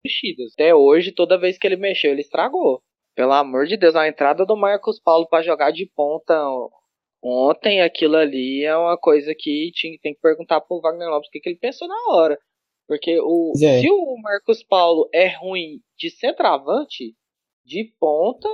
mexidas. 0.05 0.53
Até 0.53 0.73
hoje, 0.73 1.11
toda 1.11 1.37
vez 1.37 1.57
que 1.57 1.67
ele 1.67 1.75
mexeu, 1.75 2.11
ele 2.11 2.21
estragou. 2.21 2.81
Pelo 3.19 3.33
amor 3.33 3.65
de 3.67 3.75
Deus, 3.75 3.97
a 3.97 4.07
entrada 4.07 4.45
do 4.45 4.55
Marcos 4.55 4.97
Paulo 4.97 5.27
para 5.27 5.43
jogar 5.43 5.71
de 5.71 5.85
ponta 5.93 6.33
ontem, 7.21 7.81
aquilo 7.81 8.15
ali 8.15 8.63
é 8.63 8.73
uma 8.77 8.97
coisa 8.97 9.35
que 9.37 9.71
tinha, 9.73 9.99
tem 10.01 10.13
que 10.13 10.21
perguntar 10.21 10.61
pro 10.61 10.79
Wagner 10.79 11.09
Lopes 11.09 11.27
o 11.27 11.31
que, 11.31 11.41
que 11.41 11.49
ele 11.49 11.59
pensou 11.59 11.85
na 11.85 12.13
hora. 12.13 12.39
Porque 12.87 13.19
o, 13.19 13.51
é. 13.61 13.81
se 13.81 13.91
o 13.91 14.15
Marcos 14.21 14.63
Paulo 14.63 15.09
é 15.13 15.35
ruim 15.35 15.81
de 15.97 16.09
centroavante, 16.09 17.13
de 17.65 17.93
ponta, 17.99 18.47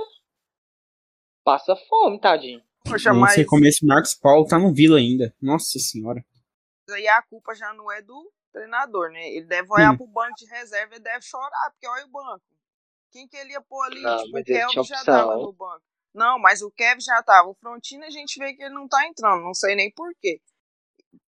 passa 1.44 1.76
fome, 1.88 2.20
tadinho. 2.20 2.60
Poxa, 2.84 3.14
mas 3.14 3.34
sei 3.34 3.44
como 3.44 3.64
esse 3.66 3.86
Marcos 3.86 4.14
Paulo 4.14 4.48
tá 4.48 4.58
no 4.58 4.74
Vila 4.74 4.98
ainda. 4.98 5.32
Nossa 5.40 5.78
senhora. 5.78 6.24
aí 6.90 7.06
a 7.06 7.22
culpa 7.22 7.54
já 7.54 7.72
não 7.72 7.92
é 7.92 8.02
do 8.02 8.32
treinador, 8.52 9.12
né? 9.12 9.28
Ele 9.28 9.46
deve 9.46 9.68
olhar 9.70 9.92
Hum. 9.92 9.96
pro 9.96 10.08
banco 10.08 10.34
de 10.36 10.46
reserva 10.46 10.96
e 10.96 10.98
deve 10.98 11.22
chorar, 11.22 11.70
porque 11.70 11.86
olha 11.86 12.04
o 12.04 12.10
banco. 12.10 12.55
Quem 13.16 13.26
que 13.26 13.36
ele 13.38 13.52
ia 13.52 13.62
pôr 13.62 13.82
ali? 13.86 14.02
Não, 14.02 14.18
tipo, 14.24 14.38
o 14.38 14.44
tinha 14.44 14.68
já 14.68 14.80
opção. 14.82 15.04
tava 15.04 15.36
no 15.36 15.52
banco. 15.54 15.82
Não, 16.14 16.38
mas 16.38 16.60
o 16.60 16.70
Kevin 16.70 17.00
já 17.00 17.22
tava. 17.22 17.48
O 17.48 17.54
Frontino 17.54 18.04
a 18.04 18.10
gente 18.10 18.38
vê 18.38 18.52
que 18.52 18.62
ele 18.62 18.74
não 18.74 18.86
tá 18.86 19.06
entrando, 19.06 19.42
não 19.42 19.54
sei 19.54 19.74
nem 19.74 19.90
porquê. 19.90 20.38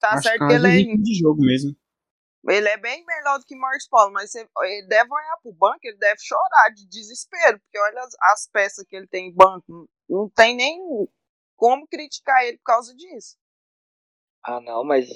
Tá 0.01 0.15
Acho 0.15 0.25
certo 0.25 0.49
que 0.49 0.53
é 0.53 0.57
ele 0.57 0.93
é, 0.93 0.97
de 0.97 1.15
jogo 1.15 1.41
mesmo. 1.41 1.77
ele 2.49 2.69
é 2.69 2.77
bem 2.77 3.05
melhor 3.07 3.39
do 3.39 3.45
que 3.45 3.55
Marcos 3.55 3.87
Paulo, 3.89 4.13
mas 4.13 4.35
ele 4.35 4.87
deve 4.89 5.13
olhar 5.13 5.37
pro 5.41 5.53
banco, 5.53 5.79
ele 5.85 5.97
deve 5.97 6.21
chorar 6.21 6.71
de 6.75 6.89
desespero, 6.89 7.61
porque 7.61 7.79
olha 7.79 8.01
as, 8.01 8.15
as 8.33 8.49
peças 8.51 8.85
que 8.89 8.97
ele 8.97 9.07
tem 9.07 9.29
em 9.29 9.35
banco. 9.35 9.89
Não, 10.09 10.29
tem 10.31 10.57
nem 10.57 10.77
como 11.55 11.87
criticar 11.87 12.45
ele 12.45 12.59
por 12.59 12.65
causa 12.65 12.93
disso. 12.97 13.37
Ah, 14.43 14.61
não, 14.61 14.83
mas 14.83 15.07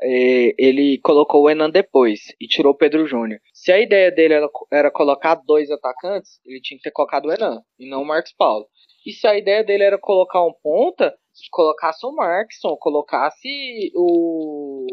ele 0.00 0.98
colocou 1.02 1.42
o 1.42 1.50
Enan 1.50 1.70
depois 1.70 2.20
e 2.40 2.46
tirou 2.46 2.72
o 2.72 2.76
Pedro 2.76 3.06
Júnior. 3.06 3.40
Se 3.52 3.70
a 3.70 3.80
ideia 3.80 4.10
dele 4.10 4.34
era, 4.34 4.48
era 4.72 4.90
colocar 4.90 5.36
dois 5.36 5.70
atacantes, 5.70 6.40
ele 6.44 6.60
tinha 6.60 6.78
que 6.78 6.84
ter 6.84 6.90
colocado 6.90 7.26
o 7.26 7.32
Enan 7.32 7.62
e 7.78 7.88
não 7.88 8.02
o 8.02 8.06
Marcos 8.06 8.32
Paulo. 8.36 8.66
E 9.06 9.12
se 9.12 9.26
a 9.26 9.36
ideia 9.36 9.64
dele 9.64 9.84
era 9.84 9.98
colocar 9.98 10.44
um 10.44 10.52
ponta, 10.62 11.14
colocasse 11.50 12.06
o 12.06 12.12
Markson, 12.12 12.76
colocasse 12.76 13.90
o, 13.94 14.86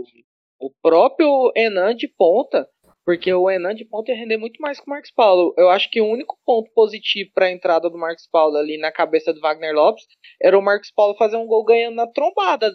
o 0.59 0.71
próprio 0.81 1.51
Enan 1.55 1.95
de 1.95 2.07
ponta. 2.07 2.67
porque 3.05 3.33
o 3.33 3.49
Enan 3.49 3.73
de 3.73 3.85
ponta 3.85 4.11
ia 4.11 4.17
render 4.17 4.37
muito 4.37 4.61
mais 4.61 4.79
que 4.79 4.85
o 4.85 4.89
Marcos 4.89 5.11
Paulo. 5.11 5.53
Eu 5.57 5.69
acho 5.69 5.89
que 5.89 6.01
o 6.01 6.07
único 6.07 6.37
ponto 6.45 6.69
positivo 6.75 7.31
para 7.33 7.47
a 7.47 7.51
entrada 7.51 7.89
do 7.89 7.97
Marcos 7.97 8.27
Paulo 8.31 8.55
ali 8.55 8.77
na 8.77 8.91
cabeça 8.91 9.33
do 9.33 9.39
Wagner 9.39 9.73
Lopes 9.73 10.05
era 10.41 10.57
o 10.57 10.61
Marcos 10.61 10.91
Paulo 10.91 11.15
fazer 11.17 11.37
um 11.37 11.47
gol 11.47 11.63
ganhando 11.63 11.95
na 11.95 12.07
trombada, 12.07 12.71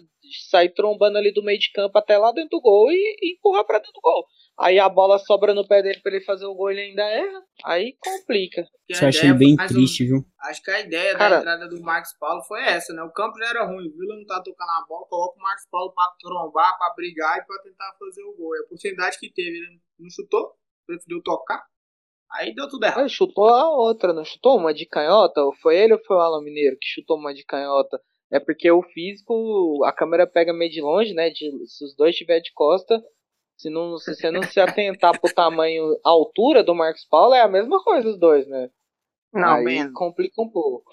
sair 0.49 0.69
trombando 0.73 1.17
ali 1.17 1.31
do 1.33 1.43
meio 1.43 1.59
de 1.59 1.71
campo 1.71 1.97
até 1.97 2.17
lá 2.17 2.31
dentro 2.31 2.51
do 2.57 2.61
gol 2.61 2.91
e, 2.91 3.17
e 3.21 3.33
empurrar 3.33 3.65
para 3.65 3.79
dentro 3.79 3.93
do 3.93 4.01
gol. 4.01 4.25
Aí 4.57 4.79
a 4.79 4.87
bola 4.87 5.19
sobra 5.19 5.53
no 5.53 5.67
pé 5.67 5.81
dele 5.81 5.99
para 6.01 6.15
ele 6.15 6.23
fazer 6.23 6.45
o 6.45 6.55
gol 6.55 6.71
e 6.71 6.73
ele 6.75 6.81
ainda 6.89 7.03
erra. 7.03 7.43
Aí 7.65 7.97
complica. 7.99 8.65
Isso 8.87 9.03
eu 9.03 9.09
achei 9.09 9.33
bem 9.33 9.55
triste, 9.55 10.05
viu? 10.05 10.23
Acho 10.39 10.63
que 10.63 10.71
a 10.71 10.79
ideia 10.79 11.17
Cara- 11.17 11.35
da 11.35 11.41
entrada 11.41 11.67
do 11.67 11.81
Marcos 11.81 12.13
Paulo 12.17 12.41
foi 12.43 12.61
essa, 12.63 12.93
né? 12.93 13.01
O 13.03 13.11
campo 13.11 13.37
já 13.37 13.49
era 13.49 13.65
ruim, 13.65 13.87
o 13.87 13.97
Vila 13.97 14.15
não 14.15 14.25
tá 14.25 14.41
tocando 14.41 14.69
a 14.69 14.85
bola, 14.87 15.05
coloca 15.07 15.37
o 15.37 15.41
Marcos 15.41 15.67
Paulo 15.69 15.93
pra 15.93 16.13
trombar, 16.19 16.77
pra 16.77 16.93
brigar 16.95 17.37
e 17.37 17.45
pra 17.45 17.59
tentar 17.61 17.95
fazer 17.99 18.23
o 18.23 18.35
gol. 18.35 18.55
E 18.55 18.59
a 18.59 18.61
oportunidade 18.61 19.19
que 19.19 19.31
teve, 19.31 19.57
ele 19.57 19.79
não 19.99 20.09
chutou, 20.09 20.53
preferiu 20.85 21.21
tocar. 21.21 21.61
Aí 22.31 22.53
deu 22.55 22.67
tudo 22.69 22.85
errado. 22.85 22.99
Ele 22.99 23.09
chutou 23.09 23.47
a 23.49 23.69
outra, 23.69 24.13
não 24.13 24.23
chutou 24.25 24.57
uma 24.57 24.73
de 24.73 24.85
canhota? 24.85 25.41
Ou 25.41 25.53
foi 25.55 25.77
ele 25.77 25.93
ou 25.93 26.03
foi 26.05 26.17
o 26.17 26.19
Alan 26.19 26.43
Mineiro 26.43 26.77
que 26.79 26.87
chutou 26.87 27.17
uma 27.17 27.33
de 27.33 27.43
canhota? 27.43 27.99
É 28.31 28.39
porque 28.39 28.69
o 28.71 28.81
físico, 28.81 29.83
a 29.85 29.93
câmera 29.93 30.25
pega 30.25 30.51
meio 30.53 30.71
de 30.71 30.81
longe, 30.81 31.13
né? 31.13 31.29
De, 31.29 31.51
se 31.67 31.85
os 31.85 31.95
dois 31.95 32.11
estiver 32.11 32.39
de 32.39 32.51
costa, 32.53 33.01
se, 33.57 33.69
não, 33.69 33.97
se 33.97 34.13
você 34.13 34.31
não 34.31 34.43
se 34.43 34.59
atentar 34.59 35.19
pro 35.19 35.33
tamanho, 35.33 35.93
a 36.05 36.09
altura 36.09 36.63
do 36.63 36.75
Marcos 36.75 37.05
Paulo, 37.05 37.33
é 37.33 37.41
a 37.41 37.47
mesma 37.47 37.81
coisa 37.83 38.09
os 38.09 38.19
dois, 38.19 38.47
né? 38.47 38.69
Não, 39.33 39.55
Aí 39.55 39.63
menos. 39.63 39.93
complica 39.93 40.41
um 40.41 40.49
pouco. 40.49 40.89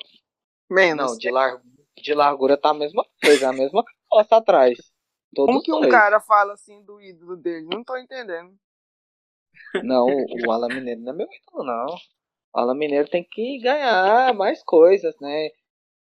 Menos. 0.71 1.13
Não, 1.13 1.19
de, 1.19 1.31
lar, 1.31 1.61
de 1.97 2.15
largura 2.15 2.57
tá 2.57 2.71
a 2.71 2.75
mesma 2.75 3.05
coisa, 3.23 3.49
a 3.49 3.53
mesma 3.53 3.85
costa 4.09 4.37
atrás. 4.37 4.79
Todos 5.35 5.55
Como 5.55 5.63
que 5.63 5.73
um 5.73 5.81
dois. 5.81 5.91
cara 5.91 6.21
fala 6.21 6.53
assim 6.53 6.83
do 6.85 7.01
ídolo 7.01 7.37
dele? 7.37 7.67
Não 7.67 7.83
tô 7.83 7.97
entendendo. 7.97 8.55
Não, 9.83 10.07
o 10.07 10.51
Alan 10.53 10.69
Mineiro 10.69 11.01
não 11.01 11.13
é 11.13 11.17
meu 11.17 11.27
ídolo, 11.27 11.65
não. 11.65 11.87
O 12.55 12.59
Alan 12.59 12.75
Mineiro 12.75 13.09
tem 13.09 13.25
que 13.25 13.59
ganhar 13.61 14.35
mais 14.35 14.63
coisas, 14.63 15.15
né? 15.21 15.51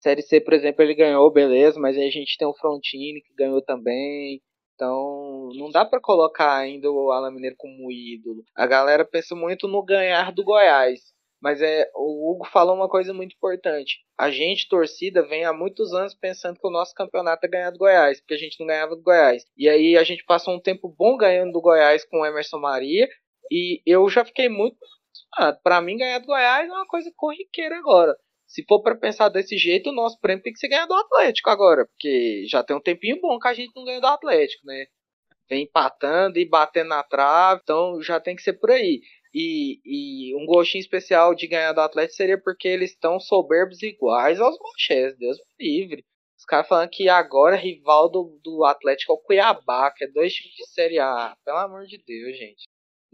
Série 0.01 0.22
C, 0.22 0.40
por 0.40 0.55
exemplo, 0.55 0.82
ele 0.82 0.94
ganhou, 0.94 1.30
beleza, 1.32 1.80
mas 1.80 1.97
aí 1.97 2.07
a 2.07 2.11
gente 2.11 2.36
tem 2.38 2.47
o 2.47 2.55
Frontini 2.55 3.22
que 3.22 3.34
ganhou 3.34 3.62
também. 3.62 4.40
Então, 4.74 5.49
não 5.55 5.70
dá 5.70 5.84
pra 5.86 6.01
colocar 6.01 6.55
ainda 6.55 6.90
o 6.90 7.11
Alan 7.11 7.30
Mineiro 7.30 7.57
como 7.59 7.90
ídolo. 7.90 8.44
A 8.55 8.66
galera 8.66 9.05
pensa 9.05 9.34
muito 9.34 9.66
no 9.66 9.82
ganhar 9.82 10.32
do 10.32 10.44
Goiás. 10.44 11.01
Mas 11.40 11.61
é, 11.61 11.88
o 11.94 12.30
Hugo 12.30 12.47
falou 12.47 12.74
uma 12.74 12.88
coisa 12.88 13.12
muito 13.12 13.34
importante. 13.34 13.99
A 14.18 14.30
gente, 14.30 14.68
torcida, 14.68 15.26
vem 15.26 15.44
há 15.44 15.53
muitos 15.53 15.92
anos 15.92 16.14
pensando 16.14 16.59
que 16.59 16.66
o 16.66 16.70
nosso 16.70 16.94
campeonato 16.94 17.47
é 17.47 17.49
ganhar 17.49 17.70
do 17.70 17.78
Goiás, 17.78 18.20
porque 18.20 18.34
a 18.34 18.38
gente 18.38 18.59
não 18.59 18.66
ganhava 18.66 18.97
do 18.97 19.03
Goiás. 19.03 19.44
E 19.57 19.68
aí 19.68 19.97
a 19.97 20.05
gente 20.05 20.24
passou 20.24 20.55
um 20.55 20.61
tempo 20.61 20.88
bom 20.88 21.16
ganhando 21.16 21.53
do 21.53 21.61
Goiás 21.61 22.05
com 22.05 22.20
o 22.20 22.26
Emerson 22.26 22.59
Maria. 22.59 23.07
E 23.51 23.80
eu 23.86 24.09
já 24.09 24.24
fiquei 24.24 24.49
muito 24.49 24.76
impressionado. 24.76 25.61
Pra 25.62 25.80
mim, 25.80 25.99
ganhar 25.99 26.18
do 26.18 26.26
Goiás 26.26 26.68
é 26.68 26.72
uma 26.72 26.86
coisa 26.86 27.12
corriqueira 27.16 27.78
agora. 27.78 28.16
Se 28.57 28.64
for 28.64 28.80
pra 28.80 28.96
pensar 28.96 29.28
desse 29.28 29.59
jeito, 29.59 29.90
o 29.90 29.92
nosso 29.92 30.18
prêmio 30.18 30.42
tem 30.42 30.50
que 30.50 30.59
ser 30.59 30.68
ganhar 30.68 30.86
do 30.86 30.94
Atlético 30.94 31.50
agora. 31.50 31.84
Porque 31.84 32.46
já 32.48 32.64
tem 32.64 32.74
um 32.74 32.80
tempinho 32.80 33.20
bom 33.20 33.38
que 33.38 33.48
a 33.48 33.52
gente 33.52 33.70
não 33.76 33.84
ganha 33.84 34.00
do 34.00 34.07
Atlético, 34.07 34.66
né? 34.66 34.86
Vem 35.46 35.64
empatando 35.64 36.38
e 36.38 36.48
batendo 36.48 36.88
na 36.88 37.02
trave, 37.02 37.61
então 37.62 38.00
já 38.00 38.18
tem 38.18 38.34
que 38.34 38.40
ser 38.40 38.54
por 38.54 38.70
aí. 38.70 39.02
E, 39.34 39.78
e 39.84 40.34
um 40.36 40.46
gostinho 40.46 40.80
especial 40.80 41.34
de 41.34 41.46
ganhar 41.46 41.74
do 41.74 41.82
Atlético 41.82 42.16
seria 42.16 42.40
porque 42.42 42.66
eles 42.66 42.92
estão 42.92 43.20
soberbos 43.20 43.82
iguais 43.82 44.40
aos 44.40 44.59
Mochés, 44.59 45.14
Deus 45.18 45.36
me 45.61 45.78
livre. 45.78 46.02
Os 46.38 46.46
caras 46.46 46.66
falando 46.66 46.88
que 46.88 47.11
agora 47.11 47.57
rival 47.57 48.11
do, 48.11 48.40
do 48.42 48.64
Atlético 48.64 49.12
é 49.12 49.16
o 49.16 49.18
Cuiabá, 49.18 49.92
que 49.94 50.04
é 50.04 50.09
dois 50.09 50.32
times 50.32 50.54
de 50.57 50.66
Série 50.70 50.98
A. 50.98 51.36
Pelo 51.44 51.59
amor 51.59 51.84
de 51.84 51.98
Deus, 51.98 52.38
gente. 52.38 52.64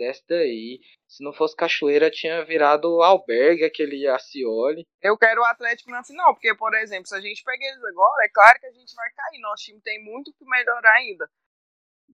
Desce 0.03 0.25
daí. 0.29 0.81
Se 1.07 1.23
não 1.23 1.33
fosse 1.33 1.55
Cachoeira, 1.55 2.11
tinha 2.11 2.45
virado 2.45 3.01
albergue, 3.03 3.65
aquele 3.65 4.09
Acioli. 4.09 4.85
Eu 5.01 5.17
quero 5.17 5.41
o 5.41 5.45
Atlético 5.45 5.91
na 5.93 6.03
final, 6.03 6.35
porque, 6.35 6.53
por 6.57 6.75
exemplo, 6.75 7.07
se 7.07 7.15
a 7.15 7.21
gente 7.21 7.45
pegar 7.45 7.69
eles 7.69 7.85
agora, 7.85 8.25
é 8.25 8.29
claro 8.29 8.59
que 8.59 8.67
a 8.67 8.73
gente 8.73 8.93
vai 8.97 9.09
cair. 9.13 9.41
Nosso 9.41 9.63
time 9.63 9.81
tem 9.81 10.03
muito 10.03 10.33
que 10.33 10.45
melhorar 10.45 10.95
ainda. 10.95 11.31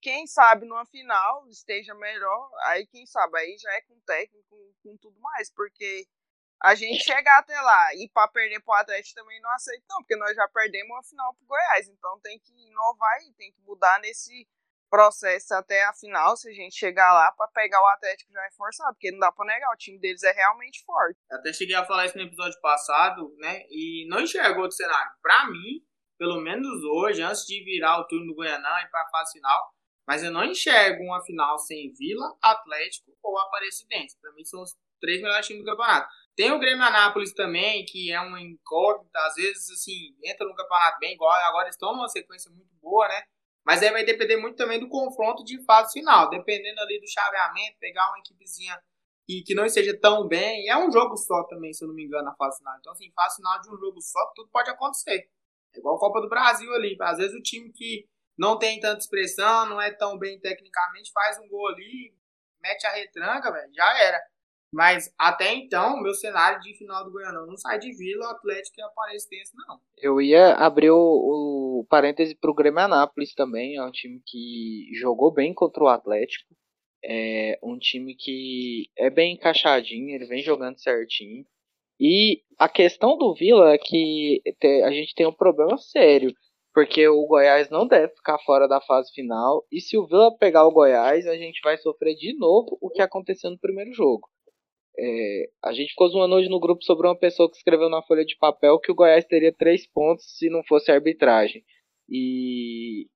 Quem 0.02 0.26
sabe 0.26 0.66
numa 0.66 0.84
final 0.84 1.48
esteja 1.48 1.94
melhor, 1.94 2.50
aí 2.66 2.86
quem 2.86 3.06
sabe, 3.06 3.38
aí 3.38 3.56
já 3.58 3.72
é 3.72 3.80
com 3.80 3.98
técnico, 4.06 4.44
com, 4.50 4.72
com 4.82 4.96
tudo 4.98 5.18
mais, 5.20 5.50
porque 5.50 6.06
a 6.62 6.74
gente 6.74 7.02
chegar 7.02 7.38
até 7.38 7.58
lá 7.58 7.94
e 7.94 8.08
para 8.12 8.28
perder 8.28 8.60
pro 8.60 8.74
Atlético 8.74 9.20
também 9.20 9.40
não 9.40 9.50
aceita, 9.50 9.82
não, 9.88 9.98
porque 9.98 10.14
nós 10.16 10.36
já 10.36 10.46
perdemos 10.48 10.90
uma 10.90 11.02
final 11.02 11.34
pro 11.34 11.46
Goiás, 11.46 11.88
então 11.88 12.20
tem 12.20 12.38
que 12.38 12.52
inovar 12.52 13.22
e 13.22 13.32
tem 13.32 13.50
que 13.50 13.60
mudar 13.62 13.98
nesse 14.00 14.46
processo 14.88 15.54
até 15.54 15.84
a 15.84 15.92
final, 15.92 16.36
se 16.36 16.48
a 16.48 16.52
gente 16.52 16.74
chegar 16.74 17.12
lá 17.12 17.30
para 17.32 17.48
pegar 17.48 17.80
o 17.82 17.86
Atlético 17.86 18.32
já 18.32 18.44
é 18.44 18.50
forçado, 18.52 18.94
porque 18.94 19.10
não 19.10 19.18
dá 19.18 19.30
para 19.32 19.46
negar, 19.46 19.70
o 19.72 19.76
time 19.76 19.98
deles 19.98 20.22
é 20.22 20.32
realmente 20.32 20.82
forte. 20.84 21.18
Até 21.30 21.52
cheguei 21.52 21.76
a 21.76 21.84
falar 21.84 22.06
isso 22.06 22.16
no 22.16 22.24
episódio 22.24 22.60
passado, 22.60 23.34
né? 23.38 23.62
E 23.70 24.06
não 24.08 24.20
enxergou 24.20 24.62
outro 24.62 24.76
cenário. 24.76 25.12
Pra 25.22 25.46
mim, 25.50 25.82
pelo 26.18 26.40
menos 26.40 26.82
hoje, 26.84 27.22
antes 27.22 27.44
de 27.46 27.62
virar 27.64 28.00
o 28.00 28.06
turno 28.06 28.26
do 28.26 28.34
Goianã 28.34 28.80
e 28.82 28.90
pra 28.90 29.08
fase 29.10 29.32
final, 29.32 29.72
mas 30.06 30.24
eu 30.24 30.32
não 30.32 30.44
enxergo 30.44 31.04
uma 31.04 31.22
final 31.22 31.58
sem 31.58 31.92
Vila, 31.92 32.34
Atlético 32.42 33.12
ou 33.22 33.38
Aparecidense. 33.38 34.18
Pra 34.20 34.32
mim 34.32 34.44
são 34.44 34.62
os 34.62 34.74
três 35.00 35.20
melhores 35.20 35.46
times 35.46 35.62
do 35.62 35.70
campeonato. 35.70 36.08
Tem 36.34 36.50
o 36.50 36.58
Grêmio 36.58 36.84
Anápolis 36.84 37.34
também, 37.34 37.84
que 37.84 38.12
é 38.12 38.20
uma 38.20 38.40
incógnita, 38.40 39.18
às 39.26 39.34
vezes, 39.34 39.70
assim, 39.70 40.16
entra 40.24 40.46
no 40.46 40.54
campeonato 40.54 40.98
bem, 40.98 41.14
igual 41.14 41.32
agora 41.32 41.68
estão 41.68 41.92
numa 41.92 42.08
sequência 42.08 42.50
muito 42.50 42.74
boa, 42.80 43.06
né? 43.08 43.22
Mas 43.68 43.82
aí 43.82 43.90
vai 43.90 44.02
depender 44.02 44.38
muito 44.38 44.56
também 44.56 44.80
do 44.80 44.88
confronto 44.88 45.44
de 45.44 45.62
fase 45.66 45.92
final. 45.92 46.30
Dependendo 46.30 46.80
ali 46.80 46.98
do 46.98 47.06
chaveamento, 47.06 47.76
pegar 47.78 48.08
uma 48.08 48.18
equipezinha 48.18 48.74
que, 49.26 49.42
que 49.42 49.54
não 49.54 49.66
esteja 49.66 49.94
tão 50.00 50.26
bem. 50.26 50.64
E 50.64 50.70
é 50.70 50.78
um 50.78 50.90
jogo 50.90 51.18
só 51.18 51.44
também, 51.44 51.74
se 51.74 51.84
eu 51.84 51.88
não 51.88 51.94
me 51.94 52.06
engano, 52.06 52.24
na 52.24 52.34
fase 52.34 52.56
final. 52.56 52.74
Então, 52.78 52.94
assim, 52.94 53.12
fase 53.14 53.36
final 53.36 53.60
de 53.60 53.68
um 53.68 53.76
jogo 53.76 54.00
só, 54.00 54.20
tudo 54.34 54.48
pode 54.50 54.70
acontecer. 54.70 55.28
É 55.74 55.78
igual 55.78 55.96
a 55.96 56.00
Copa 56.00 56.22
do 56.22 56.30
Brasil 56.30 56.72
ali. 56.72 56.96
Às 56.98 57.18
vezes 57.18 57.36
o 57.36 57.42
time 57.42 57.70
que 57.70 58.08
não 58.38 58.58
tem 58.58 58.80
tanta 58.80 59.00
expressão, 59.00 59.66
não 59.66 59.78
é 59.78 59.90
tão 59.90 60.18
bem 60.18 60.40
tecnicamente, 60.40 61.12
faz 61.12 61.38
um 61.38 61.46
gol 61.46 61.68
ali, 61.68 62.16
mete 62.62 62.86
a 62.86 62.90
retranca, 62.90 63.52
velho, 63.52 63.70
já 63.74 63.98
era. 64.02 64.18
Mas 64.72 65.12
até 65.18 65.54
então, 65.54 66.02
meu 66.02 66.12
cenário 66.12 66.60
de 66.60 66.76
final 66.76 67.02
do 67.04 67.10
Goianão 67.10 67.46
não 67.46 67.56
sai 67.56 67.78
de 67.78 67.90
Vila, 67.96 68.30
Atlético 68.30 68.78
e 68.78 68.82
Aparecidense, 68.82 69.52
não. 69.56 69.80
Eu 69.96 70.20
ia 70.20 70.54
abrir 70.54 70.90
o, 70.90 70.96
o 71.80 71.86
parêntese 71.88 72.34
pro 72.34 72.54
Grêmio 72.54 72.80
Anápolis 72.80 73.34
também, 73.34 73.76
é 73.76 73.82
um 73.82 73.90
time 73.90 74.20
que 74.26 74.90
jogou 75.00 75.32
bem 75.32 75.54
contra 75.54 75.82
o 75.82 75.88
Atlético. 75.88 76.54
É 77.02 77.58
um 77.62 77.78
time 77.78 78.14
que 78.14 78.90
é 78.96 79.08
bem 79.08 79.34
encaixadinho, 79.34 80.14
ele 80.14 80.26
vem 80.26 80.42
jogando 80.42 80.80
certinho. 80.80 81.46
E 82.00 82.42
a 82.58 82.68
questão 82.68 83.16
do 83.16 83.34
Vila 83.34 83.72
é 83.72 83.78
que 83.78 84.42
a 84.84 84.90
gente 84.90 85.14
tem 85.14 85.26
um 85.26 85.32
problema 85.32 85.78
sério, 85.78 86.32
porque 86.74 87.08
o 87.08 87.26
Goiás 87.26 87.70
não 87.70 87.86
deve 87.86 88.14
ficar 88.14 88.38
fora 88.40 88.68
da 88.68 88.80
fase 88.80 89.12
final. 89.12 89.64
E 89.70 89.80
se 89.80 89.96
o 89.96 90.06
Vila 90.06 90.36
pegar 90.38 90.66
o 90.66 90.72
Goiás, 90.72 91.26
a 91.26 91.36
gente 91.36 91.60
vai 91.62 91.78
sofrer 91.78 92.14
de 92.14 92.36
novo 92.36 92.76
o 92.80 92.90
que 92.90 93.00
aconteceu 93.00 93.50
no 93.50 93.58
primeiro 93.58 93.92
jogo. 93.92 94.28
É, 95.00 95.48
a 95.64 95.72
gente 95.72 95.90
ficou 95.90 96.08
zoando 96.08 96.34
hoje 96.34 96.48
no 96.48 96.58
grupo 96.58 96.82
sobre 96.82 97.06
uma 97.06 97.16
pessoa 97.16 97.48
que 97.48 97.56
escreveu 97.56 97.88
na 97.88 98.02
folha 98.02 98.24
de 98.24 98.36
papel 98.36 98.80
que 98.80 98.90
o 98.90 98.94
Goiás 98.94 99.24
teria 99.24 99.52
três 99.52 99.86
pontos 99.86 100.24
se 100.36 100.50
não 100.50 100.64
fosse 100.64 100.90
a 100.90 100.94
arbitragem. 100.94 101.62
E 102.08 103.06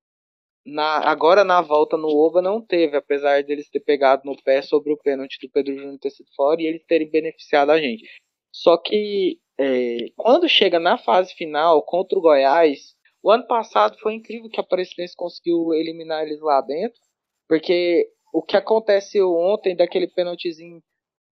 na, 0.64 0.98
agora 1.10 1.42
na 1.42 1.60
volta 1.60 1.96
no 1.96 2.08
Oba 2.08 2.40
não 2.40 2.64
teve, 2.64 2.96
apesar 2.96 3.42
deles 3.42 3.68
ter 3.68 3.80
pegado 3.80 4.22
no 4.24 4.40
pé 4.44 4.62
sobre 4.62 4.92
o 4.92 4.96
pênalti 4.96 5.38
do 5.42 5.50
Pedro 5.50 5.74
Júnior 5.74 5.98
ter 5.98 6.10
sido 6.10 6.28
fora 6.36 6.62
e 6.62 6.66
eles 6.66 6.84
terem 6.86 7.10
beneficiado 7.10 7.70
a 7.70 7.80
gente. 7.80 8.04
Só 8.52 8.76
que 8.76 9.40
é, 9.58 10.08
quando 10.16 10.48
chega 10.48 10.78
na 10.78 10.96
fase 10.96 11.34
final 11.34 11.82
contra 11.82 12.16
o 12.16 12.22
Goiás, 12.22 12.94
o 13.22 13.30
ano 13.30 13.46
passado 13.46 13.98
foi 13.98 14.14
incrível 14.14 14.48
que 14.48 14.60
a 14.60 14.62
Aparecidense 14.62 15.16
conseguiu 15.16 15.74
eliminar 15.74 16.22
eles 16.24 16.40
lá 16.40 16.60
dentro, 16.60 17.00
porque 17.48 18.08
o 18.32 18.42
que 18.42 18.56
aconteceu 18.56 19.32
ontem 19.34 19.74
daquele 19.74 20.06
pênaltizinho 20.06 20.80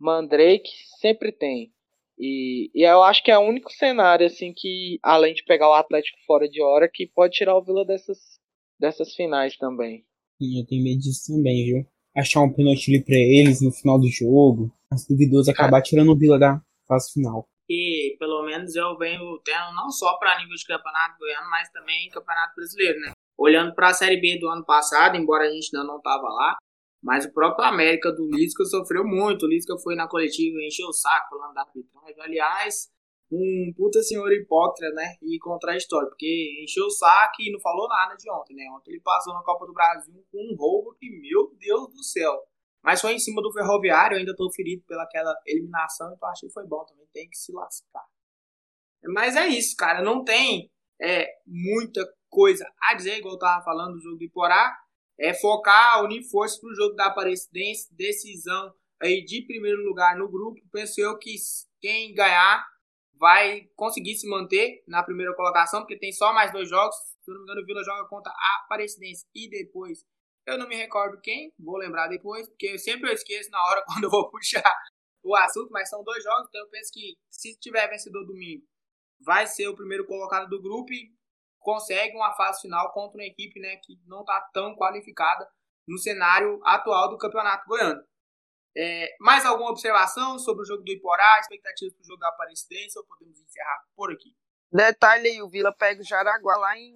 Mandrake 0.01 0.71
sempre 1.01 1.31
tem. 1.31 1.73
E, 2.19 2.71
e 2.75 2.83
eu 2.83 3.03
acho 3.03 3.23
que 3.23 3.31
é 3.31 3.39
o 3.39 3.43
único 3.43 3.71
cenário, 3.73 4.27
assim, 4.27 4.53
que, 4.55 4.99
além 5.03 5.35
de 5.35 5.45
pegar 5.45 5.69
o 5.69 5.75
Atlético 5.75 6.19
fora 6.27 6.49
de 6.49 6.63
hora, 6.63 6.91
que 6.93 7.07
pode 7.07 7.35
tirar 7.35 7.57
o 7.57 7.63
Vila 7.63 7.85
dessas, 7.85 8.19
dessas 8.79 9.15
finais 9.15 9.57
também. 9.57 10.05
Sim, 10.41 10.61
eu 10.61 10.67
tenho 10.67 10.83
medo 10.83 11.01
disso 11.01 11.33
também, 11.33 11.65
viu? 11.65 11.87
Achar 12.17 12.43
um 12.43 12.53
pênalti 12.53 12.91
ali 12.91 13.05
pra 13.05 13.17
eles 13.17 13.63
no 13.63 13.71
final 13.71 13.99
do 13.99 14.09
jogo. 14.09 14.71
Mas 14.91 15.07
duvidoso 15.07 15.51
acabar 15.51 15.81
tirando 15.81 16.13
o 16.13 16.19
Vila 16.19 16.39
da 16.39 16.61
fase 16.87 17.13
final. 17.13 17.49
E 17.69 18.17
pelo 18.19 18.45
menos 18.45 18.75
eu 18.75 18.99
venho 18.99 19.39
tendo 19.45 19.73
não 19.75 19.91
só 19.91 20.19
para 20.19 20.39
nível 20.41 20.57
de 20.57 20.67
campeonato 20.67 21.19
goiano, 21.19 21.49
mas 21.49 21.71
também 21.71 22.09
campeonato 22.11 22.55
brasileiro, 22.57 22.99
né? 23.01 23.13
Olhando 23.39 23.75
para 23.75 23.91
a 23.91 23.95
Série 23.95 24.21
B 24.21 24.39
do 24.39 24.49
ano 24.49 24.65
passado, 24.65 25.17
embora 25.17 25.45
a 25.45 25.51
gente 25.51 25.75
ainda 25.75 25.87
não 25.87 26.01
tava 26.01 26.29
lá, 26.29 26.57
mas 27.03 27.25
o 27.25 27.33
próprio 27.33 27.67
América 27.67 28.13
do 28.13 28.29
Lisca 28.31 28.65
sofreu 28.65 29.05
muito. 29.05 29.47
O 29.47 29.49
Lisca 29.49 29.77
foi 29.79 29.95
na 29.95 30.09
coletiva 30.09 30.59
encheu 30.61 30.89
o 30.89 30.93
saco 30.93 31.31
falando 31.31 31.55
da 31.55 31.63
arbitragem. 31.63 32.21
Aliás, 32.21 32.91
um 33.33 33.73
puta 33.77 34.03
senhor 34.03 34.31
hipócrita, 34.33 34.93
né? 34.93 35.15
E 35.23 35.39
contraditório, 35.39 36.09
porque 36.09 36.63
encheu 36.63 36.85
o 36.85 36.91
saco 36.91 37.41
e 37.41 37.53
não 37.53 37.61
falou 37.61 37.89
nada 37.89 38.15
de 38.17 38.31
ontem, 38.31 38.55
né? 38.55 38.65
Ontem 38.77 38.93
ele 38.93 39.01
passou 39.01 39.33
na 39.33 39.43
Copa 39.43 39.67
do 39.67 39.73
Brasil 39.73 40.25
com 40.31 40.39
um 40.39 40.57
roubo 40.57 40.95
que, 40.99 41.09
meu 41.09 41.55
Deus 41.59 41.93
do 41.93 42.03
céu. 42.03 42.37
Mas 42.83 43.01
foi 43.01 43.13
em 43.13 43.19
cima 43.19 43.43
do 43.43 43.53
Ferroviário, 43.53 44.17
ainda 44.17 44.35
tô 44.35 44.51
ferido 44.51 44.83
pelaquela 44.87 45.35
eliminação, 45.47 46.13
então 46.15 46.29
achei 46.29 46.49
que 46.49 46.53
foi 46.53 46.67
bom 46.67 46.85
também, 46.85 47.07
tem 47.13 47.29
que 47.29 47.37
se 47.37 47.53
lascar. 47.53 48.05
Mas 49.05 49.37
é 49.37 49.47
isso, 49.47 49.77
cara, 49.77 50.03
não 50.03 50.25
tem 50.25 50.71
é, 51.01 51.29
muita 51.47 52.07
coisa 52.29 52.67
a 52.83 52.95
dizer, 52.95 53.19
igual 53.19 53.35
eu 53.35 53.39
tava 53.39 53.65
falando 53.65 53.95
do 53.95 54.01
jogo 54.01 54.17
do 54.17 54.25
Iporá, 54.25 54.75
é 55.21 55.35
focar, 55.35 56.03
unir 56.03 56.23
forças 56.23 56.59
pro 56.59 56.75
jogo 56.75 56.95
da 56.95 57.07
Aparecidense, 57.07 57.95
decisão 57.95 58.75
aí 58.99 59.23
de 59.23 59.43
primeiro 59.43 59.83
lugar 59.85 60.17
no 60.17 60.31
grupo. 60.31 60.59
Penso 60.73 60.99
eu 60.99 61.19
que 61.19 61.35
quem 61.79 62.15
ganhar 62.15 62.67
vai 63.19 63.69
conseguir 63.77 64.17
se 64.17 64.27
manter 64.27 64.83
na 64.89 65.03
primeira 65.03 65.35
colocação, 65.37 65.81
porque 65.81 65.99
tem 65.99 66.11
só 66.11 66.33
mais 66.33 66.51
dois 66.51 66.71
jogos. 66.71 66.97
Se 67.23 67.31
eu 67.31 67.35
não 67.35 67.41
me 67.41 67.45
engano, 67.45 67.61
o 67.61 67.67
Vila 67.67 67.85
joga 67.85 68.09
contra 68.09 68.33
a 68.33 68.65
Aparecidense 68.65 69.27
e 69.35 69.49
depois 69.51 70.07
eu 70.47 70.57
não 70.57 70.67
me 70.67 70.75
recordo 70.75 71.21
quem, 71.21 71.53
vou 71.59 71.77
lembrar 71.77 72.09
depois, 72.09 72.49
porque 72.49 72.69
eu 72.69 72.79
sempre 72.79 73.11
eu 73.11 73.15
esqueço 73.15 73.51
na 73.51 73.63
hora 73.63 73.85
quando 73.87 74.05
eu 74.05 74.11
vou 74.11 74.31
puxar 74.31 74.75
o 75.23 75.37
assunto, 75.37 75.71
mas 75.71 75.91
são 75.91 76.03
dois 76.03 76.25
jogos, 76.25 76.47
então 76.49 76.63
eu 76.63 76.71
penso 76.71 76.91
que 76.95 77.15
se 77.29 77.59
tiver 77.61 77.87
vencedor 77.89 78.25
domingo, 78.25 78.65
vai 79.21 79.47
ser 79.47 79.69
o 79.69 79.77
primeiro 79.77 80.07
colocado 80.07 80.49
do 80.49 80.63
grupo 80.63 80.91
e 80.95 81.13
consegue 81.61 82.17
uma 82.17 82.33
fase 82.35 82.63
final 82.63 82.93
contra 82.93 83.19
uma 83.19 83.27
equipe 83.27 83.61
né, 83.61 83.77
que 83.77 83.99
não 84.07 84.21
está 84.21 84.41
tão 84.53 84.75
qualificada 84.75 85.47
no 85.87 85.99
cenário 85.99 86.61
atual 86.65 87.11
do 87.11 87.19
Campeonato 87.19 87.67
Goiano. 87.69 88.03
É, 88.77 89.15
mais 89.21 89.45
alguma 89.45 89.71
observação 89.71 90.39
sobre 90.39 90.63
o 90.63 90.65
jogo 90.65 90.83
do 90.83 90.93
Iporá, 90.93 91.39
expectativas 91.41 91.95
para 91.95 92.03
o 92.03 92.07
jogo 92.07 92.21
da 92.21 92.29
Aparecidense, 92.29 92.99
ou 92.99 93.05
podemos 93.05 93.41
encerrar 93.41 93.85
por 93.97 94.13
aqui? 94.13 94.31
Detalhe 94.73 95.29
aí, 95.29 95.43
o 95.43 95.49
Vila 95.49 95.75
pega 95.77 96.01
o 96.01 96.05
Jaraguá 96.05 96.57
lá, 96.57 96.79
em, 96.79 96.95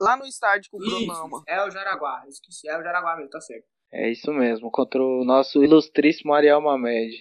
lá 0.00 0.16
no 0.16 0.24
estádio 0.24 0.70
com 0.70 0.76
o 0.76 0.80
Bruno 0.80 1.12
Ama. 1.12 1.42
É 1.48 1.64
o 1.64 1.70
Jaraguá, 1.70 2.24
esqueci, 2.28 2.68
é 2.68 2.78
o 2.78 2.82
Jaraguá 2.82 3.16
mesmo, 3.16 3.30
tá 3.30 3.40
certo. 3.40 3.66
É 3.92 4.08
isso 4.10 4.32
mesmo, 4.32 4.70
contra 4.70 5.02
o 5.02 5.24
nosso 5.24 5.62
ilustríssimo 5.64 6.32
Ariel 6.32 6.60
Mamed. 6.60 7.16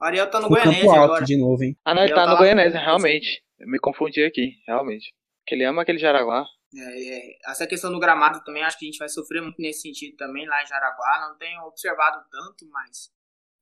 O 0.00 0.04
Ariel 0.04 0.28
tá 0.28 0.40
no 0.40 0.48
Goianese 0.48 0.88
agora. 0.88 1.24
de 1.24 1.38
novo, 1.38 1.62
hein? 1.62 1.78
Ah, 1.84 1.94
não, 1.94 2.02
ele 2.02 2.10
tá 2.10 2.22
tá 2.22 2.26
no 2.26 2.32
lá 2.32 2.38
Goianese, 2.38 2.76
realmente. 2.76 3.45
Eu 3.58 3.68
me 3.68 3.78
confundi 3.78 4.22
aqui, 4.24 4.62
realmente. 4.66 5.14
Que 5.46 5.54
ele 5.54 5.64
ama 5.64 5.82
aquele 5.82 5.98
Jaraguá. 5.98 6.44
É, 6.74 6.78
é, 6.80 7.38
essa 7.46 7.66
questão 7.66 7.90
do 7.90 8.00
gramado 8.00 8.42
também, 8.44 8.62
acho 8.62 8.78
que 8.78 8.84
a 8.84 8.90
gente 8.90 8.98
vai 8.98 9.08
sofrer 9.08 9.40
muito 9.40 9.60
nesse 9.60 9.82
sentido 9.82 10.16
também 10.16 10.46
lá 10.46 10.62
em 10.62 10.66
Jaraguá. 10.66 11.28
Não 11.28 11.38
tenho 11.38 11.62
observado 11.62 12.24
tanto, 12.30 12.68
mas 12.70 13.10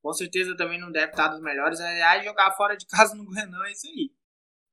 com 0.02 0.12
certeza 0.12 0.56
também 0.56 0.80
não 0.80 0.90
deve 0.90 1.12
estar 1.12 1.28
dos 1.28 1.40
melhores. 1.40 1.80
Aliás, 1.80 2.24
jogar 2.24 2.52
fora 2.52 2.76
de 2.76 2.86
casa 2.88 3.14
no 3.14 3.24
Goianão 3.24 3.64
é 3.64 3.72
isso 3.72 3.86
aí. 3.86 4.10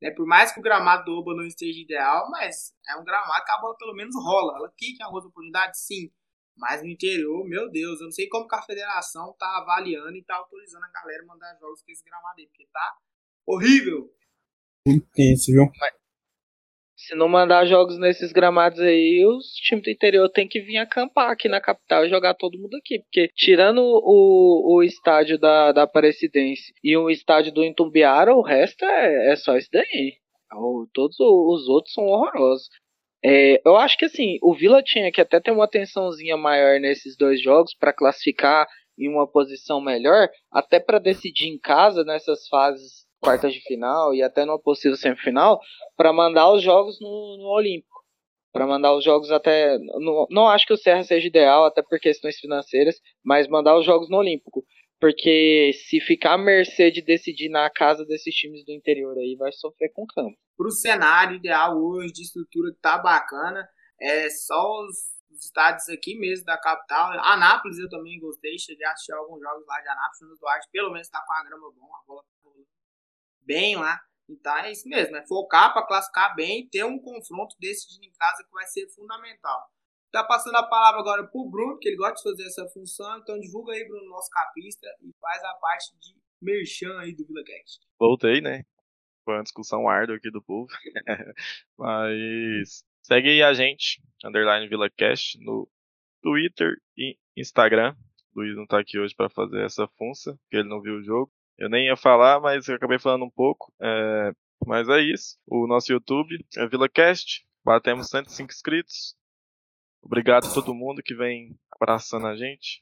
Né, 0.02 0.10
por 0.12 0.26
mais 0.26 0.52
que 0.52 0.60
o 0.60 0.64
gramado 0.64 1.06
do 1.06 1.20
Oba 1.20 1.36
não 1.36 1.44
esteja 1.44 1.80
ideal, 1.80 2.28
mas 2.32 2.74
é 2.90 2.96
um 2.96 3.04
gramado 3.04 3.46
que 3.46 3.52
a 3.52 3.58
bola 3.60 3.78
pelo 3.78 3.94
menos 3.94 4.16
rola. 4.16 4.58
Ela 4.58 4.74
quica 4.76 5.04
em 5.04 5.06
algumas 5.06 5.26
oportunidades, 5.26 5.80
sim. 5.82 6.12
Mas 6.58 6.82
no 6.82 6.90
interior, 6.90 7.46
meu 7.48 7.70
Deus, 7.70 8.00
eu 8.00 8.06
não 8.06 8.12
sei 8.12 8.28
como 8.28 8.48
que 8.48 8.56
a 8.56 8.62
federação 8.62 9.34
tá 9.38 9.58
avaliando 9.58 10.16
e 10.16 10.24
tá 10.24 10.36
autorizando 10.36 10.84
a 10.84 10.92
galera 10.92 11.26
mandar 11.26 11.56
jogos 11.60 11.82
com 11.84 11.92
esse 11.92 12.04
gramado 12.04 12.36
aí, 12.40 12.48
porque 12.48 12.68
tá 12.74 12.98
horrível. 13.46 14.12
Viu? 15.52 15.68
Se 16.96 17.16
não 17.16 17.28
mandar 17.28 17.66
jogos 17.66 17.98
nesses 17.98 18.32
gramados 18.32 18.80
aí, 18.80 19.26
os 19.26 19.48
times 19.56 19.84
do 19.84 19.90
interior 19.90 20.30
tem 20.30 20.48
que 20.48 20.62
vir 20.62 20.78
acampar 20.78 21.32
aqui 21.32 21.50
na 21.50 21.60
capital 21.60 22.06
e 22.06 22.10
jogar 22.10 22.36
todo 22.36 22.60
mundo 22.60 22.76
aqui. 22.78 23.00
Porque 23.00 23.30
tirando 23.36 23.80
o, 23.80 24.76
o 24.76 24.84
estádio 24.84 25.40
da, 25.40 25.72
da 25.72 25.84
Aparecidense 25.84 26.74
e 26.84 26.96
o 26.96 27.10
estádio 27.10 27.52
do 27.52 27.64
Intumbiara, 27.64 28.34
o 28.36 28.42
resto 28.42 28.86
é, 28.86 29.32
é 29.32 29.36
só 29.36 29.58
isso 29.58 29.70
daí. 29.72 30.18
Todos 30.94 31.20
os 31.20 31.68
outros 31.68 31.94
são 31.94 32.06
horrorosos. 32.06 32.70
É, 33.24 33.62
eu 33.66 33.76
acho 33.78 33.98
que 33.98 34.06
assim, 34.06 34.38
o 34.42 34.54
Vila 34.54 34.82
tinha 34.82 35.12
que 35.12 35.22
até 35.22 35.40
ter 35.40 35.52
uma 35.52 35.66
atençãozinha 35.66 36.38
maior 36.38 36.80
nesses 36.80 37.16
dois 37.16 37.42
jogos 37.42 37.76
para 37.76 37.94
classificar 37.94 38.68
em 38.98 39.10
uma 39.10 39.28
posição 39.28 39.82
melhor, 39.82 40.30
até 40.52 40.80
para 40.80 41.00
decidir 41.00 41.48
em 41.48 41.60
casa 41.60 42.04
nessas 42.04 42.48
fases 42.48 43.01
quartas 43.22 43.54
de 43.54 43.62
final 43.62 44.14
e 44.14 44.22
até 44.24 44.44
numa 44.46 44.60
possível 44.60 44.98
semifinal, 44.98 45.60
para 45.96 46.12
mandar 46.12 46.52
os 46.52 46.62
jogos 46.64 47.00
no, 47.00 47.38
no 47.38 47.48
Olímpico. 47.50 48.02
Para 48.52 48.68
mandar 48.68 48.94
os 48.96 49.04
jogos 49.04 49.32
até. 49.32 49.78
no- 49.78 50.28
não 50.30 50.50
acho 50.50 50.66
que 50.68 50.74
o 50.74 50.78
Serra 50.78 51.04
seja 51.04 51.28
ideal, 51.28 51.64
até 51.66 51.82
por 51.82 52.00
questões 52.00 52.38
financeiras, 52.40 53.00
mas 53.24 53.48
mandar 53.48 53.78
os 53.78 53.86
jogos 53.86 54.10
no 54.10 54.18
Olímpico. 54.18 54.66
Porque 55.00 55.72
se 55.88 56.00
ficar 56.00 56.34
à 56.34 56.38
mercê 56.38 56.92
de 56.92 57.02
decidir 57.02 57.50
na 57.50 57.70
casa 57.70 58.06
desses 58.06 58.36
times 58.36 58.64
do 58.66 58.72
interior 58.72 59.18
aí, 59.18 59.36
vai 59.36 59.52
sofrer 59.54 59.90
com 59.94 60.04
o 60.04 60.08
campo. 60.08 60.38
pro 60.58 60.70
cenário 60.70 61.38
ideal 61.38 61.76
hoje, 61.76 62.12
de 62.14 62.22
estrutura 62.24 62.72
que 62.74 62.80
tá 62.82 62.98
bacana. 63.00 63.68
É 64.00 64.30
só 64.30 64.62
os, 64.82 64.96
os 65.32 65.46
estádios 65.46 65.90
aqui 65.90 66.14
mesmo 66.20 66.46
da 66.46 66.58
capital. 66.58 67.12
Anápolis 67.24 67.80
eu 67.80 67.90
também 67.90 68.20
gostei, 68.20 68.60
cheguei 68.60 68.86
a 68.86 68.92
assistir 68.92 69.14
alguns 69.14 69.40
jogos 69.42 69.66
lá 69.66 69.80
de 69.82 69.88
Anápolis, 69.88 70.22
no 70.30 70.38
Duarte, 70.38 70.68
pelo 70.72 70.92
menos 70.92 71.08
tá 71.10 71.24
com 71.26 71.34
a 71.34 71.44
grama 71.46 71.72
bom, 71.72 71.86
a 71.96 72.06
bola 72.06 72.22
tá 72.22 72.50
bem 73.46 73.76
lá. 73.76 74.00
Então 74.30 74.56
é 74.58 74.72
isso 74.72 74.88
mesmo, 74.88 75.16
é 75.18 75.28
focar 75.28 75.74
para 75.74 75.86
classificar 75.86 76.34
bem 76.36 76.62
e 76.62 76.70
ter 76.70 76.86
um 76.86 77.00
confronto 77.00 77.56
decidido 77.60 78.06
em 78.06 78.12
casa 78.14 78.44
que 78.44 78.52
vai 78.52 78.66
ser 78.66 78.88
fundamental. 78.90 79.62
Tá 80.12 80.24
passando 80.24 80.56
a 80.56 80.68
palavra 80.68 81.00
agora 81.00 81.28
pro 81.28 81.50
Bruno, 81.50 81.78
que 81.80 81.88
ele 81.88 81.98
gosta 81.98 82.16
de 82.16 82.24
fazer 82.24 82.48
essa 82.48 82.68
função, 82.74 83.18
então 83.18 83.40
divulga 83.40 83.74
aí, 83.74 83.88
Bruno, 83.88 84.10
nosso 84.10 84.30
capista, 84.30 84.88
e 85.02 85.12
faz 85.20 85.44
a 85.44 85.54
parte 85.56 85.98
de 86.00 86.16
merchan 86.42 87.00
aí 87.00 87.16
do 87.16 87.26
VilaCast. 87.26 87.80
Voltei, 87.98 88.42
né? 88.42 88.64
Foi 89.24 89.36
uma 89.36 89.44
discussão 89.44 89.88
árdua 89.88 90.18
aqui 90.18 90.30
do 90.30 90.42
povo. 90.42 90.68
Mas 91.78 92.84
segue 93.04 93.30
aí 93.30 93.44
a 93.44 93.54
gente, 93.54 94.02
underline 94.26 94.68
VilaCast, 94.68 95.40
no 95.40 95.70
Twitter 96.22 96.76
e 96.98 97.18
Instagram. 97.38 97.96
Luiz 98.36 98.56
não 98.56 98.66
tá 98.66 98.80
aqui 98.80 99.00
hoje 99.00 99.16
para 99.16 99.30
fazer 99.30 99.64
essa 99.64 99.88
função, 99.98 100.38
porque 100.38 100.58
ele 100.58 100.70
não 100.70 100.82
viu 100.82 100.96
o 100.96 101.04
jogo. 101.04 101.32
Eu 101.62 101.70
nem 101.70 101.86
ia 101.86 101.96
falar, 101.96 102.40
mas 102.40 102.68
eu 102.68 102.76
acabei 102.76 102.98
falando 102.98 103.24
um 103.24 103.30
pouco. 103.30 103.72
É, 103.80 104.32
Mas 104.66 104.90
é 104.90 105.00
isso. 105.00 105.38
O 105.46 105.68
nosso 105.68 105.92
YouTube 105.92 106.44
é 106.58 106.68
VilaCast. 106.68 107.46
Batemos 107.64 108.10
105 108.10 108.52
inscritos. 108.52 109.16
Obrigado 110.02 110.48
a 110.48 110.54
todo 110.56 110.74
mundo 110.74 111.04
que 111.04 111.14
vem 111.14 111.56
abraçando 111.72 112.26
a 112.26 112.36
gente, 112.36 112.82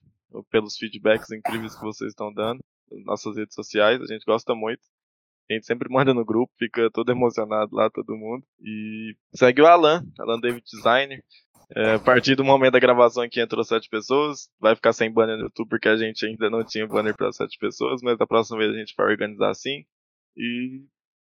pelos 0.50 0.78
feedbacks 0.78 1.30
incríveis 1.30 1.76
que 1.76 1.82
vocês 1.82 2.12
estão 2.12 2.34
dando 2.34 2.62
nossas 3.04 3.36
redes 3.36 3.54
sociais. 3.54 4.02
A 4.02 4.06
gente 4.06 4.24
gosta 4.24 4.56
muito. 4.56 4.82
A 5.50 5.56
gente 5.56 5.66
sempre 5.66 5.90
manda 5.92 6.14
no 6.14 6.24
grupo, 6.24 6.54
fica 6.58 6.90
todo 6.90 7.12
emocionado 7.12 7.76
lá, 7.76 7.90
todo 7.90 8.16
mundo. 8.16 8.46
E 8.62 9.14
segue 9.36 9.62
o 9.62 9.68
Alan, 9.68 10.06
Alan 10.18 10.40
David 10.40 10.64
Designer. 10.64 11.22
É, 11.76 11.94
a 11.94 12.00
partir 12.00 12.36
do 12.36 12.44
momento 12.44 12.74
da 12.74 12.80
gravação 12.80 13.24
aqui 13.24 13.40
entrou 13.40 13.64
sete 13.64 13.90
pessoas. 13.90 14.50
Vai 14.60 14.76
ficar 14.76 14.94
sem 14.94 15.12
banner 15.12 15.38
no 15.38 15.44
YouTube 15.44 15.70
porque 15.70 15.88
a 15.88 15.98
gente 15.98 16.26
ainda 16.26 16.50
não 16.50 16.64
tinha 16.64 16.88
banner 16.88 17.16
para 17.16 17.32
sete 17.32 17.58
pessoas, 17.60 18.02
mas 18.02 18.18
da 18.18 18.26
próxima 18.26 18.58
vez 18.58 18.74
a 18.74 18.78
gente 18.78 18.94
vai 18.98 19.08
organizar 19.08 19.50
assim. 19.50 19.86
E 20.36 20.84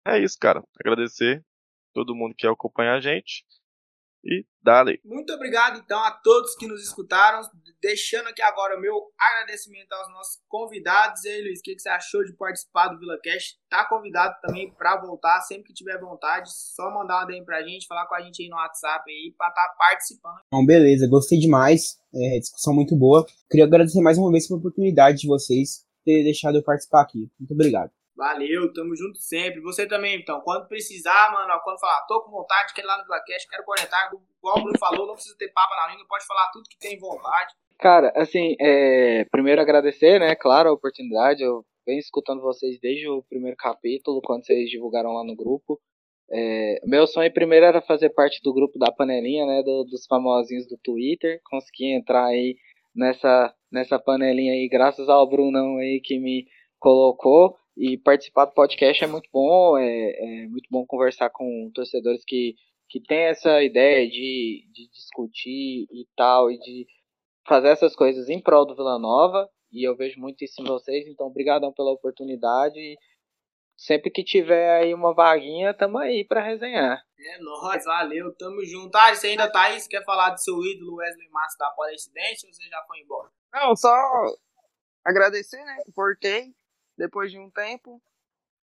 é 0.07 0.19
isso, 0.19 0.39
cara. 0.39 0.63
Agradecer 0.81 1.45
todo 1.93 2.15
mundo 2.15 2.35
que 2.37 2.47
acompanha 2.47 2.95
a 2.95 3.01
gente. 3.01 3.45
E 4.25 4.47
dale. 4.63 5.01
Muito 5.05 5.33
obrigado, 5.33 5.81
então, 5.85 5.99
a 6.03 6.11
todos 6.11 6.55
que 6.55 6.67
nos 6.67 6.83
escutaram. 6.83 7.41
Deixando 7.81 8.29
aqui 8.29 8.41
agora 8.41 8.77
o 8.77 8.81
meu 8.81 8.95
agradecimento 9.19 9.93
aos 9.93 10.09
nossos 10.13 10.41
convidados. 10.49 11.25
E 11.25 11.29
aí, 11.29 11.43
Luiz, 11.43 11.59
o 11.59 11.63
que, 11.63 11.75
que 11.75 11.83
você 11.83 11.89
achou 11.89 12.25
de 12.25 12.33
participar 12.35 12.89
do 12.89 12.99
VilaCast? 12.99 13.59
Tá 13.69 13.85
convidado 13.89 14.35
também 14.41 14.73
para 14.73 15.01
voltar, 15.01 15.41
sempre 15.41 15.65
que 15.65 15.75
tiver 15.75 15.99
vontade. 15.99 16.49
Só 16.53 16.89
mandar 16.95 17.19
uma 17.19 17.27
DM 17.27 17.45
pra 17.45 17.63
gente, 17.63 17.87
falar 17.87 18.07
com 18.07 18.15
a 18.15 18.21
gente 18.21 18.43
aí 18.43 18.49
no 18.49 18.57
WhatsApp 18.57 19.11
aí, 19.11 19.35
pra 19.37 19.49
estar 19.49 19.67
tá 19.67 19.75
participando. 19.77 20.41
Então, 20.47 20.65
beleza, 20.65 21.09
gostei 21.09 21.41
demais. 21.41 21.99
É, 22.15 22.39
discussão 22.39 22.73
muito 22.73 22.95
boa. 22.95 23.27
Queria 23.51 23.65
agradecer 23.65 24.01
mais 24.01 24.19
uma 24.19 24.31
vez 24.31 24.47
pela 24.47 24.61
oportunidade 24.61 25.19
de 25.19 25.27
vocês 25.27 25.85
ter 26.05 26.23
deixado 26.23 26.57
eu 26.57 26.63
participar 26.63 27.03
aqui. 27.03 27.29
Muito 27.39 27.53
obrigado. 27.53 27.91
Valeu, 28.15 28.73
tamo 28.73 28.95
junto 28.95 29.19
sempre. 29.19 29.61
Você 29.63 29.87
também, 29.87 30.17
então, 30.21 30.41
quando 30.43 30.69
precisar, 30.69 31.33
mano, 31.33 31.59
quando 31.65 31.81
falar, 31.81 32.05
tô 32.07 32.23
com 32.23 32.31
vontade, 32.31 32.75
quero 32.75 32.87
ir 32.87 32.89
lá 32.89 32.99
no 32.99 33.05
VilaCast, 33.05 33.49
quero 33.49 33.65
conectar, 33.65 34.11
igual 34.39 34.59
o 34.59 34.63
Bruno 34.63 34.79
falou, 34.79 35.07
não 35.07 35.15
precisa 35.15 35.37
ter 35.39 35.49
papo 35.53 35.75
na 35.75 35.91
língua, 35.93 36.07
pode 36.09 36.27
falar 36.27 36.51
tudo 36.53 36.69
que 36.69 36.79
tem 36.79 36.99
vontade. 36.99 37.55
Cara, 37.79 38.13
assim, 38.15 38.55
é, 38.61 39.25
primeiro 39.31 39.61
agradecer, 39.61 40.21
né, 40.21 40.35
claro, 40.37 40.69
a 40.69 40.73
oportunidade. 40.73 41.43
Eu 41.43 41.65
venho 41.87 41.99
escutando 41.99 42.41
vocês 42.43 42.79
desde 42.81 43.09
o 43.09 43.23
primeiro 43.29 43.57
capítulo, 43.57 44.21
quando 44.23 44.45
vocês 44.45 44.69
divulgaram 44.71 45.15
lá 45.15 45.25
no 45.25 45.35
grupo. 45.35 45.81
É, 46.31 46.77
meu 46.85 47.07
sonho 47.07 47.33
primeiro 47.33 47.67
era 47.67 47.81
fazer 47.83 48.11
parte 48.11 48.41
do 48.43 48.55
grupo 48.55 48.79
da 48.79 48.93
panelinha, 48.93 49.45
né, 49.47 49.63
do- 49.63 49.85
dos 49.85 50.07
famosinhos 50.07 50.67
do 50.69 50.79
Twitter. 50.79 51.41
Consegui 51.45 51.93
entrar 51.95 52.27
aí 52.27 52.57
nessa, 52.95 53.53
nessa 53.71 53.99
panelinha 53.99 54.53
aí, 54.53 54.69
graças 54.69 55.09
ao 55.09 55.29
Brunão 55.29 55.79
aí 55.79 56.01
que 56.03 56.19
me 56.21 56.47
colocou. 56.79 57.57
E 57.77 57.97
participar 57.99 58.47
do 58.47 58.53
podcast 58.53 59.03
é 59.03 59.07
muito 59.07 59.29
bom, 59.33 59.79
é, 59.79 59.85
é 59.85 60.47
muito 60.47 60.69
bom 60.71 60.85
conversar 60.87 61.31
com 61.31 61.71
torcedores 61.75 62.23
que, 62.27 62.55
que 62.89 63.01
têm 63.01 63.25
essa 63.25 63.63
ideia 63.63 64.07
de, 64.07 64.69
de 64.73 64.89
discutir 64.91 65.87
e 65.91 66.07
tal, 66.15 66.51
e 66.51 66.59
de 66.59 66.87
fazer 67.47 67.69
essas 67.69 67.97
coisas 67.97 68.29
em 68.29 68.41
prol 68.41 68.67
do 68.67 68.77
Vila 68.77 68.99
Nova. 68.99 69.49
E 69.73 69.89
eu 69.89 69.97
vejo 69.97 70.21
muito 70.21 70.45
isso 70.45 70.61
em 70.61 70.67
vocês, 70.67 71.07
então 71.07 71.27
obrigadão 71.27 71.73
pela 71.73 71.93
oportunidade. 71.93 72.79
E 72.79 72.99
sempre 73.75 74.11
que 74.11 74.23
tiver 74.23 74.79
aí 74.79 74.93
uma 74.93 75.15
vaguinha, 75.15 75.73
tamo 75.73 75.97
aí 75.97 76.25
pra 76.27 76.43
resenhar. 76.43 77.03
É 77.19 77.39
nóis, 77.39 77.85
valeu, 77.85 78.35
tamo 78.37 78.65
junto. 78.65 78.95
Ah, 78.97 79.15
você 79.15 79.29
ainda 79.29 79.51
tá 79.51 79.63
aí? 79.63 79.81
Você 79.81 79.89
quer 79.89 80.05
falar 80.05 80.31
do 80.31 80.39
seu 80.39 80.63
ídolo 80.63 80.97
Wesley 80.97 81.29
Massa 81.31 81.57
da 81.59 81.71
Palestinense 81.71 82.47
ou 82.47 82.53
você 82.53 82.65
já 82.69 82.83
foi 82.87 82.99
embora? 82.99 83.31
Não, 83.53 83.75
só 83.75 83.95
agradecer, 85.05 85.65
né? 85.65 85.79
Portei, 85.95 86.53
depois 87.03 87.31
de 87.33 87.39
um 87.39 87.51
tempo. 87.51 88.01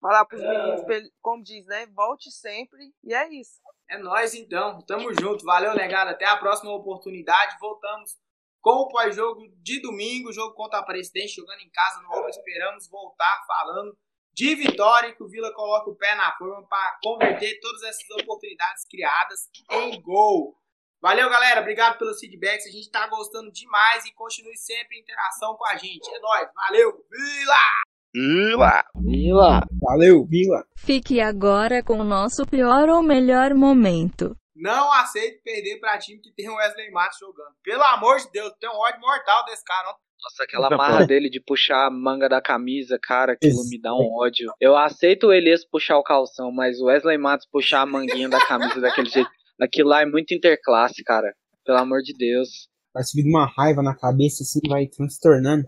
Falar 0.00 0.24
pros 0.24 0.40
meninos, 0.40 0.82
pra 0.82 0.96
ele- 0.96 1.12
como 1.20 1.42
diz, 1.42 1.66
né? 1.66 1.86
Volte 1.88 2.30
sempre. 2.30 2.90
E 3.04 3.12
é 3.12 3.28
isso. 3.28 3.60
É 3.88 3.98
nóis 3.98 4.32
então, 4.34 4.80
tamo 4.86 5.12
junto. 5.12 5.44
Valeu, 5.44 5.74
negado. 5.74 6.10
Até 6.10 6.24
a 6.24 6.38
próxima 6.38 6.72
oportunidade. 6.72 7.58
Voltamos 7.60 8.16
com 8.62 8.70
o 8.70 8.88
pós-jogo 8.88 9.42
de 9.62 9.80
domingo, 9.82 10.32
jogo 10.32 10.54
contra 10.54 10.78
a 10.78 10.82
Presidente, 10.82 11.34
jogando 11.34 11.60
em 11.60 11.70
casa 11.70 12.00
no 12.00 12.10
Ouro. 12.14 12.28
Esperamos 12.30 12.88
voltar 12.88 13.44
falando 13.46 13.94
de 14.32 14.54
vitória 14.54 15.08
e 15.08 15.14
que 15.14 15.22
o 15.22 15.28
Vila 15.28 15.52
coloque 15.52 15.90
o 15.90 15.96
pé 15.96 16.14
na 16.14 16.34
forma 16.38 16.66
para 16.66 16.98
converter 17.02 17.60
todas 17.60 17.82
essas 17.82 18.08
oportunidades 18.22 18.86
criadas 18.86 19.50
em 19.70 20.00
gol. 20.00 20.56
Valeu, 21.02 21.28
galera. 21.28 21.60
Obrigado 21.60 21.98
pelos 21.98 22.18
feedbacks. 22.20 22.66
A 22.66 22.70
gente 22.70 22.90
tá 22.90 23.06
gostando 23.06 23.50
demais 23.52 24.06
e 24.06 24.12
continue 24.14 24.56
sempre 24.56 24.96
em 24.96 25.00
interação 25.00 25.56
com 25.56 25.66
a 25.66 25.76
gente. 25.76 26.08
É 26.08 26.18
nóis. 26.20 26.48
Valeu, 26.54 27.04
Vila! 27.10 27.89
Vila! 28.14 28.84
Vila! 28.96 29.60
Valeu, 29.80 30.24
Vila! 30.26 30.64
Fique 30.76 31.20
agora 31.20 31.82
com 31.82 31.98
o 32.00 32.04
nosso 32.04 32.44
pior 32.46 32.88
ou 32.88 33.02
melhor 33.02 33.54
momento. 33.54 34.36
Não 34.56 34.92
aceito 34.92 35.40
perder 35.42 35.78
pra 35.78 35.96
time 35.98 36.20
que 36.20 36.32
tem 36.34 36.48
o 36.50 36.56
Wesley 36.56 36.90
Matos 36.90 37.18
jogando. 37.18 37.54
Pelo 37.62 37.82
amor 37.84 38.18
de 38.18 38.30
Deus, 38.32 38.52
tem 38.60 38.68
um 38.68 38.74
ódio 38.76 39.00
mortal 39.00 39.44
desse 39.46 39.64
cara. 39.64 39.88
ó. 39.88 39.94
Nossa, 40.22 40.42
aquela 40.44 40.68
Tá 40.68 40.76
marra 40.76 41.06
dele 41.06 41.30
de 41.30 41.40
puxar 41.40 41.86
a 41.86 41.90
manga 41.90 42.28
da 42.28 42.42
camisa, 42.42 42.98
cara, 43.02 43.32
aquilo 43.32 43.54
Isso. 43.54 43.70
me 43.70 43.80
dá 43.80 43.94
um 43.94 44.18
ódio. 44.18 44.52
Eu 44.60 44.76
aceito 44.76 45.28
o 45.28 45.32
Elias 45.32 45.64
puxar 45.64 45.96
o 45.96 46.02
calção, 46.02 46.52
mas 46.52 46.78
o 46.78 46.86
Wesley 46.86 47.16
Matos 47.16 47.46
puxar 47.50 47.82
a 47.82 47.86
manguinha 47.86 48.28
da 48.28 48.44
camisa 48.46 48.78
daquele 48.82 49.08
jeito, 49.08 49.30
aquilo 49.58 49.88
lá 49.88 50.02
é 50.02 50.06
muito 50.06 50.34
interclasse, 50.34 51.02
cara. 51.04 51.32
Pelo 51.64 51.78
amor 51.78 52.02
de 52.02 52.12
Deus. 52.12 52.68
Vai 52.92 53.02
subir 53.04 53.22
uma 53.24 53.46
raiva 53.56 53.82
na 53.82 53.96
cabeça 53.96 54.42
assim, 54.42 54.60
vai 54.68 54.86
transtornando. 54.88 55.64